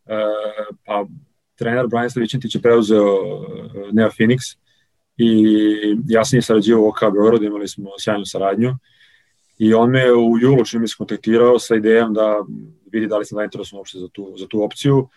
E, 0.05 0.15
pa, 0.85 1.05
trener 1.55 1.87
Brian 1.87 2.09
Stavićentić 2.09 2.55
je 2.55 2.61
preuzeo 2.61 3.05
e, 3.05 3.91
Neo 3.91 4.09
Phoenix 4.09 4.57
i 5.17 5.55
ja 6.07 6.25
sam 6.25 6.37
je 6.37 6.41
sarađivao 6.41 6.83
u 6.83 6.87
OK 6.87 6.99
Beogradu, 7.13 7.45
imali 7.45 7.67
smo 7.67 7.89
sjajnu 7.99 8.25
saradnju 8.25 8.75
i 9.57 9.73
on 9.73 9.89
me 9.89 10.13
u 10.13 10.37
julu 10.41 10.65
čini 10.65 10.81
mi 10.81 10.87
se 10.87 10.95
kontaktirao 10.97 11.59
sa 11.59 11.75
idejom 11.75 12.13
da 12.13 12.45
vidi 12.91 13.07
da 13.07 13.17
li 13.17 13.25
sam 13.25 13.35
zainteresovan 13.35 13.79
uopšte 13.79 13.99
za 13.99 14.07
tu, 14.07 14.33
za 14.37 14.47
tu 14.47 14.63
opciju. 14.63 15.07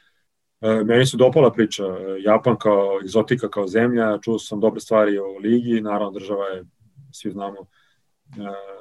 E, 0.60 0.84
meni 0.84 1.06
se 1.06 1.16
dopala 1.16 1.52
priča, 1.52 1.84
Japan 2.24 2.56
kao 2.58 3.00
egzotika, 3.04 3.48
kao 3.48 3.68
zemlja, 3.68 4.18
čuo 4.18 4.38
sam 4.38 4.60
dobre 4.60 4.80
stvari 4.80 5.18
o 5.18 5.38
ligi, 5.38 5.80
naravno 5.80 6.10
država 6.10 6.46
je, 6.46 6.64
svi 7.12 7.30
znamo 7.30 7.56
e, 7.60 7.66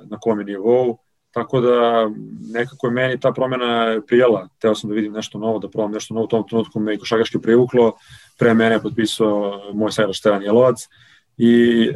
na 0.10 0.20
kom 0.20 0.40
je 0.40 0.46
nivou, 0.46 0.98
Tako 1.32 1.62
da 1.62 2.10
nekako 2.54 2.88
je 2.88 2.92
meni 2.92 3.20
ta 3.20 3.32
promena 3.32 4.02
prijela. 4.08 4.48
Teo 4.60 4.76
sam 4.76 4.90
da 4.90 4.96
vidim 4.96 5.14
nešto 5.14 5.40
novo, 5.40 5.60
da 5.60 5.70
probam 5.70 5.92
nešto 5.92 6.14
novo. 6.14 6.26
U 6.26 6.28
tom 6.28 6.48
trenutku 6.48 6.80
me 6.80 6.94
i 6.94 6.98
košagaški 6.98 7.42
privuklo. 7.42 7.92
Pre 8.40 8.54
mene 8.54 8.76
je 8.76 8.82
potpisao 8.82 9.62
moj 9.74 9.92
sajraš 9.92 10.20
Stevan 10.20 10.44
Jelovac 10.44 10.88
i 11.38 11.84
e, 11.84 11.94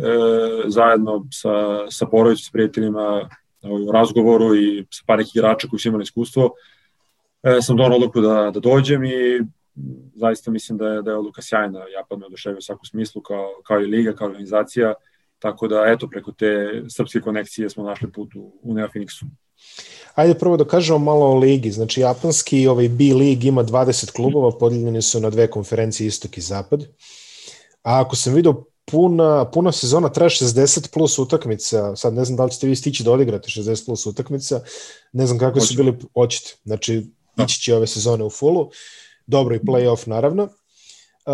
zajedno 0.67 1.25
sa, 1.31 1.51
sa 1.89 2.05
porodicom, 2.05 2.43
sa 2.43 2.49
prijateljima 2.53 3.29
u 3.63 3.91
razgovoru 3.91 4.55
i 4.55 4.85
sa 4.91 5.03
par 5.07 5.17
nekih 5.17 5.35
igrača 5.35 5.67
koji 5.67 5.79
su 5.79 5.87
imali 5.87 6.03
iskustvo, 6.03 6.51
e, 7.43 7.61
sam 7.61 7.77
donao 7.77 7.97
odluku 7.97 8.21
da, 8.21 8.51
da 8.53 8.59
dođem 8.59 9.03
i 9.03 9.41
zaista 10.15 10.51
mislim 10.51 10.77
da 10.77 10.87
je, 10.87 11.01
da 11.01 11.11
je 11.11 11.17
odluka 11.17 11.41
sjajna. 11.41 11.79
Japan 11.93 12.19
me 12.19 12.25
oduševio 12.25 12.57
u 12.57 12.61
svakom 12.61 12.85
smislu 12.85 13.21
kao, 13.21 13.49
kao 13.63 13.81
i 13.81 13.85
liga, 13.85 14.13
kao 14.13 14.27
organizacija. 14.27 14.93
Tako 15.45 15.67
da, 15.67 15.83
eto, 15.87 16.07
preko 16.07 16.31
te 16.31 16.47
srpske 16.89 17.19
konekcije 17.21 17.69
smo 17.69 17.83
našli 17.83 18.11
put 18.11 18.35
u, 18.35 18.53
u 18.61 18.73
Neo 18.73 18.87
Phoenixu. 18.87 19.25
Ajde 20.15 20.33
prvo 20.39 20.57
da 20.57 20.65
kažemo 20.65 20.99
malo 20.99 21.25
o 21.25 21.35
ligi. 21.37 21.71
Znači, 21.71 22.01
japanski 22.01 22.67
ovaj 22.67 22.89
B 22.89 23.03
lig 23.13 23.45
ima 23.45 23.63
20 23.63 24.11
klubova, 24.11 24.51
podeljeni 24.57 25.01
su 25.01 25.19
na 25.19 25.29
dve 25.29 25.47
konferencije, 25.47 26.07
istok 26.07 26.37
i 26.37 26.41
zapad. 26.41 26.87
A 27.83 28.01
ako 28.01 28.15
sam 28.15 28.33
vidio 28.33 28.63
puna, 28.85 29.51
puna 29.51 29.71
sezona 29.71 30.09
traje 30.09 30.29
60 30.29 30.93
plus 30.93 31.19
utakmica, 31.19 31.95
sad 31.95 32.13
ne 32.13 32.25
znam 32.25 32.37
da 32.37 32.45
li 32.45 32.51
ćete 32.51 32.67
vi 32.67 32.75
stići 32.75 33.03
da 33.03 33.11
odigrate 33.11 33.49
60 33.49 33.85
plus 33.85 34.05
utakmica, 34.05 34.61
ne 35.13 35.27
znam 35.27 35.39
kakve 35.39 35.61
su 35.61 35.75
bili, 35.75 35.97
hoćete, 36.13 36.55
znači 36.63 37.05
da. 37.35 37.43
ići 37.43 37.61
će 37.61 37.75
ove 37.75 37.87
sezone 37.87 38.23
u 38.23 38.29
fullu, 38.29 38.69
dobro 39.27 39.55
i 39.55 39.59
play-off 39.59 40.07
naravno. 40.07 40.49
Uh, 41.25 41.33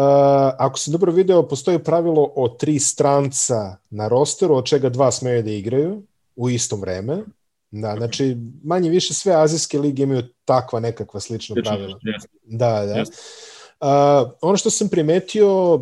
ako 0.57 0.79
sam 0.79 0.91
dobro 0.91 1.11
video, 1.11 1.47
postoji 1.47 1.79
pravilo 1.83 2.31
o 2.35 2.47
tri 2.49 2.79
stranca 2.79 3.75
na 3.89 4.07
rosteru, 4.07 4.55
od 4.55 4.65
čega 4.65 4.89
dva 4.89 5.11
smeju 5.11 5.43
da 5.43 5.51
igraju 5.51 6.03
u 6.35 6.49
isto 6.49 6.75
vreme. 6.75 7.23
Da, 7.71 7.95
znači, 7.97 8.37
manje 8.63 8.89
više 8.89 9.13
sve 9.13 9.33
azijske 9.35 9.79
lige 9.79 10.03
imaju 10.03 10.23
takva 10.45 10.79
nekakva 10.79 11.19
slična 11.19 11.55
pravila. 11.63 11.99
Da, 12.43 12.85
da. 12.85 13.01
Uh, 13.01 14.31
ono 14.41 14.57
što 14.57 14.69
sam 14.69 14.89
primetio, 14.89 15.81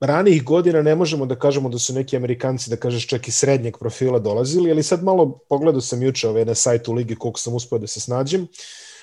ranijih 0.00 0.44
godina 0.44 0.82
ne 0.82 0.94
možemo 0.94 1.26
da 1.26 1.38
kažemo 1.38 1.68
da 1.68 1.78
su 1.78 1.94
neki 1.94 2.16
Amerikanci, 2.16 2.70
da 2.70 2.76
kažeš 2.76 3.06
čak 3.06 3.28
i 3.28 3.30
srednjeg 3.30 3.78
profila 3.78 4.18
dolazili, 4.18 4.70
ali 4.70 4.82
sad 4.82 5.04
malo 5.04 5.38
pogledao 5.48 5.80
sam 5.80 6.02
juče 6.02 6.28
ove 6.28 6.44
na 6.44 6.54
sajtu 6.54 6.92
ligi 6.92 7.16
koliko 7.16 7.40
sam 7.40 7.54
uspio 7.54 7.78
da 7.78 7.86
se 7.86 8.00
snađem. 8.00 8.42
Uh, 8.42 8.48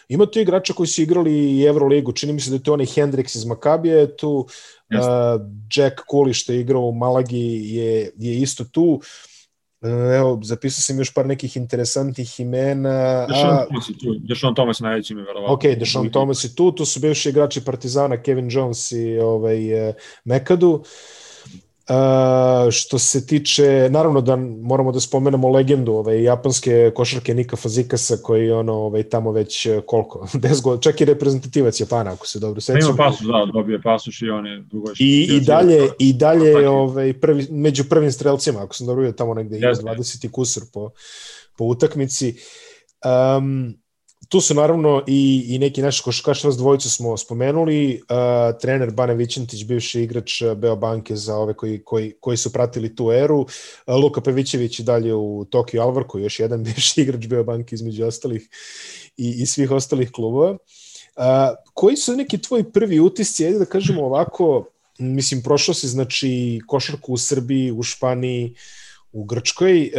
Ima 0.09 0.25
tu 0.25 0.39
igrača 0.39 0.73
koji 0.73 0.87
su 0.87 1.01
igrali 1.01 1.31
i 1.31 1.63
Euroligu, 1.63 2.11
čini 2.11 2.33
mi 2.33 2.39
se 2.39 2.49
da 2.49 2.55
je 2.55 2.63
to 2.63 2.73
onaj 2.73 2.85
Hendrix 2.85 3.35
iz 3.35 3.45
Makabije, 3.45 4.17
tu 4.17 4.29
uh, 4.29 4.47
Jack 5.75 5.95
Cooley 6.11 6.33
što 6.33 6.53
je 6.53 6.59
igrao 6.59 6.81
u 6.81 6.91
Malagi 6.91 7.75
je, 7.75 8.11
je 8.17 8.37
isto 8.37 8.63
tu. 8.63 9.01
Uh, 9.81 9.89
evo, 10.15 10.39
zapisao 10.43 10.81
sam 10.81 10.99
još 10.99 11.13
par 11.13 11.25
nekih 11.25 11.57
interesantnih 11.57 12.39
imena. 12.39 13.25
Dešon 13.25 13.65
Thomas 13.65 13.89
je 13.89 13.93
tu, 13.93 14.15
Dešon 14.19 14.55
Thomas 14.55 14.79
najveći 14.79 15.15
mi 15.15 15.21
verovatno. 15.21 15.53
Ok, 15.53 15.63
Dešon 15.79 16.09
Thomas 16.11 16.43
je 16.43 16.55
tu, 16.55 16.71
tu 16.71 16.85
su 16.85 16.99
bivši 16.99 17.29
igrači 17.29 17.65
Partizana, 17.65 18.21
Kevin 18.21 18.47
Jones 18.51 18.91
i 18.91 19.17
ovaj, 19.17 19.89
uh, 19.89 19.95
Mekadu. 20.25 20.71
Uh, 20.71 20.85
Uh, 21.89 22.71
što 22.71 22.99
se 22.99 23.27
tiče, 23.27 23.87
naravno 23.91 24.21
da 24.21 24.35
moramo 24.61 24.91
da 24.91 24.99
spomenemo 24.99 25.49
legendu 25.49 25.93
ove 25.93 26.23
japanske 26.23 26.91
košarke 26.95 27.33
Nika 27.33 27.55
Fazikasa 27.55 28.17
koji 28.23 28.51
ono 28.51 28.73
ovaj 28.73 29.03
tamo 29.03 29.31
već 29.31 29.65
e, 29.65 29.81
koliko 29.85 30.19
10 30.33 30.63
godina, 30.63 30.81
čak 30.81 31.01
i 31.01 31.05
reprezentativac 31.05 31.79
Japana 31.79 32.11
ako 32.11 32.27
se 32.27 32.39
dobro 32.39 32.61
sećam. 32.61 32.89
Ima 32.89 32.97
pasoš, 32.97 33.27
da, 33.27 33.51
dobio 33.53 33.81
pasoš 33.83 34.21
i 34.21 34.29
on 34.29 34.47
je 34.47 34.59
dugo 34.59 34.91
I 34.99 35.27
i 35.31 35.39
dalje 35.39 35.89
i 35.99 36.13
dalje 36.13 36.69
ovaj 36.69 37.13
prvi 37.13 37.47
među 37.49 37.83
prvim 37.89 38.11
strelcima 38.11 38.63
ako 38.63 38.75
sam 38.75 38.87
dobro 38.87 39.01
vidio 39.01 39.17
tamo 39.17 39.33
negde 39.33 39.57
ima 39.57 39.67
20 39.67 40.31
kusur 40.31 40.63
po 40.73 40.89
po 41.57 41.65
utakmici. 41.65 42.35
Um, 43.37 43.77
tu 44.35 44.41
su 44.41 44.53
naravno 44.53 45.03
i, 45.07 45.45
i 45.47 45.59
neki 45.59 45.81
naši 45.81 46.03
košarkaši, 46.03 46.47
vas 46.47 46.57
dvojicu 46.57 46.89
smo 46.89 47.17
spomenuli, 47.17 48.01
uh, 48.01 48.59
trener 48.61 48.91
Bane 48.91 49.13
Vićentić, 49.15 49.63
bivši 49.63 50.01
igrač 50.01 50.43
Beobanke 50.55 51.15
za 51.15 51.37
ove 51.37 51.53
koji, 51.53 51.83
koji, 51.83 52.13
koji 52.19 52.37
su 52.37 52.53
pratili 52.53 52.95
tu 52.95 53.11
eru, 53.11 53.39
uh, 53.39 53.47
Luka 54.03 54.21
Pevićević 54.21 54.79
i 54.79 54.83
dalje 54.83 55.13
u 55.13 55.45
Tokio 55.49 55.81
Alvarku, 55.81 56.19
još 56.19 56.39
jedan 56.39 56.63
bivši 56.65 57.01
igrač 57.01 57.27
Beobanke 57.27 57.75
između 57.75 58.05
ostalih 58.05 58.49
i, 59.17 59.29
i 59.41 59.45
svih 59.45 59.71
ostalih 59.71 60.11
klubova. 60.11 60.51
Uh, 60.51 61.23
koji 61.73 61.97
su 61.97 62.15
neki 62.15 62.37
tvoji 62.37 62.63
prvi 62.63 62.99
utisci, 62.99 63.45
ajde 63.45 63.59
da 63.59 63.65
kažemo 63.65 64.05
ovako, 64.05 64.65
mislim, 64.99 65.43
prošlo 65.43 65.73
si 65.73 65.87
znači 65.87 66.59
košarku 66.67 67.13
u 67.13 67.17
Srbiji, 67.17 67.71
u 67.71 67.83
Španiji, 67.83 68.51
uh, 68.51 68.84
u 69.15 69.23
Grčkoj. 69.23 69.81
E, 69.81 69.91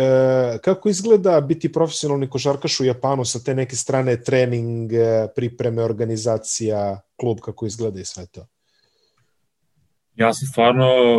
kako 0.64 0.88
izgleda 0.88 1.40
biti 1.40 1.72
profesionalni 1.72 2.28
košarkaš 2.28 2.80
u 2.80 2.84
Japanu 2.84 3.24
sa 3.24 3.38
te 3.38 3.54
neke 3.54 3.76
strane 3.76 4.20
trening, 4.22 4.92
e, 4.92 5.28
pripreme, 5.34 5.82
organizacija, 5.82 7.00
klub, 7.16 7.40
kako 7.40 7.66
izgleda 7.66 8.00
i 8.00 8.04
sve 8.04 8.26
to? 8.26 8.46
Ja 10.14 10.34
sam 10.34 10.48
stvarno 10.48 10.84
e, 10.84 11.16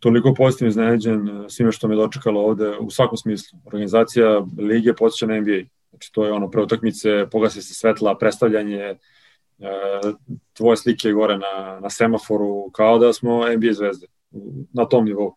toliko 0.00 0.34
pozitivno 0.34 0.68
iznenađen 0.68 1.28
e, 1.28 1.48
svime 1.48 1.72
što 1.72 1.88
me 1.88 1.96
dočekalo 1.96 2.40
ovde 2.40 2.78
u 2.80 2.90
svakom 2.90 3.18
smislu. 3.18 3.58
Organizacija 3.64 4.46
lige 4.58 4.94
podsjeća 4.94 5.26
na 5.26 5.40
NBA. 5.40 5.62
Znači 5.90 6.12
to 6.12 6.24
je 6.24 6.32
ono 6.32 6.50
pre 6.50 6.62
utakmice, 6.62 7.26
pogasi 7.30 7.62
se 7.62 7.74
svetla, 7.74 8.18
predstavljanje, 8.18 8.94
tvoje 10.52 10.76
slike 10.76 11.12
gore 11.12 11.38
na, 11.38 11.80
na 11.80 11.90
semaforu, 11.90 12.70
kao 12.70 12.98
da 12.98 13.12
smo 13.12 13.38
NBA 13.56 13.72
zvezde 13.72 14.06
na 14.72 14.84
tom 14.84 15.04
nivou. 15.04 15.34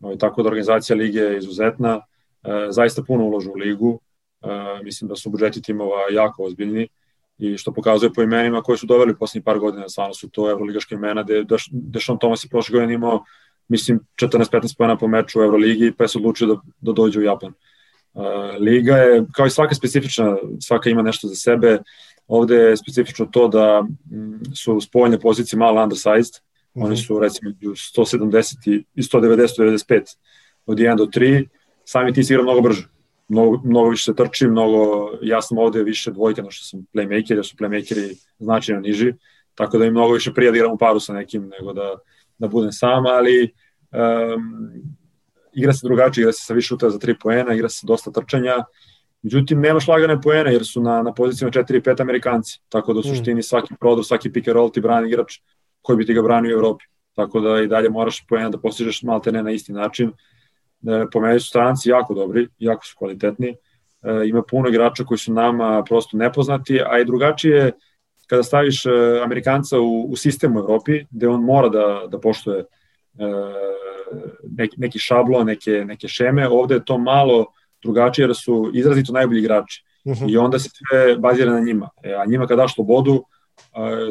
Ovaj, 0.00 0.18
tako 0.18 0.42
da 0.42 0.48
organizacija 0.48 0.96
lige 0.96 1.18
je 1.18 1.38
izuzetna, 1.38 2.00
e, 2.42 2.66
zaista 2.70 3.02
puno 3.02 3.24
uložu 3.24 3.50
u 3.50 3.54
ligu, 3.54 4.00
e, 4.42 4.48
mislim 4.82 5.08
da 5.08 5.16
su 5.16 5.30
budžeti 5.30 5.62
timova 5.62 6.00
jako 6.12 6.44
ozbiljni 6.44 6.88
i 7.38 7.56
što 7.56 7.72
pokazuje 7.72 8.12
po 8.12 8.22
imenima 8.22 8.62
koje 8.62 8.78
su 8.78 8.86
doveli 8.86 9.16
poslednjih 9.16 9.44
par 9.44 9.58
godina, 9.58 9.88
stvarno 9.88 10.14
su 10.14 10.30
to 10.30 10.50
evroligaške 10.50 10.94
imena, 10.94 11.22
gde 11.22 11.44
Dešon 11.70 12.18
Tomas 12.18 12.44
je 12.44 12.48
prošle 12.48 12.72
godine 12.72 12.94
imao 12.94 13.24
mislim 13.68 14.00
14-15 14.22 14.76
pojena 14.76 14.96
po 14.98 15.08
meču 15.08 15.40
u 15.40 15.42
Euroligi 15.42 15.92
pa 15.98 16.04
je 16.04 16.08
se 16.08 16.18
odlučio 16.18 16.46
da, 16.46 16.56
da 16.80 16.92
dođe 16.92 17.20
u 17.20 17.22
Japan. 17.22 17.52
Uh, 18.14 18.24
liga 18.60 18.96
je, 18.96 19.24
kao 19.32 19.46
i 19.46 19.50
svaka 19.50 19.74
specifična, 19.74 20.36
svaka 20.60 20.90
ima 20.90 21.02
nešto 21.02 21.28
za 21.28 21.34
sebe, 21.34 21.78
ovde 22.26 22.54
je 22.54 22.76
specifično 22.76 23.26
to 23.26 23.48
da 23.48 23.86
m, 24.12 24.40
su 24.54 24.80
spoljne 24.80 25.20
pozicije 25.20 25.58
malo 25.58 25.82
undersized, 25.82 26.42
-hmm. 26.74 26.84
Oni 26.84 26.96
su 26.96 27.18
recimo 27.18 27.50
170 27.50 28.84
i 28.94 29.02
190 29.02 29.58
95 29.58 30.16
od 30.66 30.78
1 30.78 30.96
do 30.96 31.06
3. 31.06 31.48
Sami 31.84 32.12
ti 32.12 32.24
si 32.24 32.32
igra 32.32 32.42
mnogo 32.42 32.60
brže. 32.60 32.88
Mnogo, 33.28 33.60
mnogo 33.64 33.88
više 33.88 34.04
se 34.04 34.14
trči, 34.14 34.46
mnogo, 34.46 35.10
ja 35.22 35.42
sam 35.42 35.58
ovde 35.58 35.82
više 35.82 36.10
dvojka 36.10 36.42
na 36.42 36.50
što 36.50 36.64
sam 36.64 36.86
playmaker, 36.94 37.34
jer 37.34 37.46
su 37.46 37.56
playmakeri 37.56 38.14
značajno 38.38 38.80
niži, 38.80 39.12
tako 39.54 39.78
da 39.78 39.84
mi 39.84 39.90
mnogo 39.90 40.14
više 40.14 40.32
prija 40.34 40.50
da 40.50 40.56
igram 40.56 40.72
u 40.72 40.78
paru 40.78 41.00
sa 41.00 41.12
nekim 41.12 41.50
nego 41.58 41.72
da, 41.72 41.98
da 42.38 42.48
budem 42.48 42.72
sam, 42.72 43.06
ali 43.06 43.54
um, 43.92 44.72
igra 45.52 45.72
se 45.72 45.86
drugačije, 45.86 46.22
igra 46.22 46.32
se 46.32 46.44
sa 46.44 46.54
više 46.54 46.74
utara 46.74 46.90
za 46.90 46.98
3 46.98 47.14
poena, 47.22 47.54
igra 47.54 47.68
se 47.68 47.86
dosta 47.86 48.10
trčanja 48.10 48.54
Međutim, 49.22 49.60
nemaš 49.60 49.88
lagane 49.88 50.20
poene 50.20 50.52
jer 50.52 50.66
su 50.66 50.82
na, 50.82 51.02
na 51.02 51.14
pozicijama 51.14 51.52
4 51.52 51.76
i 51.76 51.80
5 51.80 52.00
Amerikanci, 52.00 52.60
tako 52.68 52.92
da 52.92 52.98
u 52.98 53.00
mm. 53.00 53.08
suštini 53.08 53.42
svaki 53.42 53.74
prodor, 53.80 54.04
svaki 54.04 54.32
pick 54.32 54.48
and 54.48 54.54
roll 54.54 54.70
ti 54.70 54.80
brani 54.80 55.08
igrač 55.08 55.40
koji 55.88 55.96
bi 55.96 56.06
ti 56.06 56.14
ga 56.14 56.22
branio 56.22 56.56
u 56.56 56.58
Evropi. 56.58 56.84
Tako 57.16 57.40
da 57.40 57.62
i 57.62 57.66
dalje 57.66 57.88
moraš 57.90 58.26
poena 58.28 58.50
da 58.52 58.58
postižeš 58.60 59.02
malte 59.02 59.32
ne 59.32 59.42
na 59.42 59.50
isti 59.50 59.72
način. 59.72 60.10
E, 60.10 61.06
po 61.12 61.20
meni 61.20 61.40
su 61.40 61.48
stranci 61.48 61.88
jako 61.88 62.14
dobri, 62.14 62.48
jako 62.58 62.84
su 62.84 62.94
kvalitetni. 62.98 63.48
E, 63.48 63.56
ima 64.28 64.42
puno 64.42 64.68
igrača 64.68 65.04
koji 65.04 65.18
su 65.18 65.32
nama 65.32 65.82
prosto 65.88 66.16
nepoznati, 66.16 66.80
a 66.80 66.98
i 66.98 67.04
drugačije 67.04 67.72
kada 68.26 68.42
staviš 68.42 68.86
e, 68.86 68.90
Amerikanca 69.24 69.80
u, 69.80 70.02
u 70.10 70.16
sistem 70.16 70.56
u 70.56 70.58
Evropi, 70.58 71.04
gde 71.10 71.28
on 71.28 71.44
mora 71.44 71.68
da, 71.68 71.86
da 72.08 72.20
poštuje 72.20 72.58
e, 72.58 72.64
neki, 74.42 74.76
neki 74.76 74.98
šablon, 74.98 75.46
neke, 75.46 75.84
neke 75.86 76.08
šeme, 76.08 76.48
ovde 76.48 76.74
je 76.74 76.84
to 76.84 76.98
malo 76.98 77.46
drugačije 77.82 78.26
jer 78.28 78.36
su 78.36 78.70
izrazito 78.74 79.12
najbolji 79.12 79.40
igrači. 79.40 79.84
Uh 80.04 80.12
mhm. 80.12 80.24
-huh. 80.24 80.32
I 80.32 80.36
onda 80.36 80.58
se 80.58 80.68
sve 80.68 81.16
bazira 81.16 81.52
na 81.52 81.60
njima. 81.60 81.88
E, 82.02 82.12
a 82.12 82.24
njima 82.26 82.46
kada 82.46 82.62
daš 82.62 82.74
slobodu, 82.74 83.24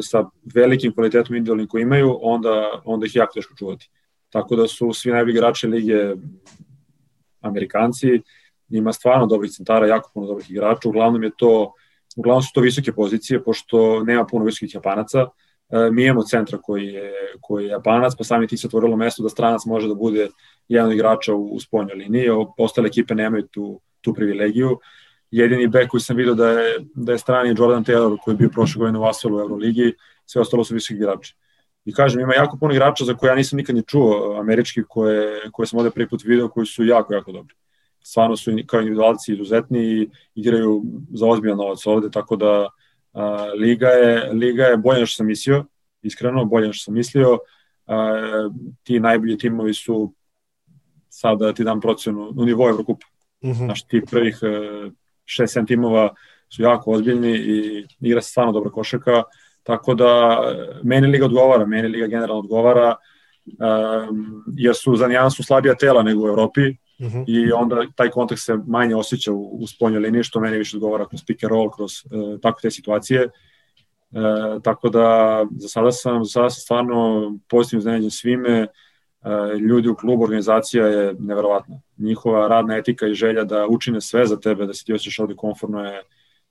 sa 0.02 0.24
velikim 0.54 0.94
kvalitetom 0.94 1.36
individualnim 1.36 1.66
koji 1.66 1.82
imaju, 1.82 2.18
onda, 2.22 2.82
onda 2.84 3.06
ih 3.06 3.16
jako 3.16 3.32
teško 3.34 3.54
čuvati. 3.58 3.90
Tako 4.30 4.56
da 4.56 4.68
su 4.68 4.92
svi 4.92 5.10
najbolji 5.10 5.34
igrači 5.34 5.66
lige 5.66 6.14
Amerikanci, 7.40 8.20
ima 8.70 8.92
stvarno 8.92 9.26
dobrih 9.26 9.52
centara, 9.52 9.86
jako 9.86 10.10
puno 10.14 10.26
dobrih 10.26 10.50
igrača, 10.50 10.88
uglavnom 10.88 11.22
je 11.22 11.30
to 11.36 11.72
uglavnom 12.18 12.42
su 12.42 12.50
to 12.54 12.60
visoke 12.60 12.92
pozicije, 12.92 13.42
pošto 13.42 14.04
nema 14.04 14.26
puno 14.26 14.44
visokih 14.44 14.74
Japanaca, 14.74 15.18
e, 15.18 15.90
mi 15.90 16.04
imamo 16.04 16.22
centra 16.22 16.58
koji 16.58 16.86
je, 16.86 17.12
koji 17.40 17.64
je 17.64 17.70
Japanac, 17.70 18.14
pa 18.18 18.24
sami 18.24 18.46
ti 18.46 18.56
se 18.56 18.66
otvorilo 18.66 18.96
mesto 18.96 19.22
da 19.22 19.28
stranac 19.28 19.64
može 19.66 19.88
da 19.88 19.94
bude 19.94 20.28
jedan 20.68 20.92
igrača 20.92 21.34
u, 21.34 21.54
u 21.54 21.60
spoljnoj 21.60 21.94
liniji, 21.94 22.30
ostale 22.58 22.88
ekipe 22.88 23.14
nemaju 23.14 23.46
tu, 23.46 23.80
tu 24.00 24.14
privilegiju 24.14 24.78
jedini 25.30 25.68
bek 25.68 25.88
koji 25.88 26.00
sam 26.00 26.16
vidio 26.16 26.34
da 26.34 26.50
je, 26.50 26.76
da 26.94 27.12
je 27.12 27.18
strani 27.18 27.54
Jordan 27.58 27.84
Taylor 27.84 28.16
koji 28.24 28.34
je 28.34 28.38
bio 28.38 28.48
prošle 28.48 28.78
godine 28.78 28.98
u 28.98 29.04
Asfelu 29.04 29.36
u 29.36 29.40
Euroligi, 29.40 29.94
sve 30.26 30.42
ostalo 30.42 30.64
su 30.64 30.74
visoki 30.74 30.94
igrači. 30.94 31.36
I 31.84 31.92
kažem, 31.94 32.20
ima 32.20 32.34
jako 32.34 32.56
puno 32.56 32.74
igrača 32.74 33.04
za 33.04 33.14
koje 33.14 33.30
ja 33.30 33.34
nisam 33.34 33.56
nikad 33.56 33.76
ni 33.76 33.82
čuo, 33.86 34.36
američki, 34.40 34.82
koje, 34.88 35.40
koje 35.52 35.66
sam 35.66 35.78
ovde 35.78 35.90
prvi 35.90 36.08
put 36.08 36.24
video, 36.24 36.48
koji 36.48 36.66
su 36.66 36.84
jako, 36.84 37.14
jako 37.14 37.32
dobri. 37.32 37.54
Stvarno 38.02 38.36
su 38.36 38.50
kao 38.66 38.80
individualci 38.80 39.32
izuzetni 39.32 39.80
i 39.80 40.10
igraju 40.34 40.82
za 41.14 41.26
ozbiljan 41.26 41.58
novac 41.58 41.86
ovde, 41.86 42.10
tako 42.10 42.36
da 42.36 42.68
a, 43.12 43.44
liga, 43.58 43.88
je, 43.88 44.32
liga 44.32 44.64
je 44.64 44.76
bolje 44.76 45.06
što 45.06 45.16
sam 45.16 45.26
mislio, 45.26 45.64
iskreno, 46.02 46.44
bolje 46.44 46.72
što 46.72 46.84
sam 46.84 46.94
mislio. 46.94 47.38
A, 47.86 48.14
ti 48.82 49.00
najbolji 49.00 49.38
timovi 49.38 49.74
su 49.74 50.12
sada 51.08 51.52
ti 51.52 51.64
dam 51.64 51.80
procenu 51.80 52.32
u 52.36 52.44
nivou 52.44 52.68
Evrokupa. 52.68 53.06
Mm 53.44 53.50
-hmm. 53.50 53.64
Znaš, 53.64 53.86
ti 53.86 54.02
prvih 54.10 54.38
6-7 55.28 55.66
timova 55.66 56.14
su 56.48 56.62
jako 56.62 56.90
ozbiljni 56.90 57.36
i 57.36 57.86
igra 58.00 58.20
se 58.20 58.30
stvarno 58.30 58.52
dobro 58.52 58.70
košaka, 58.70 59.22
tako 59.62 59.94
da 59.94 60.40
meni 60.82 61.06
liga 61.06 61.24
odgovara, 61.24 61.66
meni 61.66 61.88
liga 61.88 62.06
generalno 62.06 62.38
odgovara, 62.38 62.96
um, 63.46 64.44
jer 64.56 64.74
su 64.74 64.96
za 64.96 65.06
nijansu 65.08 65.42
slabija 65.42 65.74
tela 65.74 66.02
nego 66.02 66.24
u 66.24 66.28
Evropi, 66.28 66.60
uh 66.60 67.06
mhm. 67.06 67.18
-huh. 67.18 67.24
i 67.26 67.52
onda 67.52 67.84
taj 67.96 68.08
kontakt 68.08 68.40
se 68.40 68.58
manje 68.66 68.96
osjeća 68.96 69.32
u, 69.32 69.58
u 69.62 69.66
spoljnoj 69.66 70.00
liniji, 70.00 70.22
što 70.22 70.40
meni 70.40 70.58
više 70.58 70.76
odgovara 70.76 71.08
kroz 71.08 71.20
pick 71.26 71.44
and 71.44 71.50
roll, 71.50 71.70
kroz 71.70 71.92
uh, 71.92 72.40
tako 72.40 72.60
te 72.60 72.70
situacije. 72.70 73.24
uh, 73.24 74.62
tako 74.62 74.88
da 74.88 75.44
za 75.50 75.68
sada 75.68 75.92
sam, 75.92 76.24
za 76.24 76.30
sada 76.30 76.50
sam 76.50 76.60
stvarno 76.60 77.32
pozitivno 77.48 77.78
iznenađen 77.78 78.10
svime, 78.10 78.60
E, 78.60 78.68
ljudi 79.60 79.88
u 79.88 79.94
klubu, 79.94 80.24
organizacija 80.24 80.86
je 80.86 81.14
neverovatna. 81.18 81.80
Njihova 81.98 82.48
radna 82.48 82.76
etika 82.76 83.06
i 83.06 83.14
želja 83.14 83.44
da 83.44 83.66
učine 83.66 84.00
sve 84.00 84.26
za 84.26 84.40
tebe, 84.40 84.66
da 84.66 84.74
se 84.74 84.84
ti 84.84 84.92
osjećaš 84.92 85.18
ovde 85.18 85.34
konforno 85.36 85.84
je, 85.84 86.02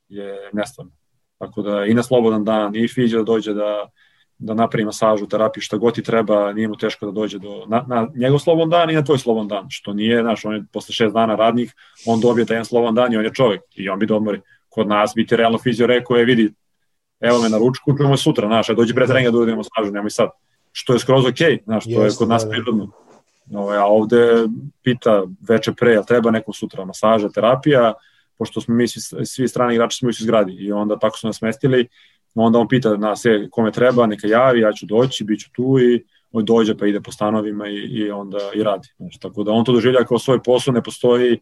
je 0.10 0.50
nestvarno. 0.54 0.92
Tako 1.38 1.62
da 1.62 1.86
i 1.86 1.94
na 1.94 2.04
slobodan 2.04 2.44
dan, 2.44 2.76
i 2.76 2.88
Fiđa 2.88 3.18
da 3.18 3.24
dođe 3.24 3.54
da, 3.54 3.90
da 4.38 4.54
napravi 4.54 4.86
masažu, 4.86 5.28
terapiju, 5.28 5.62
šta 5.62 5.78
god 5.78 5.96
ti 5.96 6.04
treba, 6.04 6.54
nije 6.54 6.68
mu 6.68 6.76
teško 6.76 7.06
da 7.06 7.12
dođe 7.12 7.40
do, 7.40 7.66
na, 7.68 7.84
na 7.88 8.08
njegov 8.16 8.40
slobodan 8.40 8.70
dan 8.70 8.90
i 8.90 8.94
na 8.94 9.04
tvoj 9.04 9.18
slobodan 9.18 9.48
dan, 9.48 9.66
što 9.70 9.94
nije, 9.94 10.22
znaš, 10.22 10.46
on 10.46 10.56
je 10.56 10.63
posle 10.74 10.94
šest 10.94 11.13
dana 11.13 11.36
radnik, 11.36 11.72
on 12.06 12.20
dobije 12.20 12.46
taj 12.46 12.56
jedan 12.56 12.66
slobodan 12.66 12.96
dan 12.96 13.13
i 13.13 13.18
on 13.18 13.26
je 13.26 13.34
čovjek 13.34 13.62
i 13.76 13.90
on 13.90 14.00
bi 14.00 14.06
da 14.06 14.16
odmori. 14.16 14.42
Kod 14.70 14.88
nas 14.88 15.12
bi 15.16 15.28
ti 15.28 15.36
realno 15.36 15.58
fizio 15.58 15.88
rekao 15.88 16.18
je, 16.18 16.26
vidi, 16.26 16.54
evo 17.20 17.42
me 17.42 17.50
na 17.50 17.58
ručku, 17.58 17.98
čujemo 17.98 18.18
sutra, 18.18 18.48
znaš, 18.48 18.68
dođi 18.68 18.94
pre 18.94 19.08
treninga 19.08 19.32
da 19.32 19.38
uradimo 19.38 19.58
masažu, 19.58 19.94
nemoj 19.94 20.10
sad 20.10 20.30
što 20.78 20.94
je 20.94 21.00
skroz 21.00 21.26
ok, 21.26 21.63
znaš, 21.63 21.84
to 21.84 22.04
je 22.04 22.12
kod 22.18 22.30
nas 22.30 22.44
da, 22.44 22.48
da. 22.48 22.52
prirodno. 22.52 22.92
No, 23.46 23.68
a 23.70 23.86
ovde 23.86 24.48
pita 24.84 25.24
veče 25.50 25.74
pre, 25.74 25.92
jel 25.92 26.04
treba 26.06 26.32
nekom 26.32 26.54
sutra 26.54 26.86
masaža, 26.86 27.30
terapija, 27.30 27.94
pošto 28.38 28.62
smo 28.62 28.76
mi 28.76 28.88
svi, 28.88 29.26
svi 29.26 29.48
strani 29.48 29.74
igrači 29.74 29.98
smo 29.98 30.10
u 30.10 30.12
zgradi 30.12 30.54
i 30.54 30.72
onda 30.72 31.00
tako 31.00 31.18
su 31.18 31.28
nas 31.28 31.42
mestili, 31.42 31.88
onda 32.36 32.60
on 32.60 32.68
pita 32.68 32.98
nas 32.98 33.26
je 33.26 33.48
kome 33.52 33.72
treba, 33.72 34.06
neka 34.06 34.28
javi, 34.28 34.62
ja 34.62 34.74
ću 34.74 34.86
doći, 34.86 35.24
bit 35.24 35.40
ću 35.40 35.50
tu 35.52 35.80
i 35.80 36.04
on 36.32 36.46
dođe 36.46 36.78
pa 36.78 36.88
ide 36.88 37.02
po 37.02 37.12
stanovima 37.12 37.68
i, 37.68 37.76
i 37.76 38.12
onda 38.12 38.38
i 38.56 38.63
radi. 38.63 38.88
Znači, 38.98 39.20
tako 39.20 39.44
da 39.44 39.52
on 39.52 39.66
to 39.66 39.72
doživlja 39.72 40.04
kao 40.04 40.20
svoj 40.20 40.44
posao, 40.44 40.74
ne 40.74 40.84
postoji 40.84 41.34
e, 41.34 41.40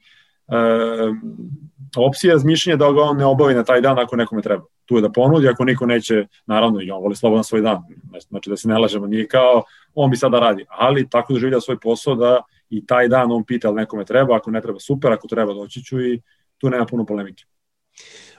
opcija 2.02 2.34
razmišljanja 2.34 2.78
da 2.78 2.92
ga 2.92 3.02
on 3.02 3.18
ne 3.18 3.26
obavi 3.26 3.54
na 3.54 3.64
taj 3.64 3.82
dan 3.82 4.00
ako 4.00 4.16
nekome 4.16 4.42
treba. 4.42 4.64
Tu 4.86 4.96
je 4.96 5.02
da 5.02 5.12
ponudi, 5.12 5.48
ako 5.48 5.66
niko 5.66 5.86
neće, 5.86 6.28
naravno 6.46 6.82
i 6.82 6.92
on 6.92 7.02
voli 7.02 7.16
slobodan 7.16 7.44
svoj 7.44 7.62
dan. 7.62 7.84
Znači 8.30 8.50
da 8.50 8.58
se 8.58 8.68
ne 8.68 8.78
lažemo, 8.78 9.08
nije 9.08 9.28
kao 9.28 9.64
on 9.94 10.12
bi 10.12 10.18
sada 10.18 10.40
radi, 10.40 10.66
ali 10.70 11.10
tako 11.10 11.34
doživlja 11.34 11.62
svoj 11.62 11.80
posao 11.80 12.16
da 12.16 12.42
i 12.70 12.86
taj 12.86 13.08
dan 13.08 13.32
on 13.32 13.44
pita 13.44 13.68
ali 13.68 13.76
nekome 13.76 14.06
treba, 14.06 14.36
ako 14.36 14.52
ne 14.52 14.62
treba 14.62 14.80
super, 14.80 15.12
ako 15.12 15.28
treba 15.28 15.54
doći 15.54 15.84
ću 15.84 16.02
i 16.02 16.22
tu 16.58 16.70
nema 16.70 16.86
puno 16.86 17.06
polemike. 17.06 17.44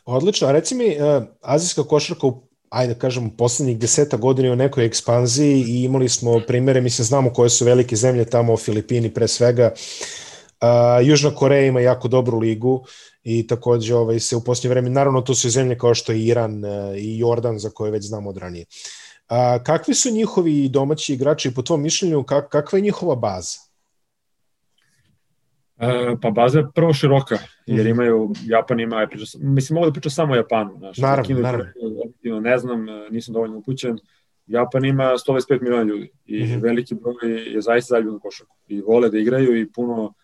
Odlično, 0.04 0.48
a 0.48 0.52
reci 0.52 0.74
mi, 0.74 0.88
uh, 0.88 1.24
azijska 1.42 1.82
košarka 1.82 2.26
u 2.26 2.46
ajde 2.70 2.94
da 2.94 3.00
kažemo, 3.00 3.30
poslednjih 3.38 3.78
deseta 3.78 4.16
godina 4.16 4.52
u 4.52 4.56
nekoj 4.56 4.84
ekspanziji 4.84 5.64
i 5.68 5.82
imali 5.84 6.08
smo 6.08 6.40
primere, 6.46 6.80
mislim, 6.80 7.04
znamo 7.04 7.32
koje 7.32 7.50
su 7.50 7.64
velike 7.64 7.96
zemlje 7.96 8.24
tamo, 8.24 8.56
Filipini 8.56 9.14
pre 9.14 9.28
svega, 9.28 9.70
uh, 10.62 11.08
Južna 11.08 11.30
Koreja 11.30 11.66
ima 11.66 11.80
jako 11.80 12.08
dobru 12.08 12.38
ligu 12.38 12.84
i 13.28 13.46
takođe 13.46 13.94
ovaj, 13.94 14.20
se 14.20 14.36
u 14.36 14.44
posljednje 14.44 14.70
vreme, 14.70 14.90
naravno 14.90 15.20
to 15.20 15.34
su 15.34 15.50
zemlje 15.50 15.78
kao 15.78 15.94
što 15.94 16.12
je 16.12 16.24
Iran 16.24 16.64
e, 16.64 16.98
i 16.98 17.18
Jordan 17.18 17.58
za 17.58 17.70
koje 17.70 17.90
već 17.90 18.06
znamo 18.06 18.30
od 18.30 18.36
ranije. 18.36 18.64
A, 19.28 19.58
kakvi 19.62 19.94
su 19.94 20.10
njihovi 20.10 20.68
domaći 20.68 21.14
igrači 21.14 21.54
po 21.54 21.62
tvom 21.62 21.82
mišljenju, 21.82 22.22
kak, 22.22 22.48
kakva 22.48 22.78
je 22.78 22.82
njihova 22.82 23.14
baza? 23.14 23.58
E, 25.78 26.16
pa 26.22 26.30
baza 26.30 26.58
je 26.58 26.66
prvo 26.74 26.92
široka, 26.92 27.38
jer 27.66 27.80
mhm. 27.80 27.88
imaju, 27.88 28.32
Japan 28.44 28.80
ima, 28.80 29.06
priča, 29.10 29.38
mislim 29.38 29.74
mogu 29.74 29.86
da 29.86 29.92
pričam 29.92 30.10
samo 30.10 30.32
o 30.32 30.36
Japanu, 30.36 30.78
znaš, 30.78 30.98
naravno, 30.98 31.24
Kinu, 31.24 31.40
naravno. 31.40 31.66
ne 32.40 32.58
znam, 32.58 32.88
e, 32.88 33.10
nisam 33.10 33.34
dovoljno 33.34 33.58
upućen, 33.58 33.98
Japan 34.46 34.84
ima 34.84 35.04
125 35.28 35.62
miliona 35.62 35.82
ljudi 35.82 36.10
i 36.26 36.42
mm 36.42 36.46
-hmm. 36.46 36.62
veliki 36.62 36.94
broj 36.94 37.52
je 37.54 37.60
zaista 37.60 37.94
zaljubljen 37.94 38.18
košarku 38.18 38.56
i 38.68 38.80
vole 38.80 39.10
da 39.10 39.18
igraju 39.18 39.60
i 39.60 39.72
puno 39.72 40.14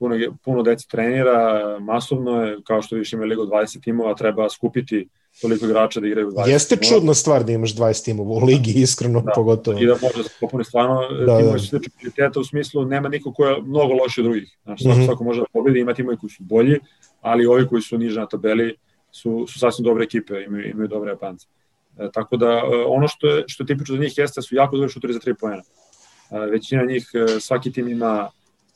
puno, 0.00 0.16
puno 0.44 0.62
deci 0.62 0.88
trenira, 0.88 1.60
masovno 1.80 2.42
je, 2.42 2.56
kao 2.66 2.82
što 2.82 2.96
više 2.96 3.16
ima 3.16 3.24
liga 3.24 3.42
20 3.42 3.82
timova, 3.82 4.14
treba 4.14 4.48
skupiti 4.50 5.08
toliko 5.40 5.66
igrača 5.66 6.00
da 6.00 6.06
igraju 6.06 6.30
20 6.30 6.48
Jeste 6.48 6.76
timova. 6.76 6.98
čudna 6.98 7.14
stvar 7.14 7.44
da 7.44 7.52
imaš 7.52 7.74
20 7.74 8.04
timova 8.04 8.30
u 8.30 8.44
ligi, 8.44 8.72
iskreno, 8.76 9.20
da, 9.20 9.32
pogotovo. 9.34 9.78
I 9.78 9.86
da 9.86 9.96
može 10.02 10.16
da 10.16 10.22
se 10.22 10.34
popuni 10.40 10.64
stvarno 10.64 11.00
da, 11.26 11.38
timovi 11.38 11.60
da. 11.72 11.78
kvaliteta 12.00 12.40
u 12.40 12.44
smislu 12.44 12.84
nema 12.84 13.08
niko 13.08 13.32
ko 13.32 13.46
je 13.46 13.62
mnogo 13.62 13.94
loši 13.94 14.20
od 14.20 14.24
drugih. 14.24 14.58
Znači, 14.64 14.82
svako, 14.84 14.98
mm 14.98 15.02
-hmm. 15.02 15.06
svako 15.06 15.24
može 15.24 15.40
da 15.40 15.46
pobedi, 15.52 15.80
ima 15.80 15.94
timovi 15.94 16.16
koji 16.16 16.30
su 16.30 16.42
bolji, 16.42 16.78
ali 17.20 17.46
ovi 17.46 17.66
koji 17.68 17.82
su 17.82 17.98
niže 17.98 18.20
na 18.20 18.26
tabeli 18.26 18.74
su, 19.12 19.46
su 19.48 19.58
sasvim 19.58 19.84
dobre 19.84 20.04
ekipe, 20.04 20.34
imaju, 20.46 20.70
imaju 20.70 20.88
dobre 20.88 21.10
Japance. 21.10 21.46
E, 21.98 22.08
tako 22.12 22.36
da 22.36 22.46
e, 22.46 22.84
ono 22.86 23.08
što 23.08 23.26
je, 23.26 23.44
što 23.46 23.62
je 23.62 23.66
tipično 23.66 23.96
za 23.96 24.02
njih 24.02 24.18
jeste 24.18 24.38
da 24.38 24.42
su 24.42 24.54
jako 24.54 24.76
dobri 24.76 24.92
šutori 24.92 25.12
za 25.12 25.20
3 25.20 25.34
poena. 25.40 25.62
E, 26.30 26.38
većina 26.50 26.84
njih, 26.84 27.10
e, 27.14 27.40
svaki 27.40 27.72
tim 27.72 27.88
ima 27.88 28.30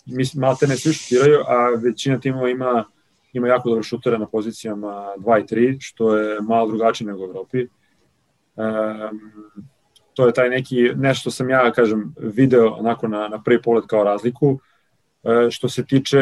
mislim, 0.07 0.41
malte 0.41 0.67
ne 0.67 0.77
svi 0.77 0.93
šutiraju, 0.93 1.39
a 1.49 1.69
većina 1.85 2.21
timova 2.21 2.51
ima, 2.51 2.85
ima 3.33 3.49
jako 3.49 3.69
dobre 3.69 3.83
šutere 3.83 4.19
na 4.19 4.27
pozicijama 4.27 5.15
2 5.19 5.41
i 5.41 5.45
3, 5.55 5.77
što 5.81 6.17
je 6.17 6.41
malo 6.41 6.69
drugačije 6.69 7.07
nego 7.07 7.21
u 7.21 7.25
Evropi. 7.25 7.67
Um, 8.57 9.21
to 10.15 10.27
je 10.27 10.33
taj 10.33 10.49
neki, 10.49 10.91
nešto 10.97 11.31
sam 11.31 11.51
ja, 11.51 11.73
kažem, 11.73 12.15
video 12.19 12.69
onako 12.69 13.09
na, 13.09 13.29
na 13.29 13.43
prvi 13.43 13.63
pogled 13.63 13.85
kao 13.87 14.05
razliku. 14.05 14.59
E, 15.25 15.51
što 15.51 15.69
se 15.69 15.85
tiče 15.85 16.19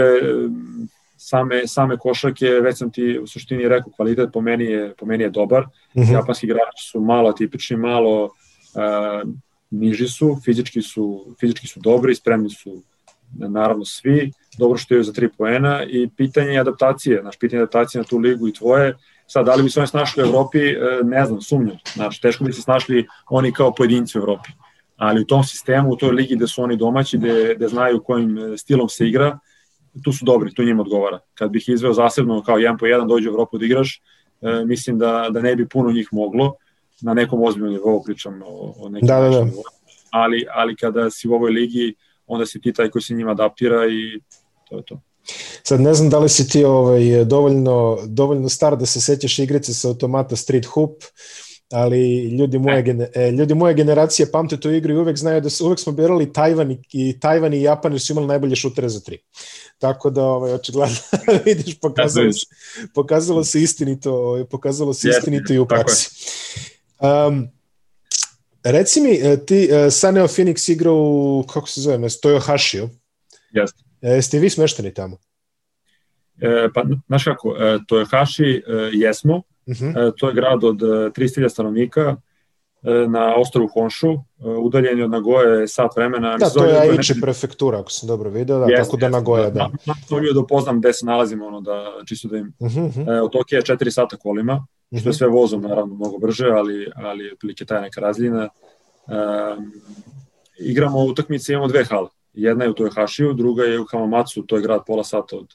same, 1.17 1.67
same 1.67 1.97
košarke, 1.97 2.47
već 2.47 2.79
sam 2.79 2.93
ti 2.93 3.19
u 3.19 3.27
suštini 3.27 3.69
rekao, 3.69 3.93
kvalitet 3.93 4.31
po 4.33 4.41
meni 4.41 4.65
je, 4.65 4.95
po 4.99 5.07
meni 5.07 5.25
je 5.25 5.31
dobar. 5.31 5.63
Mm 5.63 6.01
-hmm. 6.01 6.13
Japanski 6.13 6.47
igrači 6.47 6.89
su 6.91 7.01
malo 7.01 7.29
atipični, 7.29 7.77
malo 7.77 8.25
uh, 8.25 9.31
niži 9.71 10.09
su, 10.09 10.37
fizički 10.45 10.83
su, 10.83 11.35
fizički 11.41 11.67
su 11.67 11.81
dobri, 11.81 12.15
spremni 12.15 12.51
su 12.51 12.83
naravno 13.39 13.85
svi, 13.85 14.33
dobro 14.59 14.79
što 14.79 14.95
je 14.95 15.03
za 15.03 15.13
tri 15.13 15.29
poena 15.39 15.85
i 15.85 16.09
pitanje 16.17 16.59
adaptacije, 16.59 17.21
znaš, 17.21 17.39
pitanje 17.39 17.63
adaptacije 17.63 17.99
na 17.99 18.05
tu 18.05 18.19
ligu 18.19 18.49
i 18.49 18.53
tvoje, 18.53 18.97
sad, 19.27 19.47
da 19.47 19.55
li 19.55 19.63
bi 19.63 19.71
se 19.71 19.81
oni 19.81 19.87
snašli 19.87 20.23
u 20.23 20.27
Evropi, 20.27 20.59
e, 20.59 20.77
ne 21.05 21.27
znam, 21.27 21.41
sumnjam, 21.41 21.77
znaš, 21.95 22.21
teško 22.21 22.45
bi 22.45 22.53
se 22.53 22.63
snašli 22.63 23.07
oni 23.31 23.53
kao 23.53 23.75
pojedinci 23.75 24.19
u 24.19 24.21
Evropi, 24.21 24.51
ali 24.97 25.21
u 25.21 25.27
tom 25.27 25.45
sistemu, 25.45 25.91
u 25.91 25.97
toj 25.97 26.11
ligi 26.11 26.37
gde 26.37 26.47
su 26.47 26.63
oni 26.63 26.77
domaći, 26.77 27.19
gde, 27.19 27.55
gde 27.57 27.69
znaju 27.69 28.03
kojim 28.03 28.39
e, 28.39 28.59
stilom 28.59 28.89
se 28.89 29.09
igra, 29.09 29.39
tu 30.05 30.13
su 30.13 30.25
dobri, 30.25 30.55
tu 30.55 30.65
njima 30.65 30.83
odgovara. 30.83 31.19
Kad 31.35 31.51
bih 31.51 31.69
izveo 31.69 31.93
zasebno 31.93 32.43
kao 32.43 32.59
jedan 32.59 32.79
po 32.79 32.87
jedan 32.87 33.09
dođe 33.09 33.29
u 33.29 33.33
Evropu 33.33 33.59
da 33.59 33.65
igraš, 33.65 34.03
e, 34.41 34.65
mislim 34.65 34.99
da, 34.99 35.29
da 35.31 35.41
ne 35.41 35.57
bi 35.57 35.69
puno 35.69 35.93
njih 35.93 36.09
moglo, 36.13 36.55
na 37.03 37.15
nekom 37.15 37.43
ozbiljnom 37.43 37.73
nivou 37.73 38.03
pričam 38.03 38.43
o, 38.45 38.75
o 38.79 38.89
nekim 38.89 39.07
da, 39.07 39.21
da, 39.21 39.29
da. 39.29 39.47
Ali, 40.11 40.47
ali 40.55 40.77
kada 40.77 41.11
si 41.11 41.29
u 41.29 41.33
ovoj 41.35 41.51
ligi, 41.51 41.95
onda 42.33 42.47
si 42.47 42.61
ti 42.61 42.73
taj 42.73 42.91
koji 42.91 43.03
se 43.03 43.15
njima 43.15 43.31
adaptira 43.31 43.87
i 43.87 44.21
to 44.69 44.77
je 44.77 44.83
to. 44.85 45.01
Sad 45.63 45.81
ne 45.81 45.95
znam 45.95 46.11
da 46.11 46.19
li 46.19 46.29
si 46.29 46.49
ti 46.49 46.65
ovaj, 46.65 47.25
dovoljno, 47.25 47.99
dovoljno 48.07 48.49
star 48.49 48.77
da 48.77 48.87
se 48.87 49.01
sećaš 49.01 49.39
igrice 49.39 49.75
sa 49.75 49.89
automata 49.89 50.37
Street 50.37 50.67
Hoop, 50.67 51.03
ali 51.73 52.25
ljudi 52.25 52.59
moje, 52.59 52.83
gene, 52.83 53.09
e, 53.15 53.31
ljudi 53.31 53.55
moje 53.55 53.75
generacije 53.75 54.31
pamte 54.31 54.61
tu 54.61 54.71
igru 54.71 54.95
i 54.95 54.97
uvek 54.97 55.17
znaju 55.17 55.41
da 55.41 55.51
su, 55.51 55.67
uvek 55.67 55.79
smo 55.79 55.93
birali 55.93 56.33
Tajvan 56.33 56.71
i, 56.71 56.79
i 56.93 57.21
Tajvan 57.21 57.55
i 57.55 57.63
Japan 57.63 57.93
jer 57.93 58.01
su 58.01 58.13
imali 58.13 58.27
najbolje 58.27 58.57
šutere 58.57 58.89
za 58.89 59.01
tri. 59.01 59.19
Tako 59.79 60.11
da 60.11 60.25
ovaj 60.25 60.53
očigledno 60.53 60.97
vidiš 61.47 61.81
pokazalo 61.81 62.33
se 62.33 62.47
pokazalo 62.95 63.45
se 63.45 63.63
istinito, 63.63 64.15
ovaj, 64.15 64.45
pokazalo 64.45 64.95
se 64.95 65.09
istinito 65.09 65.53
i 65.53 65.59
u 65.59 65.67
praksi. 65.67 66.11
Um, 67.01 67.49
reci 68.65 69.01
mi, 69.01 69.11
e, 69.11 69.47
ti 69.47 69.69
uh, 69.71 69.93
Saneo 69.93 70.27
Phoenix 70.27 70.73
igra 70.73 70.91
u, 70.93 71.45
kako 71.53 71.69
se 71.69 71.81
zove, 71.81 71.99
Toyohashiju. 71.99 72.89
Jeste. 73.53 73.83
Jeste 74.01 74.39
vi 74.39 74.51
smešteni 74.51 74.95
tamo? 74.95 75.17
E, 76.41 76.69
pa, 76.75 76.85
znaš 77.07 77.25
kako, 77.25 77.57
e, 77.59 77.79
Toyohashi 77.89 78.63
e, 78.67 78.91
jesmo, 78.93 79.43
Uh 79.67 79.75
mhm. 79.75 79.91
-huh. 79.91 80.13
to 80.19 80.29
je 80.29 80.35
grad 80.35 80.65
od 80.65 80.77
300.000 80.77 81.49
stanovnika 81.49 82.17
na 83.09 83.35
ostrovu 83.37 83.69
Honshu, 83.69 84.25
udaljen 84.39 84.99
je 84.99 85.05
od 85.05 85.11
Nagoje 85.11 85.69
sat 85.69 85.97
vremena. 85.97 86.37
Da, 86.39 86.51
to 86.51 86.65
je 86.65 86.79
Aichi 86.79 87.21
prefektura, 87.21 87.81
ako 87.81 87.91
sam 87.91 88.07
dobro 88.07 88.31
video, 88.31 88.59
da, 88.59 88.67
yes, 88.67 88.85
tako 88.85 88.97
da 88.97 89.09
Nagoja, 89.09 89.51
da. 89.51 89.71
Na, 89.87 89.95
to 90.09 90.19
je 90.19 90.33
da 90.33 90.41
upoznam 90.41 90.81
gde 90.81 90.93
se 90.93 91.07
nalazimo, 91.07 91.47
ono, 91.47 91.61
da, 91.61 91.85
čisto 92.07 92.29
da 92.29 92.37
im... 92.37 92.53
Uh 92.59 92.67
mhm, 92.67 92.81
-huh. 92.81 93.01
Mhm. 93.01 93.25
od 93.25 93.33
Tokija 93.33 93.59
je 93.59 93.63
4 93.63 93.91
sata 93.91 94.17
kolima, 94.17 94.67
uh 94.91 94.99
-huh. 94.99 95.01
što 95.01 95.09
je 95.09 95.13
sve 95.13 95.29
vozom, 95.29 95.63
naravno, 95.63 95.95
mnogo 95.95 96.19
brže, 96.19 96.47
ali, 96.47 96.91
ali 96.95 97.33
otprilike 97.33 97.65
taj 97.65 97.81
neka 97.81 98.01
razljina. 98.01 98.49
Um, 99.07 99.73
igramo 100.59 101.05
utakmice, 101.05 101.53
imamo 101.53 101.69
dve 101.69 101.85
hale. 101.85 102.09
Jedna 102.33 102.65
je 102.65 102.71
u 102.71 102.75
Toyohashiju, 102.75 103.35
druga 103.35 103.65
je 103.65 103.81
u 103.81 103.87
Hamamatsu, 103.91 104.43
to 104.43 104.57
je 104.57 104.63
grad 104.63 104.81
pola 104.87 105.05
sata 105.05 105.37
od, 105.37 105.55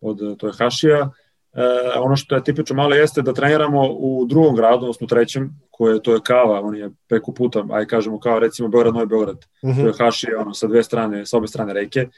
od 0.00 0.18
Toyohashija 0.18 1.10
E, 1.54 1.98
ono 1.98 2.16
što 2.16 2.34
je 2.34 2.44
tipično 2.44 2.76
malo 2.76 2.94
jeste 2.94 3.22
da 3.22 3.32
treniramo 3.32 3.88
u 3.92 4.26
drugom 4.28 4.56
gradu, 4.56 4.84
odnosno 4.84 5.06
trećem, 5.06 5.60
koje 5.70 6.02
to 6.02 6.14
je 6.14 6.20
Kava, 6.24 6.60
on 6.60 6.76
je 6.76 6.90
preko 7.08 7.32
puta, 7.32 7.64
aj 7.70 7.86
kažemo 7.86 8.20
kao 8.20 8.38
recimo 8.38 8.68
Beograd, 8.68 8.94
Novi 8.94 9.06
Beograd, 9.06 9.36
uh 9.36 9.70
-huh. 9.70 9.82
to 9.82 9.86
je 9.86 9.94
Haši, 9.98 10.26
ono, 10.38 10.54
sa 10.54 10.66
dve 10.66 10.82
strane, 10.82 11.26
sa 11.26 11.36
obe 11.36 11.46
strane 11.46 11.72
reke, 11.72 12.08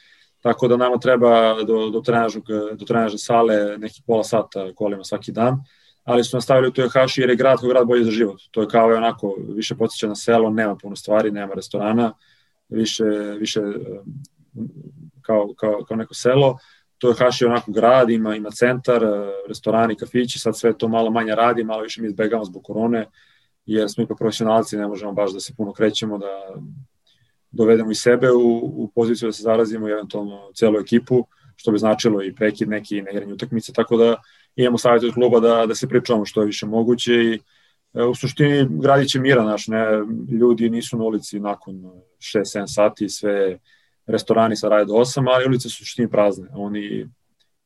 tako 0.41 0.69
da 0.69 0.77
nama 0.77 0.99
treba 0.99 1.63
do, 1.63 1.91
do, 1.91 2.01
trenažnog, 2.01 2.45
do 2.79 2.85
trenažne 2.85 3.19
sale 3.19 3.79
nekih 3.79 4.03
pola 4.07 4.25
sata 4.25 4.73
kolima 4.75 5.05
svaki 5.05 5.33
dan, 5.33 5.59
ali 6.05 6.25
su 6.25 6.37
nastavili 6.37 6.69
u 6.69 6.89
Haši 6.89 7.21
jer 7.21 7.31
je 7.31 7.37
grad 7.37 7.61
kao 7.61 7.69
grad 7.69 7.87
bolji 7.87 8.05
za 8.05 8.11
život. 8.11 8.41
To 8.51 8.61
je 8.61 8.69
kao 8.69 8.91
je 8.91 8.97
onako 8.97 9.37
više 9.49 9.75
podsjeća 9.75 10.09
na 10.09 10.15
selo, 10.15 10.51
nema 10.51 10.77
puno 10.77 10.97
stvari, 10.97 11.31
nema 11.31 11.55
restorana, 11.55 12.13
više, 12.69 13.05
više 13.39 13.61
kao, 15.23 15.55
kao, 15.57 15.85
kao 15.89 15.97
neko 15.97 16.15
selo, 16.15 16.59
to 16.99 17.09
je 17.09 17.47
onako 17.47 17.73
grad, 17.73 18.11
ima, 18.11 18.37
ima 18.37 18.51
centar, 18.51 19.05
e, 19.05 19.33
restorani, 19.49 19.97
kafići, 19.97 20.39
sad 20.39 20.59
sve 20.59 20.79
to 20.79 20.89
malo 20.89 21.11
manje 21.11 21.35
radi, 21.35 21.65
malo 21.65 21.83
više 21.83 22.03
mi 22.03 22.09
izbegamo 22.09 22.45
zbog 22.45 22.63
korone, 22.63 23.07
jer 23.67 23.91
smo 23.91 24.05
ipak 24.05 24.19
profesionalci, 24.19 24.77
ne 24.77 24.87
možemo 24.87 25.13
baš 25.13 25.33
da 25.33 25.41
se 25.41 25.55
puno 25.57 25.73
krećemo, 25.73 26.19
da 26.19 26.55
dovedemo 27.51 27.91
i 27.91 27.95
sebe 27.95 28.33
u, 28.33 28.57
u 28.57 28.91
poziciju 28.95 29.29
da 29.29 29.33
se 29.33 29.43
zarazimo 29.43 29.89
i 29.89 29.93
eventualno 29.93 30.51
celu 30.55 30.79
ekipu, 30.79 31.27
što 31.57 31.73
bi 31.73 31.79
značilo 31.79 32.23
i 32.23 32.35
prekid 32.35 32.69
neki 32.69 33.03
neigranje 33.03 33.33
utakmice, 33.33 33.73
tako 33.73 33.97
da 33.97 34.17
imamo 34.57 34.79
savjet 34.79 35.05
od 35.05 35.15
kluba 35.15 35.41
da, 35.41 35.67
da 35.67 35.75
se 35.75 35.89
pričamo 35.89 36.25
što 36.25 36.41
je 36.41 36.47
više 36.47 36.67
moguće 36.67 37.13
i 37.13 37.41
e, 37.95 38.03
u 38.03 38.15
suštini 38.15 38.67
gradit 38.71 39.09
će 39.09 39.21
mira 39.21 39.45
naš, 39.45 39.69
ne, 39.69 39.87
ljudi 40.41 40.71
nisu 40.71 40.99
na 40.99 41.05
ulici 41.05 41.41
nakon 41.41 41.75
6-7 42.19 42.67
sati, 42.67 43.09
sve 43.09 43.59
restorani 44.07 44.57
sa 44.57 44.69
rade 44.69 44.85
do 44.85 44.95
8, 44.95 45.29
ali 45.35 45.47
ulice 45.47 45.69
su 45.69 45.77
suštini 45.77 46.11
prazne. 46.11 46.49
Oni, 46.53 47.09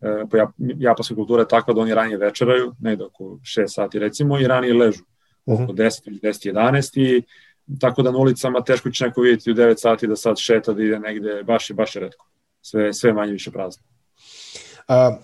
e, 0.01 0.25
pa 0.31 0.51
japanska 0.59 1.15
kultura 1.15 1.43
je 1.43 1.49
takva 1.49 1.75
da 1.75 1.81
oni 1.81 1.95
ranije 1.95 2.19
večeraju, 2.19 2.75
negde 2.81 3.05
oko 3.05 3.25
6 3.25 3.65
sati 3.67 3.99
recimo, 3.99 4.39
i 4.39 4.47
ranije 4.47 4.75
ležu 4.75 5.05
oko 5.47 5.63
uh 5.63 5.69
-huh. 5.69 5.75
10 5.75 6.09
ili 6.09 6.19
10 6.19 6.53
11 6.53 7.01
i 7.01 7.23
tako 7.81 8.03
da 8.03 8.11
na 8.11 8.19
ulicama 8.19 8.61
teško 8.65 8.91
će 8.91 9.05
neko 9.05 9.21
vidjeti 9.21 9.51
u 9.51 9.55
9 9.55 9.75
sati 9.77 10.07
da 10.07 10.17
sad 10.17 10.39
šeta 10.39 10.73
da 10.73 10.83
ide 10.83 10.99
negde, 10.99 11.43
baš 11.43 11.71
je, 11.71 11.75
baš 11.75 11.97
je 11.97 12.01
redko. 12.01 12.29
Sve, 12.63 12.93
sve 12.93 13.13
manje 13.13 13.33
više 13.33 13.51
prazno. 13.51 13.83
A, 14.89 15.19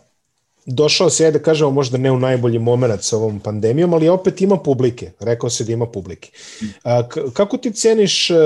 došao 0.66 1.10
se, 1.10 1.30
da 1.30 1.38
kažemo, 1.38 1.70
možda 1.70 1.98
ne 1.98 2.10
u 2.12 2.18
najbolji 2.18 2.58
moment 2.58 3.02
sa 3.02 3.16
ovom 3.16 3.40
pandemijom, 3.40 3.94
ali 3.94 4.08
opet 4.08 4.40
ima 4.40 4.56
publike. 4.56 5.10
Rekao 5.20 5.50
se 5.50 5.64
da 5.64 5.72
ima 5.72 5.86
publike. 5.86 6.30
Kako 7.32 7.56
ti 7.56 7.72
ceniš 7.72 8.30
e, 8.30 8.36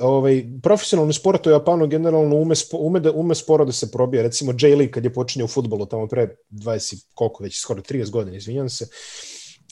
ovaj, 0.00 0.44
profesionalni 0.62 1.12
sport 1.12 1.46
u 1.46 1.50
Japanu 1.50 1.86
generalno 1.86 2.36
ume, 2.36 2.54
ume, 2.72 3.00
da, 3.00 3.12
ume 3.12 3.34
sporo 3.34 3.64
da 3.64 3.72
se 3.72 3.90
probije? 3.90 4.22
Recimo 4.22 4.52
J. 4.60 4.76
Lee 4.76 4.90
kad 4.90 5.04
je 5.04 5.12
počinio 5.12 5.44
u 5.44 5.48
futbolu 5.48 5.86
tamo 5.86 6.06
pre 6.06 6.36
20, 6.50 7.04
koliko 7.14 7.44
već, 7.44 7.60
skoro 7.60 7.82
30 7.82 8.10
godina, 8.10 8.36
izvinjam 8.36 8.68
se, 8.68 8.88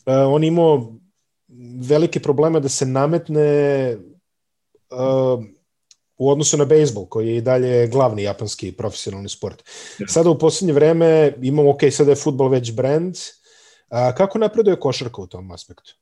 a, 0.05 0.27
on 0.27 0.45
imao 0.45 0.93
velike 1.89 2.21
probleme 2.21 2.61
da 2.61 2.69
se 2.69 2.87
nametne 2.87 3.97
a, 4.91 5.39
u 6.19 6.31
odnosu 6.31 6.57
na 6.57 6.65
bejsbol, 6.65 7.07
koji 7.07 7.29
je 7.29 7.37
i 7.37 7.41
dalje 7.41 7.87
glavni 7.87 8.23
japanski 8.23 8.73
profesionalni 8.73 9.29
sport. 9.29 9.63
Sada 10.09 10.31
u 10.31 10.39
poslednje 10.39 10.73
vreme 10.73 11.33
imamo, 11.43 11.71
ok, 11.71 11.81
sada 11.91 12.11
je 12.11 12.17
futbol 12.17 12.49
već 12.49 12.73
brand, 12.73 13.15
a 13.89 14.15
kako 14.15 14.39
napreduje 14.39 14.77
košarka 14.77 15.23
u 15.23 15.27
tom 15.27 15.51
aspektu? 15.51 15.95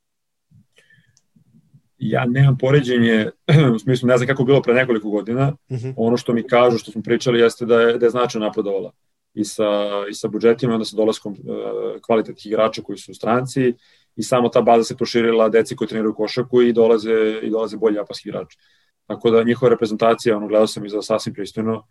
Ja 1.99 2.25
nemam 2.27 2.59
poređenje, 2.59 3.31
u 3.75 3.79
smislu 3.79 4.07
ne 4.07 4.17
znam 4.17 4.27
kako 4.27 4.45
bilo 4.45 4.63
pre 4.63 4.75
nekoliko 4.75 5.11
godina, 5.11 5.57
uh 5.69 5.77
mhm. 5.77 5.89
-huh. 5.89 5.95
ono 5.97 6.17
što 6.17 6.33
mi 6.33 6.47
kažu, 6.47 6.79
što 6.79 6.91
smo 6.91 7.03
pričali, 7.03 7.41
jeste 7.41 7.67
da 7.67 7.81
je, 7.81 7.99
da 7.99 8.07
je 8.07 8.11
značajno 8.11 8.47
napredovala 8.47 8.93
i 9.35 9.45
sa, 9.45 9.65
i 10.11 10.15
sa 10.15 10.29
budžetima, 10.29 10.75
onda 10.75 10.85
sa 10.85 10.97
dolaskom 10.97 11.33
uh, 11.33 12.01
kvalitetnih 12.07 12.47
igrača 12.47 12.83
koji 12.83 12.99
su 12.99 13.13
u 13.13 13.15
stranci 13.15 13.75
i 14.17 14.23
samo 14.23 14.49
ta 14.49 14.61
baza 14.61 14.85
se 14.85 14.97
proširila 14.97 15.49
deci 15.49 15.77
koji 15.77 15.89
treniraju 15.89 16.15
košarku 16.15 16.63
i 16.63 16.73
dolaze, 16.73 17.41
i 17.43 17.51
dolaze 17.51 17.77
bolji 17.77 17.97
japanski 17.97 18.29
igrači. 18.29 18.59
Tako 19.07 19.31
da 19.31 19.43
njihova 19.43 19.71
reprezentacija, 19.71 20.37
ono, 20.37 20.49
gledao 20.49 20.67
sam 20.67 20.89
za 20.89 21.03
sasvim 21.03 21.35
pristojno, 21.35 21.87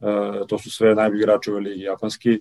e, 0.00 0.46
to 0.48 0.58
su 0.58 0.70
sve 0.70 0.94
najbolji 0.94 1.20
igrači 1.20 1.50
u 1.50 1.56
ligi 1.56 1.82
japanski, 1.82 2.40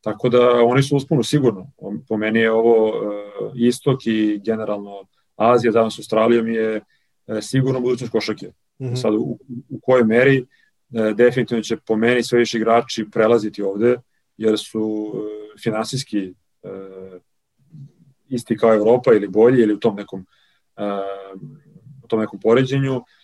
tako 0.00 0.28
da 0.28 0.50
oni 0.64 0.82
su 0.82 0.96
uspunu 0.96 1.22
sigurno. 1.22 1.70
Po 2.08 2.16
meni 2.16 2.38
je 2.38 2.52
ovo 2.52 2.88
e, 2.88 3.22
istok 3.54 4.06
i 4.06 4.40
generalno 4.44 5.04
Azija, 5.36 5.72
danas 5.72 5.98
Australijom 5.98 6.48
je 6.48 6.80
e, 7.26 7.42
sigurno 7.42 7.80
budućnost 7.80 8.12
košake. 8.12 8.46
Mm 8.78 8.86
-hmm. 8.86 8.96
Sad, 8.96 9.14
u, 9.14 9.38
u 9.68 9.80
kojoj 9.82 10.04
meri, 10.04 10.46
e, 10.94 11.14
definitivno 11.14 11.62
će 11.62 11.76
po 11.76 11.96
meni 11.96 12.22
sve 12.22 12.38
više 12.38 12.58
igrači 12.58 13.06
prelaziti 13.12 13.62
ovde, 13.62 13.96
jer 14.36 14.58
su 14.58 15.12
e, 15.14 15.58
finansijski 15.62 16.34
e, 16.62 16.68
isti 18.28 18.56
kao 18.56 18.74
Evropa 18.74 19.12
ili 19.12 19.28
bolji 19.28 19.62
ili 19.62 19.74
u 19.74 19.80
tom 19.80 19.96
nekom 19.96 20.26
e, 20.76 20.82
u 22.04 22.08
tom 22.08 22.20
nekom 22.20 22.40
poređenju 22.40 22.92
E, 22.94 23.21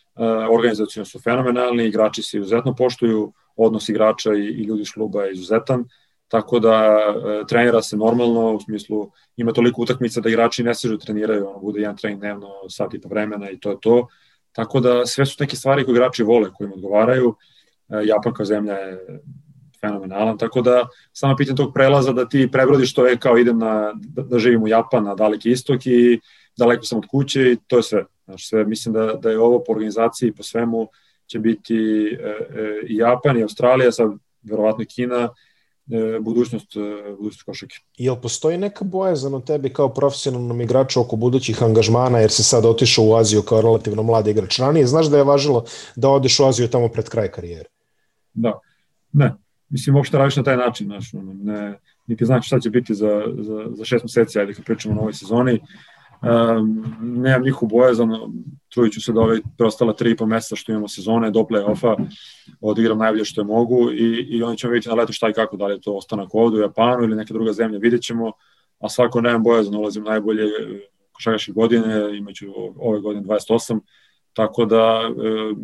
organizacijno 0.50 1.04
su 1.04 1.20
fenomenalni, 1.20 1.86
igrači 1.86 2.22
se 2.22 2.38
izuzetno 2.38 2.74
poštuju, 2.74 3.32
odnos 3.56 3.88
igrača 3.88 4.34
i, 4.34 4.40
i 4.40 4.62
ljudi 4.62 4.82
iz 4.82 4.92
kluba 4.92 5.24
je 5.24 5.32
izuzetan, 5.32 5.84
tako 6.28 6.58
da 6.58 6.72
e, 6.72 7.46
trenira 7.46 7.82
se 7.82 7.96
normalno, 7.96 8.52
u 8.52 8.60
smislu 8.60 9.10
ima 9.36 9.52
toliko 9.52 9.82
utakmica 9.82 10.20
da 10.20 10.28
igrači 10.28 10.62
ne 10.62 10.74
sežu 10.74 10.98
treniraju, 10.98 11.48
ono, 11.48 11.58
bude 11.58 11.80
jedan 11.80 11.96
trening 11.96 12.20
dnevno, 12.20 12.48
sat 12.68 12.94
i 12.94 13.00
po 13.00 13.08
vremena 13.08 13.50
i 13.50 13.60
to 13.60 13.70
je 13.70 13.76
to. 13.80 14.06
Tako 14.52 14.80
da 14.80 15.06
sve 15.06 15.26
su 15.26 15.36
neke 15.40 15.56
stvari 15.56 15.84
koje 15.84 15.92
igrači 15.92 16.22
vole, 16.22 16.50
koje 16.54 16.66
im 16.66 16.72
odgovaraju. 16.72 17.34
E, 17.88 18.06
Japan 18.06 18.32
kao 18.32 18.46
zemlja 18.46 18.72
je 18.74 19.20
fenomenalan, 19.80 20.38
tako 20.38 20.62
da 20.62 20.86
samo 21.12 21.36
pitanje 21.36 21.56
tog 21.56 21.74
prelaza 21.74 22.12
da 22.12 22.28
ti 22.28 22.48
prebrodiš 22.52 22.94
to 22.94 23.06
je 23.06 23.16
kao 23.16 23.38
idem 23.38 23.58
na, 23.58 23.92
da, 23.94 24.22
da 24.22 24.38
živim 24.38 24.62
u 24.62 24.68
Japan, 24.68 25.04
na 25.04 25.14
daleki 25.14 25.50
istok 25.50 25.86
i 25.86 26.20
daleko 26.58 26.82
sam 26.82 26.98
od 26.98 27.06
kuće 27.10 27.52
i 27.52 27.56
to 27.66 27.76
je 27.76 27.82
sve. 27.82 28.04
Znači, 28.28 28.46
sve 28.46 28.64
mislim 28.64 28.94
da, 28.94 29.12
da 29.22 29.30
je 29.30 29.40
ovo 29.40 29.64
po 29.66 29.72
organizaciji, 29.72 30.32
po 30.32 30.42
svemu 30.42 30.88
će 31.26 31.38
biti 31.38 31.74
e, 31.74 32.26
e, 32.26 32.80
i 32.88 32.96
Japan 32.96 33.38
i 33.38 33.42
Australija, 33.42 33.92
sad 33.92 34.10
verovatno 34.42 34.84
Kina, 34.94 35.28
e, 35.90 36.18
budućnost, 36.20 36.76
e, 36.76 37.10
budućnost 37.10 37.42
košake. 37.42 37.76
Jel 37.98 38.16
postoji 38.16 38.58
neka 38.58 38.84
bojazan 38.84 39.34
od 39.34 39.46
tebi 39.46 39.72
kao 39.72 39.88
profesionalnom 39.88 40.60
igraču 40.60 41.00
oko 41.00 41.16
budućih 41.16 41.62
angažmana, 41.62 42.18
jer 42.18 42.30
se 42.30 42.44
sad 42.44 42.64
otišao 42.64 43.04
u 43.04 43.14
Aziju 43.14 43.42
kao 43.42 43.60
relativno 43.60 44.02
mladi 44.02 44.30
igrač 44.30 44.58
ranije, 44.58 44.86
znaš 44.86 45.06
da 45.06 45.16
je 45.16 45.24
važilo 45.24 45.64
da 45.96 46.08
odeš 46.08 46.40
u 46.40 46.44
Aziju 46.44 46.68
tamo 46.68 46.88
pred 46.88 47.08
kraj 47.08 47.30
karijere? 47.30 47.68
Da, 48.34 48.58
ne, 49.12 49.34
mislim, 49.68 49.96
uopšte 49.96 50.18
radiš 50.18 50.36
na 50.36 50.42
taj 50.42 50.56
način, 50.56 50.86
znaš, 50.86 51.12
ne, 51.12 51.78
niti 52.06 52.24
znaš 52.24 52.46
šta 52.46 52.60
će 52.60 52.70
biti 52.70 52.94
za, 52.94 53.22
za, 53.38 53.66
za 53.72 53.84
šest 53.84 54.04
meseci, 54.04 54.38
ajde 54.38 54.54
kad 54.54 54.64
pričamo 54.64 54.94
o 54.94 54.96
novoj 54.96 55.12
sezoni, 55.12 55.60
Um, 56.22 56.96
nemam 57.00 57.42
njih 57.42 57.54
bojazan, 57.62 58.10
trudit 58.68 58.94
ću 58.94 59.02
se 59.02 59.12
da 59.12 59.20
ove 59.20 59.38
preostala 59.58 59.92
tri 59.92 60.10
i 60.10 60.16
po 60.16 60.26
meseca 60.26 60.56
što 60.56 60.72
imamo 60.72 60.88
sezone 60.88 61.30
do 61.30 61.40
play-offa 61.40 62.06
odigram 62.60 62.98
najbolje 62.98 63.24
što 63.24 63.40
je 63.40 63.44
mogu 63.44 63.90
i, 63.92 64.26
i 64.28 64.42
oni 64.42 64.58
ćemo 64.58 64.72
vidjeti 64.72 64.88
na 64.88 64.94
leto 64.94 65.12
šta 65.12 65.28
i 65.28 65.32
kako, 65.32 65.56
da 65.56 65.66
li 65.66 65.74
je 65.74 65.80
to 65.80 65.96
ostanak 65.96 66.34
ovde 66.34 66.56
u 66.56 66.60
Japanu 66.60 67.04
ili 67.04 67.16
neka 67.16 67.34
druga 67.34 67.52
zemlja, 67.52 67.78
vidjet 67.78 68.02
ćemo, 68.02 68.32
a 68.78 68.88
svako 68.88 69.20
nemam 69.20 69.42
bojazan, 69.42 69.74
ulazim 69.74 70.04
najbolje 70.04 70.44
košarkaške 71.12 71.52
godine, 71.52 72.18
imaću 72.18 72.46
ove 72.76 73.00
godine 73.00 73.24
28, 73.26 73.80
tako 74.32 74.64
da 74.64 75.00
e, 75.08 75.54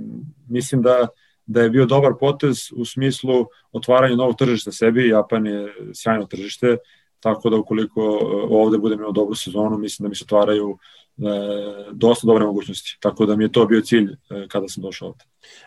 mislim 0.48 0.82
da 0.82 1.08
da 1.46 1.62
je 1.62 1.70
bio 1.70 1.86
dobar 1.86 2.12
potez 2.20 2.58
u 2.76 2.84
smislu 2.84 3.46
otvaranja 3.72 4.16
novog 4.16 4.36
tržišta 4.38 4.72
sebi, 4.72 5.08
Japan 5.08 5.46
je 5.46 5.74
sjajno 5.94 6.26
tržište, 6.26 6.76
tako 7.24 7.50
da 7.50 7.56
ukoliko 7.56 8.00
e, 8.00 8.46
ovde 8.50 8.78
budem 8.78 8.98
imao 8.98 9.12
dobru 9.12 9.34
sezonu, 9.34 9.78
mislim 9.78 10.04
da 10.04 10.08
mi 10.08 10.14
se 10.14 10.24
otvaraju 10.24 10.78
e, 11.18 11.22
dosta 11.92 12.26
dobre 12.26 12.44
mogućnosti. 12.44 12.98
Tako 13.00 13.26
da 13.26 13.36
mi 13.36 13.44
je 13.44 13.52
to 13.52 13.66
bio 13.66 13.80
cilj 13.80 14.10
e, 14.12 14.48
kada 14.48 14.68
sam 14.68 14.82
došao 14.82 15.08
ovde. 15.08 15.24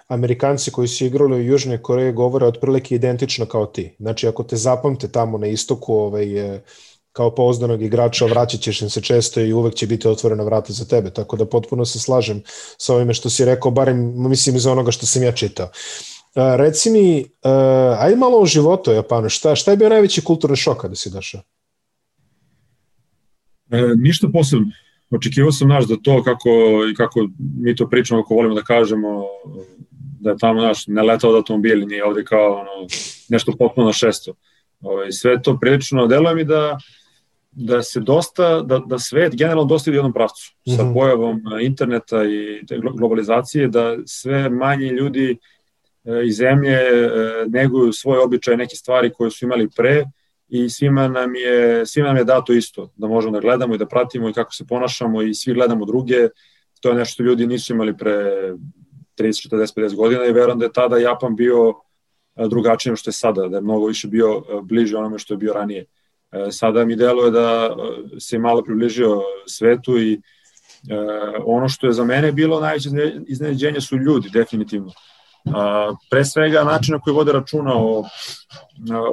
Amerikanci 0.08 0.72
koji 0.72 0.88
su 0.88 1.06
igrali 1.06 1.36
u 1.36 1.44
Južnoj 1.44 1.82
Koreji 1.82 2.14
govore 2.14 2.46
otprilike 2.46 2.96
identično 2.96 3.46
kao 3.46 3.66
ti. 3.66 3.96
Znači, 4.00 4.28
ako 4.28 4.44
te 4.44 4.56
zapamte 4.56 5.12
tamo 5.12 5.38
na 5.38 5.48
istoku, 5.48 5.94
ovaj, 5.94 6.56
e, 6.56 6.62
kao 7.12 7.36
pouzdanog 7.36 7.82
igrača 7.82 8.26
vraćat 8.26 8.62
ćeš 8.62 8.90
se 8.90 9.02
često 9.02 9.42
i 9.42 9.54
uvek 9.54 9.74
će 9.74 9.88
biti 9.88 10.08
otvorena 10.08 10.44
vrata 10.44 10.74
za 10.74 10.86
tebe, 10.86 11.10
tako 11.10 11.38
da 11.38 11.46
potpuno 11.46 11.86
se 11.86 12.00
slažem 12.00 12.44
sa 12.78 12.94
ovime 12.94 13.14
što 13.14 13.30
si 13.30 13.46
rekao, 13.46 13.72
barem 13.72 14.30
mislim 14.30 14.56
iz 14.56 14.68
onoga 14.68 14.92
što 14.92 15.06
sam 15.06 15.24
ja 15.24 15.32
čitao. 15.32 15.66
Uh, 15.66 16.17
reci 16.36 16.90
mi, 16.90 17.20
uh, 17.20 18.00
ajde 18.00 18.16
malo 18.16 18.40
o 18.40 18.46
životu 18.46 18.92
u 18.92 18.94
Japanu, 18.94 19.30
šta, 19.30 19.56
šta 19.56 19.72
je 19.72 19.78
bio 19.78 19.90
najveći 19.90 20.24
kulturni 20.24 20.56
šok 20.56 20.82
kada 20.82 20.96
si 20.96 21.10
došao? 21.10 21.42
E, 23.72 23.82
ništa 23.98 24.28
posebno. 24.34 24.68
Očekivao 25.10 25.52
sam 25.52 25.68
naš 25.68 25.86
da 25.86 25.96
to 26.04 26.24
kako, 26.24 26.50
i 26.92 26.96
kako 26.96 27.28
mi 27.60 27.76
to 27.76 27.90
pričamo, 27.90 28.24
kako 28.24 28.34
volimo 28.34 28.56
da 28.56 28.62
kažemo, 28.62 29.26
da 30.20 30.30
je 30.30 30.38
tamo 30.38 30.62
naš 30.62 30.88
ne 30.88 31.04
letao 31.04 31.32
da 31.32 31.38
automobil, 31.38 31.88
nije 31.88 32.06
ovde 32.06 32.24
kao 32.24 32.54
ono, 32.54 32.88
nešto 33.30 33.52
potpuno 33.60 33.94
šesto. 33.94 34.34
Ove, 34.82 34.96
ovaj, 34.96 35.12
sve 35.12 35.42
to 35.42 35.58
prilično 35.60 36.08
deluje 36.08 36.36
mi 36.36 36.44
da 36.44 36.78
da 37.58 37.82
se 37.84 38.00
dosta, 38.00 38.62
da, 38.62 38.80
da 38.80 39.00
svet 39.00 39.36
generalno 39.36 39.66
dosta 39.66 39.90
ide 39.90 39.98
u 39.98 40.02
jednom 40.02 40.14
pravcu. 40.14 40.54
Sa 40.76 40.84
mhm. 40.84 40.94
pojavom 40.94 41.42
interneta 41.62 42.24
i 42.26 42.62
globalizacije, 42.98 43.68
da 43.68 43.98
sve 44.06 44.50
manje 44.50 44.88
ljudi 44.88 45.32
e, 45.32 45.38
iz 46.26 46.38
zemlje 46.38 46.72
e, 46.72 47.10
neguju 47.48 47.94
svoje 47.94 48.22
običaje, 48.22 48.58
neke 48.58 48.76
stvari 48.76 49.14
koje 49.14 49.32
su 49.32 49.46
imali 49.46 49.70
pre 49.76 50.06
i 50.48 50.70
svima 50.70 51.08
nam 51.08 51.36
je, 51.36 51.86
svima 51.86 52.08
nam 52.08 52.18
je 52.18 52.24
dato 52.24 52.54
isto, 52.54 52.92
da 52.96 53.08
možemo 53.08 53.34
da 53.34 53.40
gledamo 53.40 53.76
i 53.76 53.78
da 53.78 53.86
pratimo 53.86 54.30
i 54.30 54.34
kako 54.34 54.54
se 54.54 54.68
ponašamo 54.68 55.22
i 55.22 55.34
svi 55.34 55.54
gledamo 55.54 55.86
druge. 55.86 56.30
To 56.82 56.90
je 56.90 56.96
nešto 56.96 57.14
što 57.14 57.24
ljudi 57.24 57.48
nisu 57.48 57.74
imali 57.74 57.98
pre 57.98 58.14
30, 59.18 59.50
40, 59.52 59.78
50 59.78 59.96
godina 59.96 60.26
i 60.26 60.32
verujem 60.32 60.60
da 60.60 60.66
je 60.66 60.74
tada 60.74 60.98
Japan 60.98 61.36
bio 61.36 61.74
e, 62.36 62.48
drugačije 62.48 62.96
što 62.96 63.10
je 63.10 63.14
sada, 63.14 63.48
da 63.48 63.58
je 63.58 63.62
mnogo 63.62 63.88
više 63.88 64.08
bio 64.08 64.44
bliže 64.64 64.98
onome 64.98 65.20
što 65.20 65.34
je 65.34 65.38
bio 65.38 65.54
ranije. 65.54 65.86
E, 66.32 66.52
sada 66.52 66.86
mi 66.86 66.96
deluje 66.96 67.32
da 67.32 67.76
e, 68.16 68.20
se 68.20 68.40
malo 68.40 68.64
približio 68.64 69.22
svetu 69.48 70.00
i 70.00 70.14
e, 70.14 70.20
ono 71.46 71.70
što 71.70 71.88
je 71.88 71.94
za 71.94 72.04
mene 72.04 72.32
bilo 72.32 72.60
najveće 72.60 72.90
iznenađenje 73.28 73.82
su 73.82 73.98
ljudi, 73.98 74.30
definitivno. 74.34 74.92
Pre 76.10 76.26
svega 76.26 76.64
način 76.64 76.94
na 76.94 77.00
koji 77.00 77.14
vode 77.14 77.32
računa 77.32 77.74
o, 77.76 78.04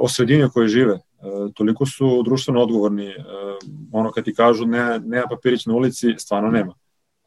o 0.01 0.07
sredini 0.07 0.45
u 0.45 0.49
kojoj 0.49 0.67
žive. 0.67 0.99
Toliko 1.53 1.85
su 1.85 2.23
društveno 2.23 2.61
odgovorni. 2.61 3.13
Ono 3.91 4.11
kad 4.11 4.23
ti 4.23 4.33
kažu 4.35 4.65
ne, 4.65 4.99
nema 4.99 5.27
papirić 5.29 5.65
na 5.65 5.73
ulici, 5.73 6.15
stvarno 6.17 6.51
nema. 6.51 6.73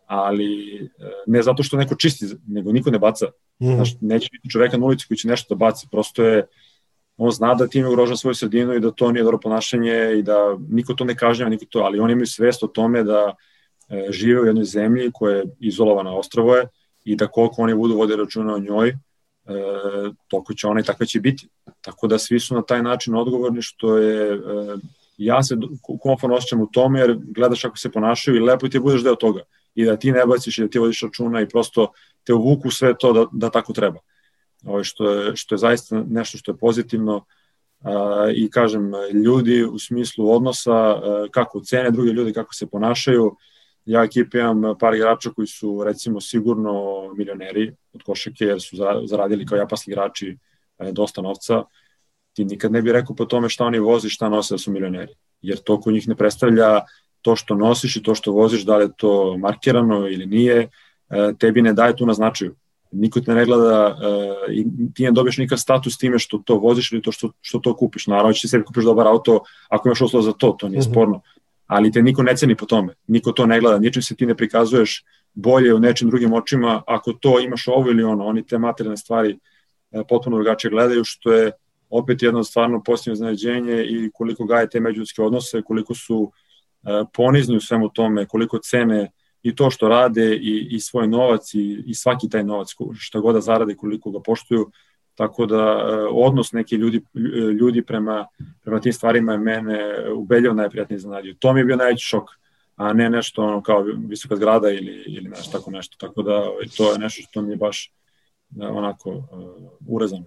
Ali 0.07 0.81
ne 1.27 1.43
zato 1.43 1.63
što 1.63 1.77
neko 1.77 1.95
čisti, 1.95 2.27
nego 2.47 2.73
niko 2.73 2.91
ne 2.91 2.99
baca. 2.99 3.27
Mm. 3.63 3.75
Znaš, 3.75 3.95
neće 4.01 4.29
biti 4.33 4.51
čoveka 4.51 4.77
na 4.77 4.87
ulici 4.87 5.07
koji 5.09 5.19
će 5.19 5.29
nešto 5.29 5.55
da 5.55 5.59
baci. 5.59 5.87
Prosto 5.91 6.25
je 6.25 6.47
on 7.17 7.31
zna 7.31 7.55
da 7.55 7.67
time 7.67 7.89
ugrožava 7.89 8.17
svoju 8.17 8.35
sredinu 8.35 8.75
i 8.75 8.81
da 8.81 8.91
to 8.91 9.13
nije 9.13 9.23
dobro 9.23 9.39
ponašanje 9.39 10.15
i 10.19 10.23
da 10.23 10.57
niko 10.69 10.95
to 10.95 11.05
ne 11.05 11.17
kažnjava, 11.17 11.51
niko 11.51 11.65
to, 11.65 11.79
ali 11.79 11.99
oni 11.99 12.13
imaju 12.13 12.27
svest 12.27 12.63
o 12.63 12.67
tome 12.67 13.03
da 13.03 13.35
e, 13.89 14.07
žive 14.11 14.41
u 14.41 14.47
jednoj 14.47 14.65
zemlji 14.65 15.11
koja 15.15 15.37
je 15.37 15.45
izolovana 15.61 16.17
ostrovo 16.17 16.57
je 16.57 16.69
i 17.09 17.17
da 17.17 17.27
koliko 17.27 17.63
oni 17.63 17.75
budu 17.75 17.97
vode 17.97 18.17
računa 18.17 18.55
o 18.55 18.59
njoj, 18.59 18.89
e, 18.89 18.95
toliko 20.29 20.55
će 20.55 20.67
ona 20.67 20.81
i 20.81 20.85
takva 20.85 21.07
će 21.07 21.21
biti. 21.21 21.49
Tako 21.81 22.07
da 22.07 22.19
svi 22.19 22.41
su 22.41 22.55
na 22.55 22.63
taj 22.63 22.83
način 22.83 23.15
odgovorni 23.15 23.63
što 23.63 23.97
je 23.97 24.35
e, 24.35 24.39
ja 25.19 25.43
se 25.43 25.57
komforno 26.03 26.37
osjećam 26.37 26.61
u 26.61 26.67
tome 26.73 27.01
jer 27.01 27.19
gledaš 27.21 27.63
kako 27.63 27.79
se 27.79 27.91
ponašaju 27.91 28.37
i 28.37 28.41
lepo 28.41 28.69
ti 28.69 28.79
budeš 28.79 29.03
deo 29.03 29.15
toga 29.15 29.41
i 29.75 29.85
da 29.85 29.97
ti 29.97 30.13
ne 30.13 30.27
baciš 30.27 30.59
i 30.59 30.63
da 30.63 30.69
ti 30.69 30.79
vodiš 30.79 31.03
računa 31.03 31.41
i 31.41 31.49
prosto 31.49 31.93
te 32.25 32.35
uvuku 32.35 32.71
sve 32.71 32.95
to 32.99 33.13
da, 33.13 33.27
da 33.33 33.51
tako 33.51 33.73
treba 33.73 33.99
ovaj, 34.65 34.85
što, 34.85 35.11
je, 35.11 35.37
što 35.37 35.55
je 35.55 35.59
zaista 35.59 36.05
nešto 36.09 36.39
što 36.39 36.53
je 36.53 36.59
pozitivno 36.59 37.25
a, 37.83 38.31
i 38.35 38.51
kažem, 38.51 38.93
ljudi 39.25 39.65
u 39.65 39.79
smislu 39.79 40.31
odnosa, 40.31 40.75
a, 40.75 41.27
kako 41.31 41.61
cene 41.61 41.91
druge 41.91 42.13
ljudi, 42.13 42.33
kako 42.33 42.55
se 42.55 42.67
ponašaju, 42.67 43.37
ja 43.89 44.05
ekipi 44.05 44.39
imam 44.39 44.79
par 44.81 44.95
igrača 44.95 45.31
koji 45.31 45.47
su 45.47 45.85
recimo 45.85 46.21
sigurno 46.21 46.73
milioneri 47.17 47.73
od 47.93 48.03
košake 48.03 48.45
jer 48.45 48.61
su 48.61 48.77
zaradili 49.05 49.47
kao 49.47 49.59
japanski 49.59 49.91
igrači 49.91 50.37
a, 50.79 50.91
dosta 50.91 51.23
novca, 51.23 51.63
ti 52.33 52.45
nikad 52.45 52.73
ne 52.73 52.83
bi 52.83 52.93
rekao 52.93 53.17
po 53.17 53.25
tome 53.25 53.49
šta 53.49 53.65
oni 53.65 53.79
vozi, 53.79 54.09
šta 54.09 54.29
nose 54.29 54.55
da 54.55 54.59
su 54.59 54.73
milioneri, 54.73 55.15
jer 55.43 55.59
to 55.59 55.81
kod 55.81 55.95
njih 55.95 56.09
ne 56.09 56.17
predstavlja 56.17 56.81
to 57.23 57.37
što 57.37 57.55
nosiš 57.55 57.97
i 57.97 58.03
to 58.03 58.15
što 58.15 58.33
voziš, 58.33 58.65
da 58.65 58.77
li 58.77 58.85
je 58.85 58.97
to 58.97 59.37
markirano 59.39 60.09
ili 60.09 60.27
nije, 60.27 60.69
tebi 61.39 61.63
ne 61.63 61.73
daje 61.73 61.97
tu 61.97 62.07
na 62.07 62.15
značaju 62.15 62.55
niko 62.91 63.21
te 63.21 63.35
ne 63.35 63.45
gleda 63.45 63.97
uh, 63.97 64.55
i 64.55 64.67
ti 64.95 65.05
ne 65.05 65.13
dobiješ 65.13 65.39
nikad 65.39 65.61
status 65.61 65.99
time 65.99 66.19
što 66.19 66.39
to 66.39 66.57
voziš 66.59 66.93
ili 66.93 67.03
to 67.03 67.13
što, 67.13 67.31
što 67.41 67.59
to 67.59 67.77
kupiš. 67.77 68.07
Naravno 68.07 68.33
će 68.33 68.49
sebi 68.49 68.65
kupiš 68.65 68.85
dobar 68.85 69.07
auto 69.07 69.41
ako 69.69 69.89
imaš 69.89 70.01
uslov 70.01 70.23
za 70.23 70.33
to, 70.33 70.57
to 70.59 70.69
nije 70.69 70.79
mm 70.79 70.83
-hmm. 70.83 70.91
sporno. 70.91 71.21
Ali 71.69 71.93
te 71.93 72.03
niko 72.03 72.23
ne 72.23 72.37
ceni 72.37 72.57
po 72.57 72.67
tome, 72.67 72.95
niko 73.07 73.33
to 73.33 73.47
ne 73.47 73.61
gleda, 73.61 73.79
ničim 73.79 74.03
se 74.03 74.17
ti 74.17 74.27
ne 74.27 74.35
prikazuješ 74.35 75.05
bolje 75.35 75.75
u 75.75 75.79
nečim 75.79 76.09
drugim 76.11 76.33
očima. 76.33 76.83
Ako 76.87 77.13
to 77.13 77.41
imaš 77.41 77.69
ovo 77.69 77.91
ili 77.91 78.03
ono, 78.03 78.27
oni 78.27 78.47
te 78.47 78.59
materijalne 78.59 78.97
stvari 78.97 79.39
uh, 79.91 80.03
potpuno 80.09 80.37
drugačije 80.37 80.71
gledaju, 80.71 81.05
što 81.05 81.33
je 81.33 81.53
opet 81.91 82.23
jedno 82.23 82.45
stvarno 82.45 82.83
pozitivno 82.83 83.17
znađenje 83.17 83.85
i 83.85 84.11
koliko 84.15 84.45
gaje 84.45 84.69
te 84.69 84.81
međuljudske 84.81 85.23
odnose, 85.23 85.63
koliko 85.63 85.95
su 85.95 86.19
uh, 86.19 86.31
ponizni 87.15 87.57
u 87.57 87.61
svemu 87.61 87.89
tome, 87.89 88.27
koliko 88.27 88.59
cene 88.59 89.11
i 89.43 89.55
to 89.55 89.71
što 89.71 89.89
rade 89.89 90.37
i, 90.37 90.69
i 90.71 90.81
svoj 90.81 91.09
novac 91.09 91.55
i, 91.55 91.83
i 91.87 91.95
svaki 91.95 92.29
taj 92.29 92.45
novac 92.45 92.69
što 92.99 93.21
god 93.21 93.35
da 93.35 93.41
zarade 93.41 93.75
koliko 93.75 94.11
ga 94.11 94.21
poštuju 94.21 94.71
tako 95.19 95.47
da 95.47 95.57
e, 95.57 95.95
odnos 96.13 96.53
neki 96.53 96.75
ljudi, 96.75 97.01
ljudi 97.61 97.83
prema, 97.83 98.27
prema 98.63 98.81
tim 98.81 98.93
stvarima 98.93 99.33
je 99.33 99.39
mene 99.39 99.79
ubeljao 100.15 100.55
najprijatnije 100.55 100.97
iznenadio. 100.97 101.35
To 101.39 101.53
mi 101.53 101.61
je 101.61 101.65
bio 101.65 101.77
najveći 101.77 102.05
šok, 102.05 102.25
a 102.77 102.93
ne 102.93 103.11
nešto 103.11 103.43
ono 103.43 103.63
kao 103.63 103.85
visoka 104.09 104.37
zgrada 104.37 104.71
ili, 104.71 105.05
ili 105.07 105.29
nešto 105.29 105.59
tako 105.59 105.71
nešto. 105.71 105.97
Tako 106.07 106.23
da 106.23 106.35
ovaj, 106.35 106.67
to 106.77 106.93
je 106.93 106.99
nešto 106.99 107.23
što 107.23 107.43
mi 107.43 107.53
je 107.53 107.57
baš 107.57 107.93
e, 108.61 108.67
onako 108.67 109.11
uh, 109.11 109.25
urezano. 109.89 110.25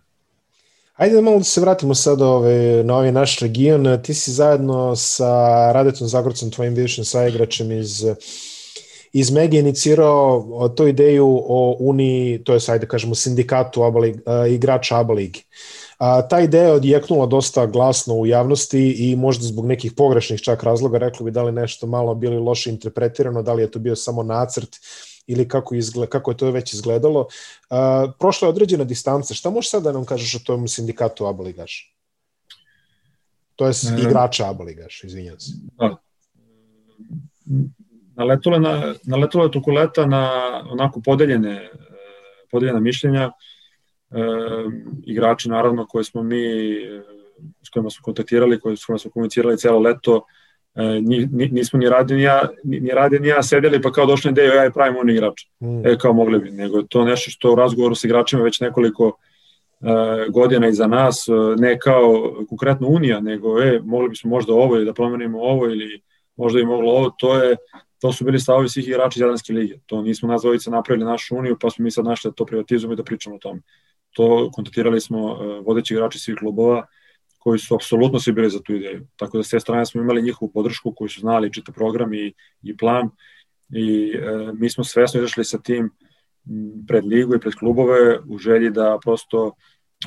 Ajde 0.93 1.15
da 1.15 1.21
malo 1.21 1.37
da 1.37 1.43
se 1.43 1.61
vratimo 1.61 1.95
sad 1.95 2.21
ove, 2.21 2.83
na 2.83 2.95
ovaj 2.95 3.11
naš 3.11 3.39
region. 3.39 4.01
Ti 4.03 4.13
si 4.13 4.31
zajedno 4.31 4.95
sa 4.95 5.31
Radetom 5.71 6.07
Zagorcem, 6.07 6.51
tvojim 6.51 6.75
bivšim 6.75 7.05
saigračem 7.05 7.71
iz 7.71 8.03
iz 9.13 9.31
Mege 9.31 9.59
inicirao 9.59 10.69
to 10.75 10.87
ideju 10.87 11.27
o 11.27 11.75
Uniji, 11.79 12.43
to 12.43 12.53
je 12.53 12.59
sajde 12.59 12.87
kažemo 12.87 13.15
sindikatu 13.15 13.83
ABA 13.83 13.99
Lig, 13.99 14.21
igrača 14.49 14.99
ABA 14.99 15.13
Ligi. 15.13 15.43
A, 15.97 16.27
ta 16.27 16.39
ideja 16.39 16.63
je 16.63 16.73
odjeknula 16.73 17.25
dosta 17.25 17.65
glasno 17.65 18.13
u 18.15 18.25
javnosti 18.25 18.95
i 18.97 19.15
možda 19.15 19.45
zbog 19.45 19.65
nekih 19.65 19.93
pogrešnih 19.93 20.41
čak 20.41 20.63
razloga 20.63 20.97
reklo 20.97 21.25
bi 21.25 21.31
da 21.31 21.43
li 21.43 21.51
nešto 21.51 21.87
malo 21.87 22.15
bili 22.15 22.37
loše 22.37 22.69
interpretirano, 22.69 23.43
da 23.43 23.53
li 23.53 23.61
je 23.61 23.71
to 23.71 23.79
bio 23.79 23.95
samo 23.95 24.23
nacrt 24.23 24.77
ili 25.27 25.47
kako, 25.47 25.75
izgled, 25.75 26.09
kako 26.09 26.31
je 26.31 26.37
to 26.37 26.51
već 26.51 26.73
izgledalo. 26.73 27.27
A, 27.69 28.11
prošla 28.19 28.47
je 28.47 28.49
određena 28.49 28.83
distanca. 28.83 29.33
Šta 29.33 29.49
možeš 29.49 29.69
sad 29.69 29.83
da 29.83 29.91
nam 29.91 30.05
kažeš 30.05 30.35
o 30.35 30.39
tom 30.45 30.67
sindikatu 30.67 31.25
ABA 31.25 31.43
Ligaš? 31.43 31.95
To 33.55 33.67
je 33.67 33.73
igrača 34.07 34.49
ABA 34.49 34.63
Ligaš, 34.63 35.03
izvinjam 35.03 35.39
se. 35.39 35.51
Da 35.77 35.97
naletule 38.15 38.59
na, 38.59 38.93
naletule 39.03 39.45
je 39.45 39.51
toko 39.51 39.71
leta 39.71 40.05
na 40.05 40.29
onako 40.71 41.01
podeljene, 41.05 41.69
podeljena 42.51 42.79
mišljenja. 42.79 43.31
E, 44.11 44.23
igrači 45.05 45.49
naravno 45.49 45.85
koje 45.85 46.03
smo 46.03 46.23
mi 46.23 46.43
s 47.63 47.69
kojima 47.69 47.89
smo 47.89 48.03
kontaktirali, 48.03 48.59
koje, 48.59 48.77
s 48.77 48.85
kojima 48.85 48.99
smo 48.99 49.11
komunicirali 49.11 49.57
celo 49.57 49.79
leto, 49.79 50.25
e, 50.75 50.83
ni, 51.01 51.27
nismo 51.51 51.79
ni 51.79 51.89
radi 51.89 52.13
ni 52.13 52.21
ja, 52.21 52.41
ni, 52.63 52.79
ni 52.79 52.89
radi 52.89 53.19
ni 53.19 53.27
ja 53.27 53.43
sedeli 53.43 53.81
pa 53.81 53.91
kao 53.91 54.05
došli 54.05 54.31
ideju 54.31 54.53
ja 54.53 54.65
i 54.65 54.71
pravimo 54.71 54.99
on 54.99 55.09
igrač. 55.09 55.41
Mm. 55.59 55.87
E, 55.87 55.97
kao 55.97 56.13
mogli 56.13 56.39
bi, 56.39 56.51
nego 56.51 56.81
to 56.81 57.05
nešto 57.05 57.31
što 57.31 57.51
u 57.51 57.55
razgovoru 57.55 57.95
sa 57.95 58.07
igračima 58.07 58.43
već 58.43 58.59
nekoliko 58.59 59.17
e, 59.81 60.29
godina 60.29 60.67
iza 60.67 60.87
nas, 60.87 61.27
e, 61.27 61.31
ne 61.61 61.79
kao 61.79 62.33
konkretno 62.49 62.87
Unija, 62.87 63.19
nego 63.19 63.61
e, 63.61 63.79
mogli 63.83 64.09
bismo 64.09 64.29
možda 64.29 64.53
ovo 64.53 64.75
ili 64.75 64.85
da 64.85 64.93
promenimo 64.93 65.39
ovo 65.39 65.65
ili 65.65 66.01
možda 66.35 66.57
bi 66.57 66.65
moglo 66.65 66.91
ovo, 66.91 67.09
to 67.19 67.43
je 67.43 67.55
to 68.01 68.13
su 68.13 68.25
bili 68.25 68.39
stavovi 68.39 68.69
svih 68.69 68.87
igrača 68.87 69.17
iz 69.17 69.21
Jadranske 69.21 69.53
lige. 69.53 69.77
To 69.85 70.01
nismo 70.01 70.27
nas 70.27 70.41
dvojica 70.41 70.71
napravili 70.71 71.05
našu 71.05 71.35
uniju, 71.35 71.57
pa 71.61 71.69
smo 71.69 71.83
mi 71.83 71.91
sad 71.91 72.05
našli 72.05 72.31
da 72.31 72.35
to 72.35 72.45
privatizujemo 72.45 72.93
i 72.93 72.97
da 72.97 73.03
pričamo 73.03 73.35
o 73.35 73.39
tome. 73.39 73.61
To 74.11 74.49
kontaktirali 74.53 75.01
smo 75.01 75.19
uh, 75.25 75.65
vodeći 75.65 75.93
igrači 75.93 76.19
svih 76.19 76.35
klubova 76.39 76.85
koji 77.37 77.59
su 77.59 77.75
apsolutno 77.75 78.19
svi 78.19 78.31
bili 78.31 78.49
za 78.49 78.59
tu 78.59 78.75
ideju. 78.75 79.07
Tako 79.15 79.37
da 79.37 79.43
s 79.43 79.49
te 79.49 79.59
strane 79.59 79.85
smo 79.85 80.01
imali 80.01 80.21
njihovu 80.21 80.51
podršku 80.51 80.93
koji 80.93 81.09
su 81.09 81.19
znali 81.19 81.53
čitav 81.53 81.75
program 81.75 82.13
i, 82.13 82.33
i 82.63 82.77
plan 82.77 83.09
i 83.69 84.13
uh, 84.17 84.59
mi 84.59 84.69
smo 84.69 84.83
svesno 84.83 85.19
izašli 85.19 85.45
sa 85.45 85.57
tim 85.57 85.89
pred 86.87 87.05
ligu 87.05 87.35
i 87.35 87.39
pred 87.39 87.53
klubove 87.55 88.19
u 88.29 88.37
želji 88.37 88.69
da 88.69 88.99
prosto 89.03 89.51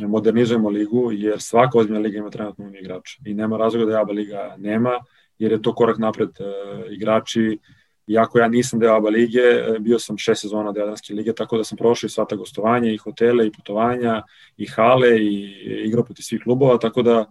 modernizujemo 0.01 0.69
ligu, 0.69 1.13
jer 1.13 1.41
svaka 1.41 1.79
ozbiljna 1.79 2.01
liga 2.01 2.19
ima 2.19 2.31
trenutno 2.31 2.71
igrača 2.81 3.23
i 3.27 3.35
nema 3.35 3.57
razloga 3.57 3.87
da 3.87 3.99
Jaba 3.99 4.13
liga 4.13 4.55
nema, 4.59 4.91
jer 5.39 5.53
je 5.53 5.63
to 5.63 5.75
korak 5.75 5.99
napred 5.99 6.29
e, 6.29 6.45
igrači, 6.91 7.59
Iako 8.07 8.39
ja 8.39 8.49
nisam 8.49 8.81
deo 8.81 8.97
ABA 8.97 9.09
lige, 9.09 9.41
e, 9.41 9.79
bio 9.81 9.99
sam 9.99 10.19
šest 10.19 10.43
sezona 10.43 10.73
deo 10.73 10.83
Jadranske 10.83 11.15
lige, 11.15 11.33
tako 11.33 11.57
da 11.57 11.65
sam 11.65 11.79
prošao 11.79 12.07
i 12.07 12.11
sva 12.11 12.25
ta 12.25 12.37
gostovanja, 12.37 12.93
i 12.93 12.97
hotele, 12.97 13.47
i 13.47 13.53
putovanja, 13.53 14.23
i 14.57 14.67
hale, 14.67 15.19
i 15.19 15.53
igrao 15.87 16.05
proti 16.05 16.23
svih 16.23 16.41
klubova, 16.45 16.79
tako 16.79 17.03
da 17.03 17.19
e, 17.21 17.27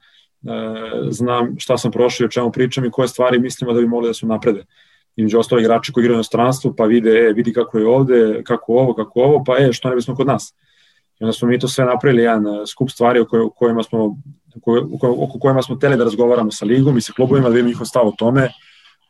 znam 1.09 1.55
šta 1.59 1.77
sam 1.77 1.91
prošao 1.91 2.25
i 2.25 2.27
o 2.27 2.31
čemu 2.31 2.51
pričam 2.51 2.85
i 2.85 2.91
koje 2.91 3.07
stvari 3.07 3.39
mislimo 3.39 3.73
da 3.73 3.79
bi 3.79 3.87
mogli 3.87 4.09
da 4.09 4.13
su 4.13 4.27
naprede. 4.27 4.65
Imeđu 5.15 5.39
ostalo 5.39 5.61
igrači 5.61 5.91
koji 5.91 6.01
igraju 6.01 6.17
na 6.17 6.23
stranstvu, 6.23 6.73
pa 6.77 6.85
vide, 6.85 7.09
e, 7.09 7.33
vidi 7.33 7.53
kako 7.53 7.77
je 7.77 7.87
ovde, 7.87 8.43
kako 8.43 8.73
ovo, 8.73 8.93
kako 8.93 9.19
ovo, 9.19 9.43
pa 9.43 9.57
e, 9.57 9.73
što 9.73 9.89
ne 9.89 9.95
bismo 9.95 10.15
kod 10.15 10.27
nas. 10.27 10.53
I 11.19 11.23
onda 11.23 11.33
smo 11.33 11.47
mi 11.47 11.59
to 11.59 11.67
sve 11.67 11.85
napravili, 11.85 12.23
jedan 12.23 12.47
e, 12.47 12.67
skup 12.67 12.89
stvari 12.89 13.19
o 13.19 13.49
kojima 13.49 13.83
smo, 13.83 14.17
oko 15.01 15.39
kojima 15.39 15.61
smo 15.61 15.75
teli 15.75 15.97
da 15.97 16.03
razgovaramo 16.03 16.51
sa 16.51 16.65
ligom 16.65 16.97
i 16.97 17.01
sa 17.01 17.13
klubovima, 17.13 17.49
da 17.49 17.53
vidimo 17.55 17.67
njihov 17.67 17.85
stav 17.85 18.07
o 18.07 18.13
tome, 18.17 18.49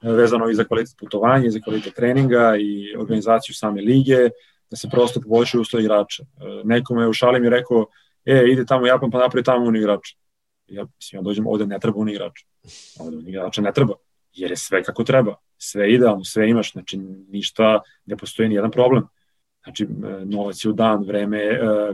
vezano 0.04 0.49
i 0.49 0.56
za 0.56 0.64
kvalitet 0.64 0.95
putovanja, 0.99 1.47
i 1.47 1.51
za 1.51 1.60
kvalitet 1.60 1.93
treninga 1.95 2.56
i 2.60 2.95
organizaciju 2.97 3.56
same 3.56 3.82
lige, 3.82 4.30
da 4.70 4.78
se 4.78 4.89
prosto 4.89 5.22
poboljšaju 5.22 5.62
uslovi 5.62 5.84
igrača. 5.84 6.24
E, 6.24 6.62
Neko 6.64 6.95
me 6.95 7.08
u 7.08 7.14
šali 7.14 7.39
mi 7.39 7.49
rekao, 7.49 7.86
e, 8.26 8.43
ide 8.51 8.66
tamo 8.66 8.88
Japan 8.88 9.12
pa 9.12 9.20
napravi 9.20 9.43
tamo 9.43 9.66
un 9.66 9.76
igrač. 9.76 10.16
Ja, 10.68 10.86
mislim, 10.95 11.20
ja 11.20 11.24
dođem 11.24 11.47
ovde, 11.47 11.68
ne 11.68 11.80
treba 11.80 11.99
un 11.99 12.10
igrač. 12.10 12.43
Ovde 12.99 13.18
un 13.18 13.28
igrača 13.28 13.62
ne 13.62 13.72
treba, 13.74 13.93
jer 14.34 14.51
je 14.51 14.58
sve 14.58 14.84
kako 14.84 15.04
treba. 15.04 15.36
Sve 15.58 15.93
idealno, 15.93 16.24
sve 16.24 16.49
imaš, 16.49 16.72
znači 16.72 16.97
ništa, 17.30 17.82
ne 18.06 18.18
postoji 18.18 18.49
ni 18.49 18.56
jedan 18.56 18.72
problem. 18.72 19.04
Znači, 19.64 19.84
e, 19.84 20.26
novac 20.26 20.66
je 20.66 20.70
u 20.70 20.74
dan, 20.74 21.04
vreme, 21.04 21.39
e, 21.39 21.93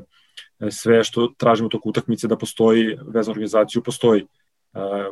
sve 0.72 1.04
što 1.04 1.34
tražimo 1.38 1.70
tog 1.70 1.86
utakmice 1.86 2.28
da 2.28 2.38
postoji, 2.38 2.98
vezano 3.08 3.32
organizaciju 3.32 3.84
postoji 3.84 4.26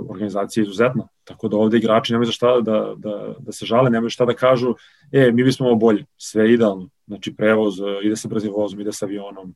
organizacija 0.10 0.62
je 0.62 0.66
izuzetna, 0.66 1.08
tako 1.24 1.48
da 1.48 1.58
ovde 1.58 1.78
igrači 1.78 2.14
nemaju 2.14 2.26
za 2.26 2.32
šta 2.32 2.62
da, 2.62 2.94
da, 2.98 3.36
da 3.40 3.52
se 3.52 3.66
žale, 3.66 3.90
nemaju 3.90 4.10
šta 4.10 4.26
da 4.26 4.34
kažu, 4.34 4.76
e, 5.12 5.32
mi 5.32 5.44
bismo 5.44 5.68
ovo 5.68 5.76
bolje, 5.76 6.06
sve 6.18 6.46
je 6.46 6.54
idealno, 6.54 6.90
znači 7.08 7.36
prevoz, 7.36 7.74
ide 8.04 8.16
sa 8.16 8.28
brzim 8.28 8.52
vozom, 8.54 8.80
ide 8.80 8.94
sa 8.94 9.06
avionom, 9.06 9.56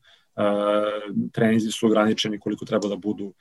trenizi 1.32 1.72
su 1.72 1.88
ograničeni 1.88 2.40
koliko 2.40 2.66
treba 2.66 2.88
da 2.88 2.96
budu, 2.96 3.34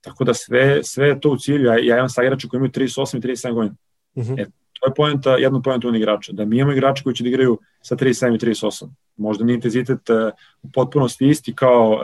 tako 0.00 0.24
da 0.24 0.34
sve, 0.34 0.84
sve 0.84 1.08
je 1.08 1.20
to 1.20 1.30
u 1.30 1.36
cilju, 1.36 1.64
ja, 1.64 1.78
ja 1.78 1.96
imam 1.96 2.08
sa 2.08 2.22
igrača 2.22 2.48
koji 2.48 2.58
imaju 2.58 2.70
38 2.70 3.16
i 3.16 3.20
37 3.20 3.52
godina, 3.52 3.76
uh 4.14 4.24
mhm. 4.24 4.34
-huh. 4.34 4.42
e, 4.42 4.46
to 4.80 4.86
je 4.90 4.94
poenta, 4.94 5.36
jedna 5.36 5.62
poenta 5.62 5.88
on 5.88 5.96
igrača, 5.96 6.32
da 6.32 6.44
mi 6.44 6.56
imamo 6.56 6.72
igrače 6.72 7.02
koji 7.02 7.14
će 7.14 7.22
da 7.22 7.28
igraju 7.28 7.58
sa 7.82 7.96
37 7.96 8.34
i 8.34 8.38
38, 8.38 8.88
možda 9.16 9.44
nije 9.44 9.54
intenzitet 9.54 10.10
uh, 10.10 10.16
u 10.62 10.70
potpunosti 10.74 11.28
isti 11.28 11.54
kao 11.54 11.90
uh, 11.90 12.00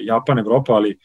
Japan, 0.00 0.38
Evropa, 0.38 0.72
ali 0.72 0.98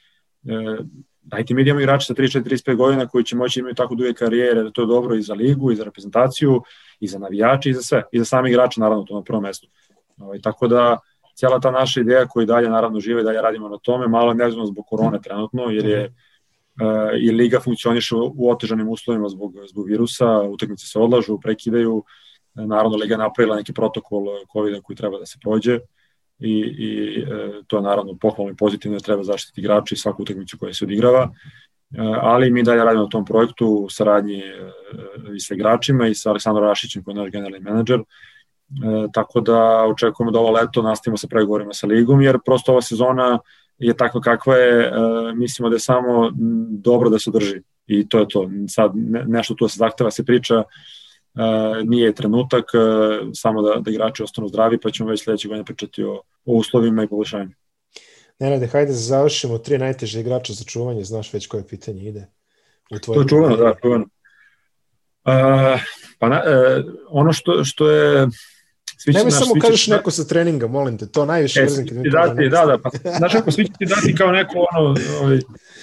uh, 0.44 0.86
dajte 1.22 1.54
mi 1.54 1.64
da 1.64 1.70
imamo 1.70 1.82
igrače 1.82 2.06
sa 2.06 2.14
34-35 2.14 2.76
godina 2.76 3.08
koji 3.08 3.24
će 3.24 3.36
moći 3.36 3.60
da 3.60 3.62
imati 3.62 3.78
tako 3.78 3.96
duge 3.96 4.14
karijere, 4.14 4.64
da 4.64 4.72
to 4.72 4.82
je 4.82 4.88
dobro 4.88 5.16
i 5.16 5.22
za 5.22 5.34
ligu, 5.34 5.72
i 5.72 5.76
za 5.76 5.84
reprezentaciju, 5.84 6.62
i 7.00 7.08
za 7.08 7.20
navijače, 7.20 7.70
i 7.70 7.74
za 7.74 7.82
sve. 7.82 8.04
I 8.12 8.20
za 8.20 8.26
sami 8.26 8.50
igrače, 8.50 8.82
naravno, 8.82 9.04
to 9.04 9.16
na 9.16 9.24
prvom 9.24 9.44
mestu. 9.44 9.68
Ovaj, 10.18 10.42
tako 10.42 10.68
da, 10.68 10.98
cijela 11.36 11.60
ta 11.60 11.72
naša 11.72 12.02
ideja 12.02 12.28
koja 12.28 12.46
dalje 12.46 12.70
naravno 12.70 13.00
žive, 13.00 13.24
dalje 13.24 13.42
radimo 13.42 13.70
na 13.70 13.78
tome, 13.78 14.08
malo 14.08 14.34
ne 14.34 14.52
znam 14.52 14.66
zbog 14.66 14.86
korone 14.86 15.22
trenutno, 15.22 15.64
jer 15.64 15.86
je 15.86 16.06
uh, 16.06 17.22
i 17.22 17.32
liga 17.32 17.60
funkcioniše 17.60 18.16
u 18.16 18.52
otežanim 18.52 18.90
uslovima 18.90 19.30
zbog, 19.30 19.54
zbog 19.70 19.88
virusa, 19.88 20.42
utakmice 20.42 20.88
se 20.88 21.00
odlažu, 21.00 21.40
prekidaju, 21.40 22.04
naravno 22.54 22.98
liga 22.98 23.18
napravila 23.18 23.56
neki 23.56 23.74
protokol 23.74 24.26
COVID-a 24.54 24.82
koji 24.82 24.96
treba 24.96 25.20
da 25.20 25.26
se 25.26 25.38
prođe, 25.42 25.76
uh, 25.76 25.82
i, 26.42 26.54
i 26.78 27.20
e, 27.22 27.62
to 27.68 27.78
je 27.78 27.84
naravno 27.84 28.18
pohvalno 28.22 28.52
i 28.52 28.56
pozitivno 28.56 29.00
treba 29.00 29.24
zaštiti 29.24 29.62
igrači 29.62 29.96
svaku 29.96 30.24
utakmicu 30.24 30.58
koja 30.58 30.74
se 30.74 30.86
odigrava, 30.86 31.24
e, 31.24 31.98
ali 32.22 32.52
mi 32.52 32.64
dalje 32.64 32.84
radimo 32.84 33.04
na 33.04 33.10
tom 33.10 33.26
projektu 33.26 33.68
u 33.68 33.90
saradnji 33.90 34.38
e, 34.38 34.72
i 35.36 35.40
sa 35.40 35.54
igračima 35.54 36.08
i 36.08 36.16
sa 36.16 36.30
Aleksandrom 36.30 36.66
Rašićem 36.66 37.04
koji 37.04 37.16
je 37.16 37.22
naš 37.22 37.32
generalni 37.32 37.60
menadžer, 37.60 38.00
e, 38.00 38.04
tako 39.14 39.42
da 39.42 39.86
očekujemo 39.88 40.32
da 40.32 40.40
ovo 40.40 40.52
leto 40.52 40.82
nastavimo 40.82 41.18
sa 41.18 41.28
pregovorima 41.28 41.74
sa 41.74 41.88
ligom, 41.88 42.22
jer 42.22 42.40
prosto 42.46 42.72
ova 42.72 42.82
sezona 42.82 43.40
je 43.78 43.94
takva 43.94 44.22
kakva 44.22 44.56
je, 44.56 44.86
e, 44.86 44.92
mislimo 45.36 45.70
da 45.70 45.76
je 45.76 45.80
samo 45.80 46.32
dobro 46.70 47.10
da 47.10 47.20
se 47.20 47.32
drži. 47.32 47.62
I 47.88 48.10
to 48.10 48.20
je 48.20 48.26
to. 48.28 48.50
Sad 48.68 48.92
ne, 48.96 49.24
nešto 49.28 49.54
tu 49.54 49.68
se 49.68 49.78
zahteva, 49.78 50.12
se 50.12 50.26
priča, 50.26 50.64
Uh, 51.34 51.88
nije 51.90 52.16
trenutak, 52.16 52.66
uh, 52.74 53.30
samo 53.34 53.62
da, 53.62 53.80
da 53.80 53.92
igrači 53.92 54.24
ostanu 54.24 54.48
zdravi, 54.48 54.80
pa 54.80 54.92
ćemo 54.92 55.10
već 55.10 55.24
sledeće 55.24 55.48
godine 55.48 55.66
pričati 55.66 56.04
o, 56.04 56.14
o 56.46 56.54
uslovima 56.54 57.04
i 57.04 57.08
poboljšanju. 57.08 57.52
Nenade, 58.40 58.68
hajde 58.68 58.92
da 58.92 58.98
završimo 58.98 59.58
tri 59.58 59.78
najteže 59.78 60.20
igrača 60.20 60.54
za 60.54 60.64
čuvanje, 60.64 61.04
znaš 61.04 61.34
već 61.34 61.48
koje 61.48 61.68
pitanje 61.68 62.04
ide. 62.04 62.28
U 62.92 63.00
to 63.00 63.22
je 63.22 63.28
čuvano, 63.28 63.56
da, 63.56 63.76
čuvano. 63.82 64.06
Uh, 65.26 65.82
pa 66.20 66.30
na, 66.30 66.42
uh, 66.46 66.86
ono 67.10 67.34
što, 67.34 67.64
što 67.64 67.90
je 67.90 68.28
Svi 69.04 69.14
Nemoj 69.14 69.32
samo 69.32 69.54
kažeš 69.62 69.88
da... 69.88 69.96
neko 69.96 70.12
sa 70.12 70.24
treninga, 70.24 70.68
molim 70.68 70.98
te, 70.98 71.08
to 71.08 71.26
najviše 71.26 71.60
e, 71.60 71.64
mrzim 71.64 71.88
kad 71.88 71.98
mi 71.98 72.10
dati, 72.10 72.50
Da, 72.50 72.66
da, 72.66 72.78
pa, 72.78 72.90
znaš 73.18 73.36
ako 73.36 73.52
svi 73.52 73.66
će 73.66 73.72
ti 73.80 73.86
dati 73.86 74.16
kao 74.16 74.32
neko 74.32 74.66
ono, 74.74 74.96
ovaj, 75.22 75.40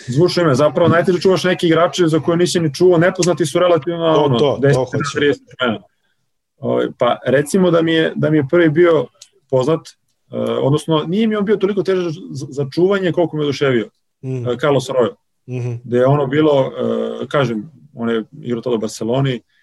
zvučno 0.06 0.42
ime, 0.42 0.54
zapravo 0.54 0.88
najteže 0.88 1.20
čuvaš 1.20 1.44
neki 1.44 1.66
igrače 1.66 2.06
za 2.06 2.20
koje 2.20 2.36
nisi 2.36 2.60
ni 2.60 2.74
čuo, 2.74 2.98
nepoznati 2.98 3.46
su 3.46 3.58
relativno 3.58 4.14
to, 4.14 4.22
ono, 4.22 4.38
to, 4.38 4.58
10, 4.62 4.74
to 4.74 5.18
30 5.20 5.34
mena. 5.60 5.78
Ovaj, 6.58 6.86
pa 6.98 7.18
recimo 7.26 7.70
da 7.70 7.82
mi 7.82 7.92
je, 7.92 8.12
da 8.16 8.30
mi 8.30 8.36
je 8.36 8.48
prvi 8.50 8.70
bio 8.70 9.06
poznat, 9.50 9.80
uh, 9.80 10.40
odnosno 10.62 11.04
nije 11.08 11.26
mi 11.26 11.36
on 11.36 11.44
bio 11.44 11.56
toliko 11.56 11.82
težak 11.82 12.12
za 12.30 12.66
čuvanje 12.74 13.12
koliko 13.12 13.36
me 13.36 13.42
oduševio, 13.42 13.88
mm. 14.22 14.46
uh, 14.46 14.56
Carlos 14.60 14.88
Arroyo, 14.90 15.14
mm 15.46 15.58
-hmm. 15.58 15.78
gde 15.84 15.98
je 15.98 16.06
ono 16.06 16.26
bilo, 16.26 16.60
uh, 16.60 17.28
kažem, 17.28 17.70
on 17.94 18.08
je 18.08 18.24
igrao 18.42 18.62
tada 18.62 18.76
u 18.76 18.78
Barceloni, 18.78 19.34
uh, 19.34 19.57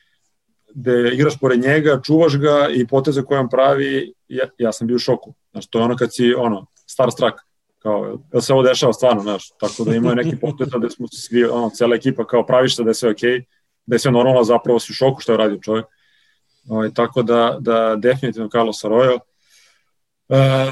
gde 0.76 1.14
igraš 1.14 1.40
pored 1.40 1.62
njega, 1.62 2.02
čuvaš 2.04 2.38
ga 2.38 2.68
i 2.74 2.88
poteze 2.88 3.22
koje 3.24 3.40
on 3.40 3.50
pravi, 3.50 4.14
ja, 4.28 4.46
ja 4.58 4.72
sam 4.72 4.88
bio 4.88 4.96
u 4.96 5.00
šoku. 5.00 5.34
Znači, 5.52 5.68
to 5.70 5.80
je 5.80 5.86
ono 5.86 5.96
kad 5.96 6.14
si, 6.14 6.34
ono, 6.34 6.66
star 6.88 7.12
strak, 7.12 7.34
kao, 7.80 8.20
jel 8.34 8.42
se 8.42 8.54
ovo 8.54 8.64
dešava 8.64 8.94
stvarno, 8.94 9.22
znaš, 9.22 9.50
tako 9.60 9.84
da 9.84 9.96
imaju 9.96 10.16
neki 10.16 10.38
poteza 10.42 10.78
gde 10.78 10.90
smo 10.90 11.08
svi, 11.08 11.44
ono, 11.46 11.70
cela 11.70 11.96
ekipa 11.96 12.28
kao 12.28 12.46
praviš 12.46 12.76
se 12.76 12.84
da 12.84 12.90
je 12.90 12.94
sve 12.94 13.10
okej, 13.10 13.32
okay, 13.32 13.44
da 13.86 13.96
je 13.96 14.00
sve 14.00 14.12
normalno, 14.12 14.44
zapravo 14.44 14.80
si 14.80 14.92
u 14.92 14.96
šoku 14.96 15.22
što 15.22 15.32
je 15.32 15.38
radio 15.38 15.60
čovjek. 15.62 15.86
Ovaj, 16.70 16.94
tako 16.94 17.24
da, 17.24 17.58
da 17.60 17.96
definitivno 17.96 18.50
Carlos 18.50 18.84
Arroyo. 18.84 19.20
E, 20.30 20.72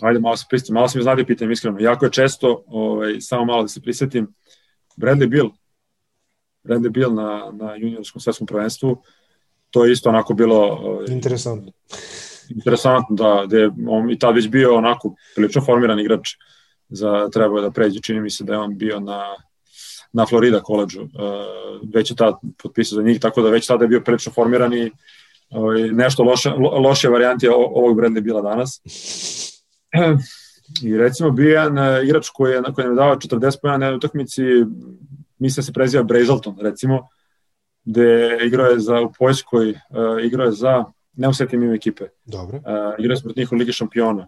ajde, 0.00 0.20
malo 0.20 0.36
se 0.36 0.46
pristim, 0.50 0.74
malo 0.74 0.88
sam 0.88 1.02
znadio 1.02 1.24
pitanje, 1.24 1.52
iskreno. 1.52 1.80
Jako 1.80 2.04
je 2.04 2.12
često, 2.12 2.64
ovaj, 2.66 3.20
samo 3.20 3.44
malo 3.44 3.62
da 3.62 3.68
se 3.68 3.80
prisetim, 3.80 4.34
Bradley 4.96 5.28
Bill, 5.28 5.50
Randy 6.64 6.90
Bill 6.90 7.14
na, 7.14 7.52
na 7.52 7.76
juniorskom 7.76 8.20
svetskom 8.20 8.46
prvenstvu, 8.46 9.02
to 9.70 9.84
je 9.84 9.92
isto 9.92 10.08
onako 10.08 10.34
bilo... 10.34 10.56
Ovaj, 10.56 11.06
interesantno. 11.08 11.72
Interesantno, 12.50 13.16
da, 13.16 13.42
gde 13.46 13.70
on 13.88 14.10
i 14.10 14.18
tad 14.18 14.34
već 14.34 14.48
bio 14.48 14.76
onako 14.76 15.14
prilično 15.34 15.62
formiran 15.62 16.00
igrač 16.00 16.28
za 16.88 17.28
trebao 17.32 17.60
da 17.60 17.70
pređe, 17.70 18.00
čini 18.00 18.20
mi 18.20 18.30
se 18.30 18.44
da 18.44 18.52
je 18.52 18.58
on 18.58 18.78
bio 18.78 19.00
na 19.00 19.22
na 20.12 20.26
Florida 20.26 20.60
koleđu, 20.60 21.02
uh, 21.02 21.08
već 21.94 22.10
je 22.10 22.16
tad 22.16 22.34
potpisao 22.62 22.96
za 22.96 23.02
njih, 23.02 23.20
tako 23.20 23.42
da 23.42 23.50
već 23.50 23.66
tada 23.66 23.84
je 23.84 23.88
bio 23.88 24.00
prilično 24.00 24.32
formiran 24.32 24.72
i 24.74 24.90
uh, 25.50 25.74
nešto 25.92 26.22
loše, 26.22 26.50
lo, 26.50 26.78
loše 26.78 27.08
varijanti 27.08 27.48
ovog 27.48 27.96
brenda 27.96 28.20
bila 28.20 28.42
danas. 28.42 28.80
I 30.84 30.96
recimo 30.96 31.30
bio 31.30 31.48
jedan 31.48 31.78
uh, 31.78 32.04
igrač 32.04 32.28
koji 32.28 32.52
je, 32.52 32.62
koji 32.74 32.86
je 32.86 32.94
dao 32.94 33.16
40 33.16 33.56
pojena 33.62 33.90
na 33.90 33.96
utakmici, 33.96 34.42
mislim 35.40 35.64
se 35.64 35.72
preziva 35.72 36.02
Brazelton, 36.02 36.56
recimo, 36.60 37.08
gde 37.84 38.38
igrao 38.46 38.66
je 38.66 38.78
za, 38.78 39.00
u 39.00 39.12
Poljskoj, 39.18 39.70
uh, 39.70 40.24
igrao 40.24 40.46
je 40.46 40.52
za, 40.52 40.84
ne 41.16 41.28
usetim 41.28 41.62
ime 41.62 41.74
ekipe, 41.74 42.04
Dobro. 42.24 42.56
Uh, 42.56 42.64
igrao 42.98 43.14
je 43.14 43.22
protiv 43.22 43.40
njihov 43.42 43.58
Ligi 43.58 43.72
šampiona. 43.72 44.26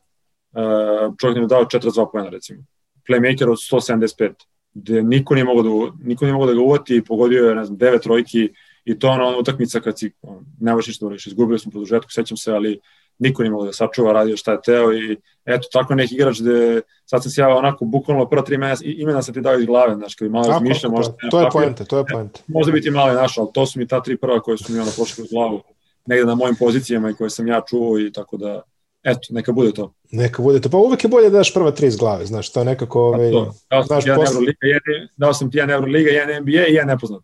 Uh, 0.53 1.15
čovjek 1.21 1.35
nam 1.35 1.45
je 1.45 1.49
dao 1.49 1.65
42 1.65 2.07
pojena, 2.13 2.31
recimo. 2.31 2.63
Playmaker 3.09 3.51
od 3.51 3.59
175, 3.59 4.33
gde 4.75 5.03
niko 5.03 5.35
nije 5.35 5.45
mogao 5.45 5.63
da, 5.63 5.97
niko 6.05 6.25
nije 6.25 6.33
mogao 6.33 6.47
da 6.47 6.55
ga 6.55 6.61
uvati 6.61 6.97
i 6.97 7.05
pogodio 7.05 7.49
je, 7.49 7.55
ne 7.55 7.65
znam, 7.65 7.79
devet 7.79 8.03
trojki 8.03 8.53
i 8.85 8.99
to 8.99 9.09
ono, 9.09 9.27
ono 9.27 9.39
utakmica 9.39 9.81
kad 9.81 9.99
si, 9.99 10.13
on, 10.23 10.45
ne 10.61 10.75
možeš 10.75 10.89
ništa 10.89 11.09
da 11.09 11.15
izgubili 11.27 11.59
smo 11.59 11.71
produžetku, 11.71 12.11
sećam 12.11 12.37
se, 12.37 12.53
ali 12.53 12.81
niko 13.19 13.43
nije 13.43 13.51
mogo 13.51 13.65
da 13.65 13.73
sačuva, 13.73 14.13
radio 14.13 14.37
šta 14.37 14.53
je 14.53 14.59
teo 14.65 14.93
i 14.93 15.17
eto, 15.45 15.69
tako 15.73 15.95
neki 15.95 16.15
igrač 16.15 16.41
gde 16.41 16.81
sad 17.05 17.23
sam 17.23 17.31
se 17.31 17.41
ja 17.41 17.49
onako 17.49 17.85
bukvalno 17.85 18.29
prva 18.29 18.43
tri 18.43 18.59
mena, 18.59 18.77
imena 18.83 19.23
sam 19.23 19.35
ti 19.35 19.41
dao 19.41 19.59
iz 19.59 19.67
glave, 19.67 19.95
znaš, 19.95 20.15
kad 20.15 20.29
bi 20.29 20.33
malo 20.33 20.49
razmišljam, 20.49 20.93
možda... 20.93 21.15
To 21.31 21.41
je 21.41 21.47
poenta, 21.53 21.85
to 21.85 21.99
je 21.99 22.05
poenta. 22.13 22.41
Možda 22.47 22.73
biti 22.73 22.91
malo 22.91 23.13
naš, 23.13 23.39
ali 23.39 23.49
to 23.55 23.67
su 23.67 23.79
mi 23.79 23.89
ta 23.89 24.03
tri 24.03 24.17
prva 24.17 24.41
koje 24.41 24.59
su 24.59 24.73
mi 24.73 24.79
ono 24.79 24.91
prošle 24.97 25.25
u 25.25 25.27
glavu, 25.31 25.63
negde 26.07 26.27
na 26.27 26.35
mojim 26.35 26.57
pozicijama 26.57 27.11
i 27.11 27.15
koje 27.15 27.31
sam 27.31 27.49
ja 27.49 27.63
čuo 27.69 27.99
i 27.99 28.13
tako 28.13 28.37
da, 28.37 28.63
eto, 29.03 29.21
neka 29.31 29.53
bude 29.53 29.73
to. 29.73 29.93
Neka 30.11 30.43
bude 30.43 30.61
to. 30.61 30.69
Pa 30.69 30.77
uvek 30.77 31.05
je 31.05 31.09
bolje 31.09 31.31
da 31.31 31.39
daš 31.39 31.55
prva 31.55 31.71
tri 31.71 31.87
iz 31.87 31.97
glave, 31.97 32.27
znaš, 32.27 32.53
to 32.53 32.61
je 32.61 32.65
nekako... 32.65 33.01
Ovaj, 33.01 33.31
to. 33.31 33.55
Dao 33.71 33.85
sam, 33.85 34.01
ti 34.01 34.09
jedan 34.09 34.21
posle... 34.21 34.35
Euroliga, 34.35 34.59
jedan, 34.63 35.09
dao 35.17 35.35
sam 35.35 35.51
ti 35.51 35.59
jedan 35.59 35.71
Euroliga, 35.71 36.11
jedan 36.11 36.43
NBA 36.43 36.67
i 36.69 36.75
jedan 36.75 36.89
nepoznat. 36.89 37.23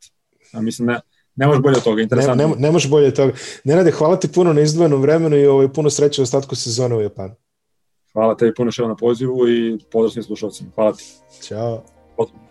A 0.52 0.60
mislim, 0.60 0.88
ne, 0.88 1.00
ne 1.38 1.46
može 1.46 1.60
bolje 1.60 1.76
od 1.76 1.84
toga, 1.84 2.02
interesantno. 2.02 2.46
Ne, 2.46 2.54
ne, 2.54 2.60
ne 2.60 2.70
može 2.70 2.88
bolje 2.88 3.06
od 3.06 3.16
toga. 3.16 3.32
Nenade, 3.64 3.90
hvala 3.90 4.16
ti 4.16 4.28
puno 4.32 4.52
na 4.52 4.60
izdvojenom 4.60 5.02
vremenu 5.02 5.36
i 5.36 5.46
ovaj, 5.46 5.68
puno 5.72 5.90
sreće 5.90 6.22
u 6.22 6.22
ostatku 6.22 6.56
sezone 6.56 6.96
u 6.96 7.00
Japanu. 7.00 7.34
Hvala 8.12 8.36
tebi 8.36 8.54
puno 8.54 8.70
što 8.70 8.88
na 8.88 8.96
pozivu 8.96 9.48
i 9.48 9.78
pozdrav 9.92 10.10
svim 10.10 10.22
slušalcima. 10.22 10.70
Hvala 10.74 10.92
ti. 10.92 11.04
Ćao. 11.42 11.82
Pozdrav. 12.16 12.47